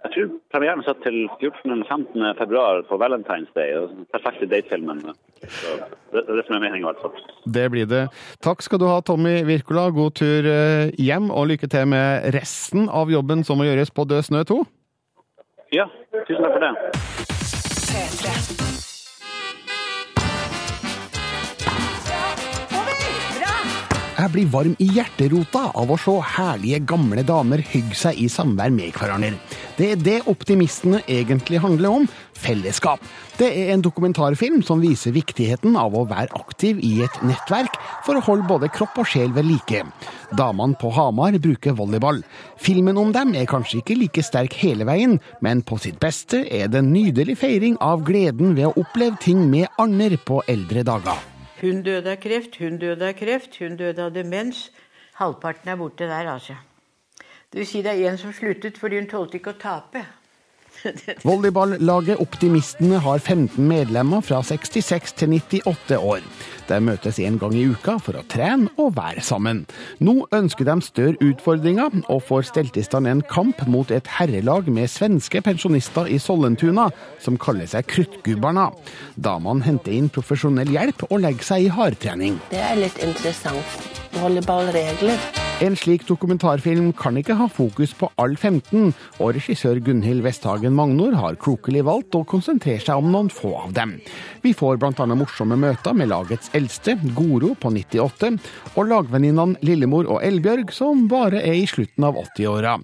Jeg 0.03 0.11
tror 0.13 0.27
premieren 0.51 0.79
er 0.81 0.85
satt 0.89 1.01
til 1.05 1.29
14. 1.39 1.71
eller 1.71 1.87
15. 1.87 2.35
februar 2.37 2.81
på 2.89 2.95
Valentine's 2.99 3.53
Day. 3.55 3.69
den 3.71 4.05
Perfekte 4.11 4.45
datefilmen. 4.51 4.99
Det 4.99 5.13
det 6.11 6.29
er 6.29 6.35
det 6.35 6.45
som 6.47 6.55
er 6.55 6.59
meningen, 6.59 6.83
i 6.83 6.85
hvert 6.89 7.01
fall. 7.01 7.11
Det 7.55 7.71
blir 7.71 7.85
det. 7.87 8.07
Takk 8.43 8.61
skal 8.61 8.79
du 8.79 8.85
ha, 8.85 9.01
Tommy 9.01 9.43
Wirkola. 9.47 9.89
God 9.95 10.11
tur 10.19 10.45
eh, 10.45 10.91
hjem, 10.99 11.31
og 11.31 11.47
lykke 11.47 11.67
til 11.67 11.87
med 11.87 12.33
resten 12.35 12.89
av 12.89 13.11
jobben 13.11 13.43
som 13.43 13.57
må 13.57 13.63
gjøres 13.69 13.91
på 13.91 14.03
Død 14.03 14.21
snø 14.27 14.43
2. 14.43 14.65
Ja, 15.73 15.85
tusen 16.27 16.43
takk 16.43 16.53
for 16.53 16.59
det. 16.67 16.73
Jeg 24.23 24.31
blir 24.31 24.51
varm 24.53 24.75
i 24.79 24.85
hjerterota 24.95 25.65
av 25.75 25.89
å 25.91 25.97
se 25.99 26.13
herlige 26.37 26.77
gamle 26.87 27.25
damer 27.27 27.59
hygge 27.73 27.97
seg 27.99 28.21
i 28.23 28.29
samvær 28.31 28.71
med 28.71 28.93
hverandre. 28.95 29.33
Det 29.75 29.89
er 29.91 29.99
det 29.99 30.13
optimistene 30.31 31.01
egentlig 31.11 31.59
handler 31.59 31.97
om 31.97 32.05
fellesskap. 32.39 33.03
Det 33.35 33.49
er 33.51 33.73
en 33.73 33.83
dokumentarfilm 33.83 34.61
som 34.63 34.79
viser 34.79 35.11
viktigheten 35.11 35.75
av 35.79 35.97
å 35.97 36.05
være 36.07 36.31
aktiv 36.39 36.79
i 36.79 36.93
et 37.03 37.17
nettverk 37.27 37.75
for 38.05 38.15
å 38.15 38.23
holde 38.23 38.47
både 38.47 38.71
kropp 38.71 39.01
og 39.03 39.11
sjel 39.11 39.35
ved 39.35 39.49
like. 39.49 39.83
Damene 40.39 40.79
på 40.79 40.93
Hamar 40.95 41.35
bruker 41.43 41.75
volleyball. 41.75 42.23
Filmen 42.55 43.01
om 43.01 43.11
dem 43.11 43.35
er 43.35 43.49
kanskje 43.49 43.81
ikke 43.81 43.99
like 43.99 44.23
sterk 44.23 44.55
hele 44.63 44.87
veien, 44.87 45.19
men 45.43 45.65
på 45.67 45.81
sitt 45.83 45.99
beste 45.99 46.45
er 46.47 46.71
det 46.71 46.79
en 46.79 46.95
nydelig 46.95 47.41
feiring 47.43 47.75
av 47.83 48.07
gleden 48.07 48.55
ved 48.55 48.71
å 48.71 48.87
oppleve 48.87 49.19
ting 49.19 49.43
med 49.51 49.67
andre 49.83 50.15
på 50.15 50.39
eldre 50.47 50.87
dager. 50.87 51.32
Hun 51.63 51.79
døde 51.79 52.11
av 52.11 52.19
kreft, 52.19 52.57
hun 52.59 52.75
døde 52.75 53.07
av 53.07 53.13
kreft, 53.15 53.55
hun 53.63 53.77
døde 53.79 54.03
av 54.03 54.11
demens. 54.11 54.65
Halvparten 55.15 55.71
er 55.71 55.77
borte 55.79 56.09
der, 56.09 56.27
altså. 56.27 56.57
Det 57.47 57.61
vil 57.61 57.69
si 57.69 57.83
det 57.85 57.93
er 57.93 58.09
en 58.09 58.19
som 58.19 58.33
sluttet 58.35 58.75
fordi 58.81 58.99
hun 58.99 59.07
tålte 59.07 59.39
ikke 59.39 59.53
å 59.53 59.61
tape. 59.61 60.01
Volleyballaget 61.27 62.21
Optimistene 62.21 62.99
har 63.03 63.19
15 63.19 63.57
medlemmer 63.67 64.23
fra 64.25 64.41
66 64.43 65.13
til 65.19 65.37
98 65.37 65.97
år. 65.99 66.25
De 66.67 66.79
møtes 66.83 67.19
en 67.19 67.37
gang 67.41 67.55
i 67.57 67.65
uka 67.67 67.97
for 68.01 68.17
å 68.17 68.23
trene 68.31 68.71
og 68.79 68.95
være 68.97 69.23
sammen. 69.25 69.63
Nå 70.03 70.15
ønsker 70.35 70.67
de 70.67 70.77
større 70.85 71.19
utfordringer, 71.23 72.01
og 72.07 72.23
får 72.27 72.47
stelt 72.51 72.79
i 72.79 72.85
stand 72.85 73.09
en 73.09 73.23
kamp 73.29 73.65
mot 73.67 73.91
et 73.91 74.07
herrelag 74.17 74.69
med 74.71 74.91
svenske 74.91 75.43
pensjonister 75.43 76.07
i 76.07 76.19
Sollentuna, 76.21 76.89
som 77.23 77.39
kaller 77.39 77.69
seg 77.69 77.87
Kruttgubbarna. 77.91 78.69
Damene 79.15 79.67
henter 79.67 79.95
inn 79.95 80.11
profesjonell 80.13 80.71
hjelp 80.73 81.07
og 81.09 81.19
legger 81.25 81.51
seg 81.53 81.67
i 81.67 81.73
hardtrening. 81.73 82.39
Det 82.53 82.63
er 82.63 82.79
litt 82.79 82.99
interessant. 83.03 83.79
Volleyballregler. 84.21 85.42
En 85.61 85.75
slik 85.77 86.01
dokumentarfilm 86.09 86.87
kan 86.97 87.17
ikke 87.19 87.35
ha 87.37 87.45
fokus 87.51 87.91
på 87.95 88.07
all 88.19 88.33
15, 88.35 88.89
og 89.21 89.35
regissør 89.35 89.77
Gunhild 89.85 90.23
Westhagen 90.25 90.73
Magnor 90.73 91.13
har 91.13 91.37
klokelig 91.39 91.83
valgt 91.85 92.17
å 92.17 92.23
konsentrere 92.27 92.81
seg 92.81 92.97
om 92.97 93.11
noen 93.13 93.29
få 93.31 93.53
av 93.61 93.75
dem. 93.77 93.93
Vi 94.41 94.55
får 94.57 94.81
bl.a. 94.81 95.07
morsomme 95.13 95.57
møter 95.61 95.93
med 95.95 96.09
lagets 96.09 96.49
eldste, 96.57 96.97
Goro 97.13 97.53
på 97.53 97.69
98, 97.69 98.33
og 98.73 98.89
lagvenninnene 98.89 99.61
Lillemor 99.61 100.09
og 100.09 100.25
Elbjørg, 100.25 100.73
som 100.73 101.05
bare 101.11 101.43
er 101.45 101.59
i 101.61 101.69
slutten 101.69 102.09
av 102.09 102.17
80-åra. 102.25 102.79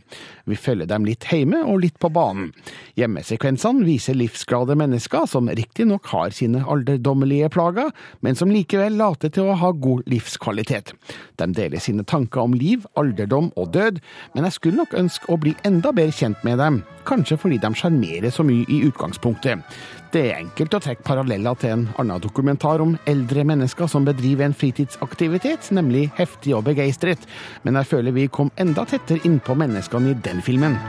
Vi 0.49 0.57
følger 0.57 0.89
dem 0.89 1.05
litt 1.07 1.27
hjemme 1.29 1.61
og 1.69 1.83
litt 1.83 1.99
på 2.01 2.09
banen. 2.13 2.51
Hjemmesekvensene 2.99 3.85
viser 3.87 4.17
livsglade 4.17 4.75
mennesker 4.79 5.27
som 5.29 5.49
riktignok 5.49 6.09
har 6.13 6.33
sine 6.35 6.63
alderdommelige 6.65 7.51
plager, 7.53 7.93
men 8.25 8.37
som 8.39 8.51
likevel 8.53 8.97
later 8.99 9.31
til 9.33 9.51
å 9.51 9.57
ha 9.61 9.71
god 9.71 10.09
livskvalitet. 10.09 10.93
De 11.39 11.49
deler 11.55 11.83
sine 11.83 12.05
tanker 12.07 12.43
om 12.43 12.57
liv, 12.57 12.87
alderdom 12.99 13.51
og 13.55 13.71
død, 13.75 14.01
men 14.35 14.49
jeg 14.49 14.57
skulle 14.57 14.81
nok 14.81 14.97
ønske 14.97 15.29
å 15.29 15.39
bli 15.41 15.55
enda 15.67 15.93
bedre 15.95 16.15
kjent 16.15 16.43
med 16.47 16.59
dem, 16.61 16.81
kanskje 17.07 17.39
fordi 17.39 17.61
de 17.61 17.73
sjarmerer 17.77 18.33
så 18.33 18.45
mye 18.45 18.65
i 18.69 18.83
utgangspunktet. 18.89 19.63
Det 20.09 20.21
er 20.25 20.39
enkelt 20.39 20.73
å 20.73 20.79
trekke 20.81 21.05
paralleller 21.05 21.57
til 21.61 21.75
en 21.75 21.83
annen 22.01 22.23
dokumentar 22.23 22.81
om 22.81 22.95
eldre 23.09 23.43
mennesker 23.45 23.91
som 23.91 24.07
bedriver 24.07 24.47
en 24.47 24.57
fritidsaktivitet, 24.57 25.69
nemlig 25.77 26.07
Heftig 26.17 26.55
og 26.57 26.65
begeistret, 26.71 27.29
men 27.61 27.77
jeg 27.77 27.91
føler 27.93 28.17
vi 28.17 28.25
kom 28.33 28.49
enda 28.57 28.87
tettere 28.89 29.21
innpå 29.29 29.53
menneskene 29.61 30.15
i 30.15 30.19
den 30.25 30.41
filmen. 30.41 30.79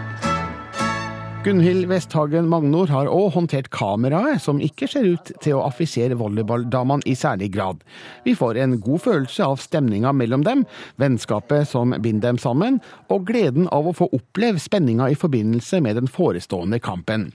Gunhild 1.40 1.86
Westhagen 1.88 2.50
Magnor 2.52 2.90
har 2.92 3.08
òg 3.08 3.30
håndtert 3.32 3.70
kameraet, 3.72 4.42
som 4.44 4.58
ikke 4.60 4.84
ser 4.92 5.06
ut 5.08 5.30
til 5.40 5.54
å 5.56 5.62
affisere 5.64 6.18
volleyballdamene 6.20 7.06
i 7.08 7.14
særlig 7.16 7.46
grad. 7.54 7.78
Vi 8.26 8.34
får 8.36 8.58
en 8.60 8.74
god 8.84 9.00
følelse 9.00 9.46
av 9.48 9.62
stemninga 9.62 10.12
mellom 10.12 10.44
dem, 10.44 10.66
vennskapet 11.00 11.64
som 11.70 11.94
binder 12.04 12.28
dem 12.28 12.40
sammen, 12.42 12.76
og 13.08 13.24
gleden 13.30 13.70
av 13.72 13.88
å 13.88 13.94
få 13.96 14.10
oppleve 14.12 14.60
spenninga 14.60 15.06
i 15.08 15.16
forbindelse 15.16 15.80
med 15.80 15.96
den 15.96 16.10
forestående 16.12 16.76
kampen. 16.84 17.30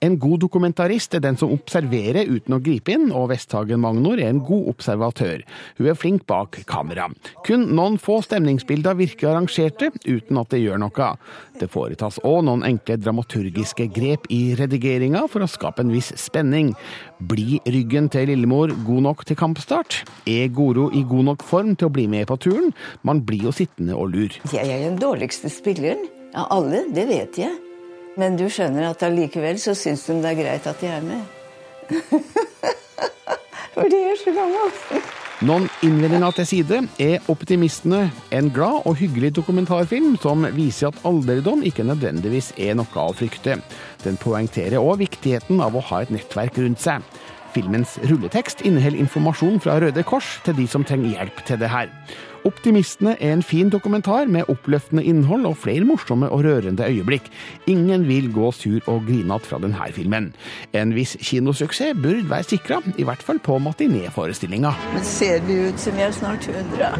En 0.00 0.16
god 0.16 0.40
dokumentarist 0.46 1.18
er 1.18 1.24
den 1.26 1.36
som 1.36 1.52
observerer 1.52 2.32
uten 2.32 2.56
å 2.56 2.62
gripe 2.64 2.96
inn, 2.96 3.10
og 3.12 3.28
Westhagen 3.34 3.84
Magnor 3.84 4.24
er 4.24 4.32
en 4.32 4.40
god 4.40 4.72
observatør. 4.72 5.44
Hun 5.76 5.90
er 5.92 6.00
flink 6.00 6.24
bak 6.32 6.62
kamera. 6.64 7.10
Kun 7.44 7.68
noen 7.76 8.00
få 8.00 8.22
stemningsbilder 8.24 8.96
virker 9.04 9.34
arrangerte, 9.34 9.92
uten 10.08 10.40
at 10.40 10.56
det 10.56 10.64
gjør 10.64 10.80
noe. 10.86 11.12
Det 11.60 11.68
foretas 11.68 12.22
òg 12.24 12.40
noen 12.48 12.64
enkle 12.64 12.96
dramaturgiske 12.96 13.49
grep 13.50 14.26
i 14.30 14.54
redigeringa 14.58 15.26
for 15.28 15.42
å 15.42 15.48
skape 15.50 15.82
en 15.82 15.92
viss 15.92 16.12
spenning. 16.16 16.74
Blir 17.18 17.60
ryggen 17.66 18.08
til 18.08 18.28
Lillemor 18.30 18.72
god 18.86 19.02
nok 19.02 19.24
til 19.24 19.36
kampstart? 19.36 20.04
Er 20.26 20.48
Goro 20.48 20.90
i 20.92 21.02
god 21.02 21.24
nok 21.24 21.42
form 21.42 21.76
til 21.76 21.88
å 21.88 21.94
bli 21.94 22.06
med 22.06 22.26
på 22.26 22.36
turen? 22.36 22.72
Man 23.02 23.22
blir 23.26 23.48
jo 23.48 23.52
sittende 23.52 23.96
og 23.96 24.12
lur. 24.14 24.30
Jeg 24.52 24.66
er 24.68 24.86
den 24.88 24.98
dårligste 25.00 25.50
spilleren 25.50 26.06
av 26.34 26.46
alle, 26.50 26.84
det 26.94 27.08
vet 27.08 27.38
jeg. 27.38 27.56
Men 28.18 28.36
du 28.36 28.48
skjønner 28.50 28.90
at 28.90 29.02
allikevel 29.06 29.58
så 29.62 29.74
syns 29.78 30.06
de 30.08 30.18
det 30.20 30.32
er 30.32 30.40
greit 30.40 30.66
at 30.66 30.82
jeg 30.82 30.98
er 30.98 31.06
med. 31.06 31.22
For 33.74 33.86
de 33.90 34.04
er 34.10 34.18
så 34.18 34.34
gammelt. 34.34 35.19
Noen 35.40 35.70
innvendinger 35.80 36.34
til 36.36 36.44
side 36.44 36.78
er 37.00 37.28
Optimistene 37.32 38.02
en 38.36 38.50
glad 38.52 38.82
og 38.84 38.98
hyggelig 39.00 39.30
dokumentarfilm 39.38 40.18
som 40.20 40.44
viser 40.52 40.90
at 40.90 40.98
alderdom 41.08 41.62
ikke 41.64 41.86
nødvendigvis 41.88 42.50
er 42.60 42.76
noe 42.76 43.00
å 43.00 43.14
frykte. 43.16 43.56
Den 44.04 44.20
poengterer 44.20 44.76
òg 44.76 45.00
viktigheten 45.00 45.62
av 45.64 45.78
å 45.78 45.84
ha 45.88 46.02
et 46.04 46.12
nettverk 46.12 46.60
rundt 46.60 46.84
seg. 46.84 47.00
Filmens 47.56 47.96
rulletekst 48.10 48.60
inneholder 48.68 49.00
informasjon 49.00 49.56
fra 49.64 49.78
Røde 49.80 50.04
Kors 50.04 50.28
til 50.44 50.60
de 50.60 50.68
som 50.68 50.84
trenger 50.84 51.16
hjelp 51.16 51.40
til 51.48 51.64
det 51.64 51.72
her. 51.72 51.88
Optimistene 52.48 53.16
er 53.20 53.34
en 53.34 53.42
fin 53.44 53.68
dokumentar 53.68 54.28
med 54.32 54.48
oppløftende 54.48 55.04
innhold 55.04 55.44
og 55.48 55.58
flere 55.60 55.84
morsomme 55.84 56.28
og 56.32 56.44
rørende 56.46 56.86
øyeblikk. 56.86 57.28
Ingen 57.68 58.08
vil 58.08 58.32
gå 58.32 58.52
sur 58.56 58.80
og 58.86 59.04
grinete 59.06 59.46
fra 59.46 59.58
denne 59.60 59.92
filmen. 59.92 60.32
En 60.72 60.94
viss 60.96 61.16
kinosuksess 61.20 62.00
burde 62.00 62.30
være 62.30 62.48
sikra, 62.48 62.80
i 62.96 63.04
hvert 63.04 63.22
fall 63.22 63.38
på 63.38 63.58
matinéforestillinga. 63.58 64.72
Men 64.94 65.04
ser 65.04 65.40
vi 65.44 65.68
ut 65.68 65.80
som 65.80 65.96
jeg 65.98 66.08
er 66.08 66.16
snart 66.16 66.48
100? 66.48 66.92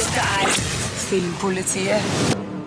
Dette 0.00 0.28
er 0.40 0.54
Filmpolitiet 1.08 2.00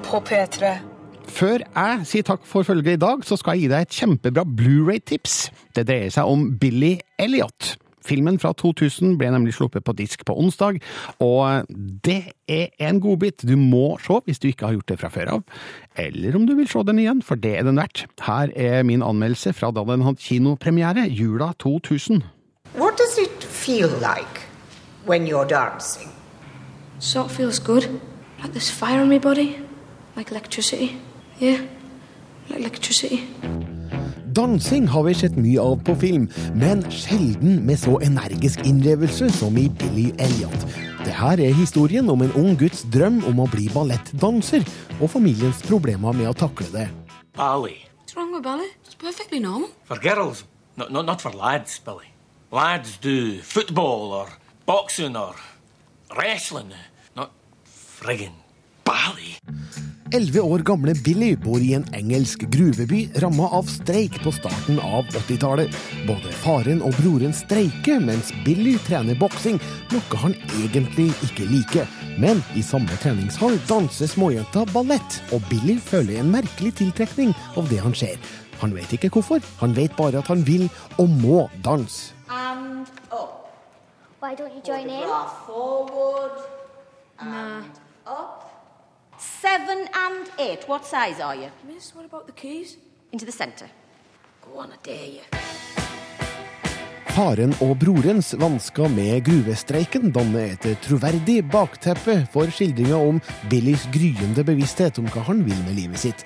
på 0.05 0.21
P3. 0.21 0.94
Før 1.35 1.59
jeg 1.59 2.03
sier 2.07 2.23
takk 2.23 2.45
for 2.47 2.63
følget 2.63 2.93
i 2.95 3.01
dag, 3.01 3.23
så 3.27 3.35
skal 3.35 3.57
jeg 3.57 3.65
gi 3.65 3.71
deg 3.73 3.83
et 3.83 3.95
kjempebra 3.97 4.45
Blu-ray-tips. 4.47 5.33
Det 5.75 5.83
dreier 5.83 6.13
seg 6.13 6.29
om 6.31 6.45
Billy 6.61 6.93
Elliot. 7.19 7.73
Filmen 8.07 8.37
fra 8.39 8.53
2000 8.55 9.17
ble 9.19 9.33
nemlig 9.33 9.57
sluppet 9.57 9.83
på 9.83 9.91
disk 9.97 10.21
på 10.23 10.35
onsdag, 10.39 10.77
og 11.19 11.67
det 12.05 12.21
er 12.47 12.69
en 12.87 13.01
godbit 13.03 13.43
du 13.49 13.57
må 13.59 13.97
se 13.99 14.19
hvis 14.23 14.39
du 14.39 14.47
ikke 14.47 14.69
har 14.69 14.77
gjort 14.77 14.93
det 14.93 14.97
fra 15.01 15.09
før 15.11 15.31
av. 15.33 15.41
Eller 15.99 16.37
om 16.39 16.45
du 16.47 16.53
vil 16.55 16.69
se 16.71 16.83
den 16.87 17.01
igjen, 17.03 17.23
for 17.25 17.35
det 17.35 17.51
er 17.57 17.67
den 17.67 17.81
verdt. 17.81 18.05
Her 18.23 18.53
er 18.55 18.85
min 18.87 19.03
anmeldelse 19.03 19.51
fra 19.57 19.73
da 19.75 19.83
den 19.89 20.05
hadde 20.05 20.23
kinopremiere 20.23 21.03
jula 21.09 21.49
2000. 21.59 22.21
What 22.79 22.95
does 23.01 23.17
it 23.19 23.43
feel 23.43 23.91
like 23.99 24.45
when 25.03 25.27
you're 25.27 25.49
dancing? 25.49 26.13
Sort 26.99 27.25
of 27.25 27.35
feels 27.35 27.59
good. 27.59 27.89
Like 28.39 28.53
there's 28.53 28.71
fire 28.71 29.03
in 29.03 29.09
my 29.11 29.19
body. 29.19 29.57
Like 30.15 30.31
electricity. 30.31 30.95
Yeah. 31.39 31.61
Like. 32.49 32.79
Dansing 34.35 34.87
har 34.87 35.03
vi 35.03 35.13
sett 35.13 35.35
mye 35.39 35.61
av 35.61 35.79
på 35.83 35.95
film, 35.95 36.27
men 36.55 36.83
sjelden 36.91 37.61
med 37.65 37.79
så 37.79 37.97
energisk 38.03 38.63
innlevelse 38.67 39.29
som 39.31 39.57
i 39.57 39.69
Billy 39.69 40.09
Elliot. 40.19 40.65
Det 41.05 41.15
her 41.15 41.39
er 41.39 41.55
historien 41.55 42.09
om 42.09 42.21
en 42.21 42.33
ung 42.35 42.55
gutts 42.59 42.83
drøm 42.91 43.21
om 43.29 43.39
å 43.43 43.47
bli 43.51 43.69
ballettdanser, 43.73 44.63
og 44.99 45.11
familiens 45.11 45.63
problemer 45.63 46.15
med 46.15 46.29
å 46.31 46.35
takle 46.35 46.67
det. 46.73 46.87
Ballet. 47.35 47.87
What's 48.03 48.15
wrong 48.15 48.31
with 48.33 48.43
ballet? 48.43 48.71
It's 48.85 48.95
perfectly 48.95 49.39
normal. 49.39 49.69
For 49.85 49.99
girls, 49.99 50.45
no, 50.75 50.87
no, 50.89 51.01
not 51.01 51.21
for 51.21 51.31
lads, 51.31 51.79
Billy. 51.79 52.11
Lads 52.51 52.97
do 52.97 53.41
football 53.41 54.13
or 54.13 54.29
boxing 54.65 55.15
or 55.15 55.35
wrestling, 56.15 56.71
not 57.15 57.31
friggin' 57.65 58.35
ballet. 58.83 59.39
Elleve 60.13 60.41
år 60.41 60.59
gamle 60.59 60.93
Billy 61.05 61.31
bor 61.41 61.57
i 61.57 61.71
en 61.73 61.85
engelsk 61.97 62.43
gruveby 62.53 63.07
ramma 63.23 63.47
av 63.57 63.65
streik 63.73 64.19
på 64.21 64.29
starten 64.35 64.77
av 64.77 65.07
80-tallet. 65.17 65.73
Både 66.05 66.33
faren 66.43 66.83
og 66.85 66.93
broren 66.99 67.33
streiker 67.33 68.03
mens 68.03 68.29
Billy 68.45 68.75
trener 68.85 69.17
boksing, 69.17 69.57
noe 69.89 70.21
han 70.21 70.37
egentlig 70.59 71.07
ikke 71.25 71.49
liker. 71.49 71.89
Men 72.21 72.43
i 72.53 72.61
samme 72.61 72.93
treningshall 73.01 73.57
danser 73.65 74.11
småjenta 74.13 74.67
ballett, 74.75 75.17
og 75.33 75.41
Billy 75.49 75.79
føler 75.81 76.21
en 76.21 76.29
merkelig 76.37 76.75
tiltrekning 76.83 77.33
av 77.57 77.65
det 77.73 77.81
han 77.81 77.97
ser. 77.97 78.21
Han 78.61 78.77
vet 78.77 78.93
ikke 78.93 79.09
hvorfor, 79.09 79.41
han 79.57 79.73
vet 79.73 79.97
bare 79.97 80.21
at 80.21 80.29
han 80.29 80.45
vil 80.45 80.69
og 81.01 81.09
må 81.17 81.47
danse. 81.65 82.13
And 82.29 82.85
up. 83.09 83.49
Why 84.21 84.37
don't 84.37 84.53
you 84.53 84.61
join 84.61 84.85
in? 84.85 85.09
Forward. 85.49 86.45
And 87.17 87.73
up. 88.05 88.44
Seven 89.17 89.87
and 89.93 90.29
eight. 90.39 90.67
What 90.67 90.85
size 90.85 91.19
are 91.19 91.35
you? 91.35 91.49
Miss, 91.67 91.95
what 91.95 92.05
about 92.05 92.25
the 92.27 92.33
keys? 92.33 92.77
Into 93.11 93.25
the 93.25 93.31
centre. 93.31 93.69
Go 94.41 94.59
on, 94.59 94.71
I 94.71 94.77
dare 94.83 95.07
you. 95.07 95.25
Faren 97.15 97.53
og 97.63 97.77
brorens 97.79 98.33
vansker 98.35 98.89
med 98.91 99.21
gruvestreiken 99.23 100.11
danner 100.11 100.57
et 100.57 100.65
troverdig 100.83 101.37
bakteppe 101.47 102.17
for 102.33 102.51
skildringa 102.51 102.97
om 102.99 103.21
Billys 103.47 103.85
gryende 103.93 104.43
bevissthet 104.43 104.99
om 104.99 105.07
hva 105.13 105.23
han 105.29 105.45
vil 105.47 105.61
med 105.63 105.77
livet 105.79 106.01
sitt. 106.01 106.25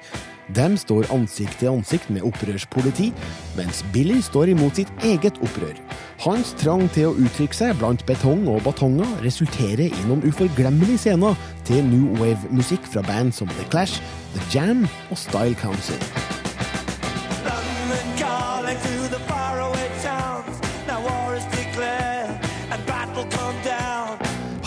De 0.55 0.77
står 0.77 1.09
ansikt 1.13 1.59
til 1.61 1.69
ansikt 1.71 2.09
med 2.09 2.25
opprørspoliti, 2.25 3.11
mens 3.57 3.83
Billy 3.93 4.17
står 4.25 4.53
imot 4.55 4.79
sitt 4.79 4.89
eget 5.05 5.37
opprør. 5.45 5.77
Hans 6.25 6.55
trang 6.59 6.87
til 6.95 7.11
å 7.11 7.13
uttrykke 7.15 7.55
seg 7.55 7.77
blant 7.79 8.03
betong 8.09 8.47
og 8.51 8.63
batonger 8.65 9.13
resulterer 9.25 9.87
i 9.87 10.07
noen 10.09 10.25
uforglemmelige 10.27 11.05
scener 11.05 11.37
til 11.69 11.85
new 11.85 12.17
wave-musikk 12.19 12.89
fra 12.89 13.05
band 13.07 13.35
som 13.37 13.51
The 13.59 13.69
Clash, 13.69 14.01
The 14.33 14.43
Jam 14.51 14.87
og 15.11 15.21
Style 15.21 15.55
Council. 15.61 16.38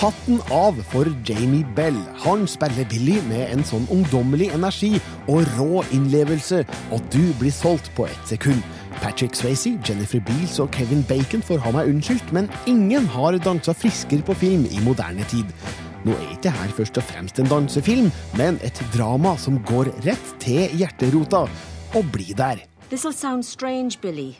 Hatten 0.03 0.41
av 0.51 0.75
for 0.91 1.07
Jamie 1.25 1.63
Bell. 1.77 1.95
Han 2.25 2.41
spiller 2.51 2.89
Billy 2.91 3.21
med 3.29 3.53
en 3.55 3.61
sånn 3.63 3.85
ungdommelig 3.95 4.49
energi 4.51 4.97
og 5.31 5.47
rå 5.55 5.85
innlevelse 5.95 6.65
at 6.67 7.07
du 7.15 7.29
blir 7.39 7.55
solgt 7.55 7.93
på 7.95 8.09
ett 8.11 8.33
sekund. 8.33 8.65
Patrick 8.97 9.39
Swayze, 9.39 9.77
Jennifer 9.87 10.19
Beals 10.27 10.57
og 10.59 10.75
Kevin 10.75 11.07
Bacon 11.07 11.47
får 11.47 11.63
ha 11.63 11.75
meg 11.79 11.93
unnskyldt, 11.93 12.35
men 12.35 12.51
ingen 12.67 13.07
har 13.15 13.39
dansa 13.47 13.77
friskere 13.79 14.27
på 14.27 14.35
film 14.43 14.67
i 14.75 14.83
moderne 14.83 15.23
tid. 15.31 15.55
Nå 16.03 16.19
er 16.19 16.35
ikke 16.35 16.57
her 16.59 16.75
først 16.81 16.99
og 16.99 17.07
fremst 17.13 17.39
en 17.39 17.53
dansefilm, 17.55 18.11
men 18.35 18.59
et 18.67 18.83
drama 18.99 19.37
som 19.39 19.63
går 19.71 19.95
rett 20.03 20.37
til 20.43 20.67
hjerterota. 20.83 21.47
Og 21.95 22.11
bli 22.11 22.33
der. 22.35 22.67
This'll 22.91 23.15
sound 23.15 23.47
strange, 23.47 24.03
Billy, 24.03 24.35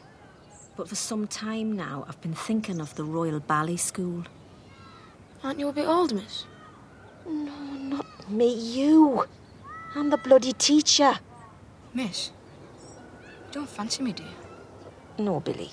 but 0.77 0.89
for 0.89 0.97
some 0.99 1.29
time 1.29 1.77
now 1.77 2.03
I've 2.09 2.21
been 2.21 2.35
thinking 2.35 2.81
of 2.81 2.97
the 2.97 3.05
Royal 3.05 3.39
Ballet 3.39 3.79
School. 3.79 4.27
Aren't 5.45 5.59
you 5.59 5.69
a 5.69 5.73
bit 5.73 5.89
old, 5.89 6.15
miss? 6.15 6.45
No, 7.27 7.53
not 7.97 8.31
me, 8.31 8.55
you. 8.55 9.25
I'm 9.97 10.09
the 10.09 10.17
bloody 10.17 10.53
teacher. 10.53 11.15
Miss, 11.93 12.31
you 13.21 13.53
don't 13.53 13.69
fancy 13.69 14.03
me, 14.03 14.13
do 14.13 14.23
you? 14.23 15.25
No, 15.25 15.41
Billy. 15.41 15.71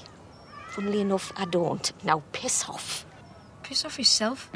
Funnily 0.70 1.02
enough, 1.02 1.32
I 1.38 1.46
don't. 1.46 1.92
Now 2.04 2.24
piss 2.32 2.68
off. 2.68 3.06
Piss 3.64 3.86
off 3.86 4.00
yourself. 4.00 4.50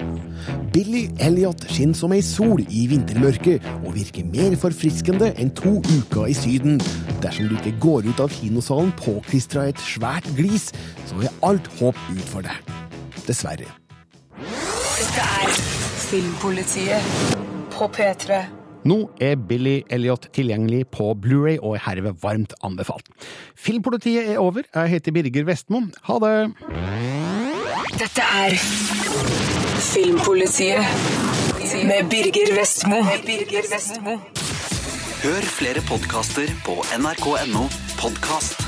Billy 0.74 1.12
Elliot 1.20 1.62
skinner 1.70 1.94
som 1.94 2.14
ei 2.14 2.24
sol 2.26 2.64
i 2.66 2.88
vintermørket 2.90 3.62
og 3.84 3.94
virker 3.94 4.26
mer 4.26 4.58
forfriskende 4.58 5.30
enn 5.38 5.54
to 5.54 5.76
uker 5.78 6.26
i 6.26 6.34
Syden. 6.38 6.82
Dersom 7.22 7.52
du 7.52 7.56
ikke 7.60 7.76
går 7.86 8.10
ut 8.10 8.26
av 8.26 8.34
kinosalen 8.34 8.90
påklistra 8.98 9.70
et 9.70 9.86
svært 9.94 10.26
glis, 10.34 10.72
så 11.06 11.22
er 11.22 11.40
alt 11.46 11.70
håp 11.78 12.02
ut 12.10 12.28
for 12.34 12.50
deg. 12.50 12.76
Dessverre. 13.30 13.83
Dette 15.04 15.20
er 15.20 15.50
Filmpolitiet 16.00 17.08
på 17.74 17.90
P3. 17.92 18.38
Nå 18.88 18.96
er 19.20 19.34
Billy 19.50 19.82
Elliot 19.92 20.30
tilgjengelig 20.32 20.86
på 20.96 21.10
Blu-ray 21.20 21.58
og 21.58 21.76
er 21.76 21.84
herved 21.90 22.22
varmt 22.24 22.56
anbefalt. 22.64 23.12
Filmpolitiet 23.60 24.32
er 24.32 24.40
over. 24.40 24.64
Jeg 24.64 24.94
heter 24.94 25.12
Birger 25.12 25.44
Vestmo. 25.50 25.82
Ha 26.08 26.20
det! 26.24 26.38
Dette 28.00 28.30
er 28.46 28.56
Filmpolitiet 29.92 30.80
med 31.84 32.08
Birger 32.08 32.56
Vestmo. 32.62 33.04
Hør 35.26 35.50
flere 35.60 35.84
podkaster 35.90 36.56
på 36.64 36.80
nrk.no 36.96 37.68
podkast. 38.00 38.64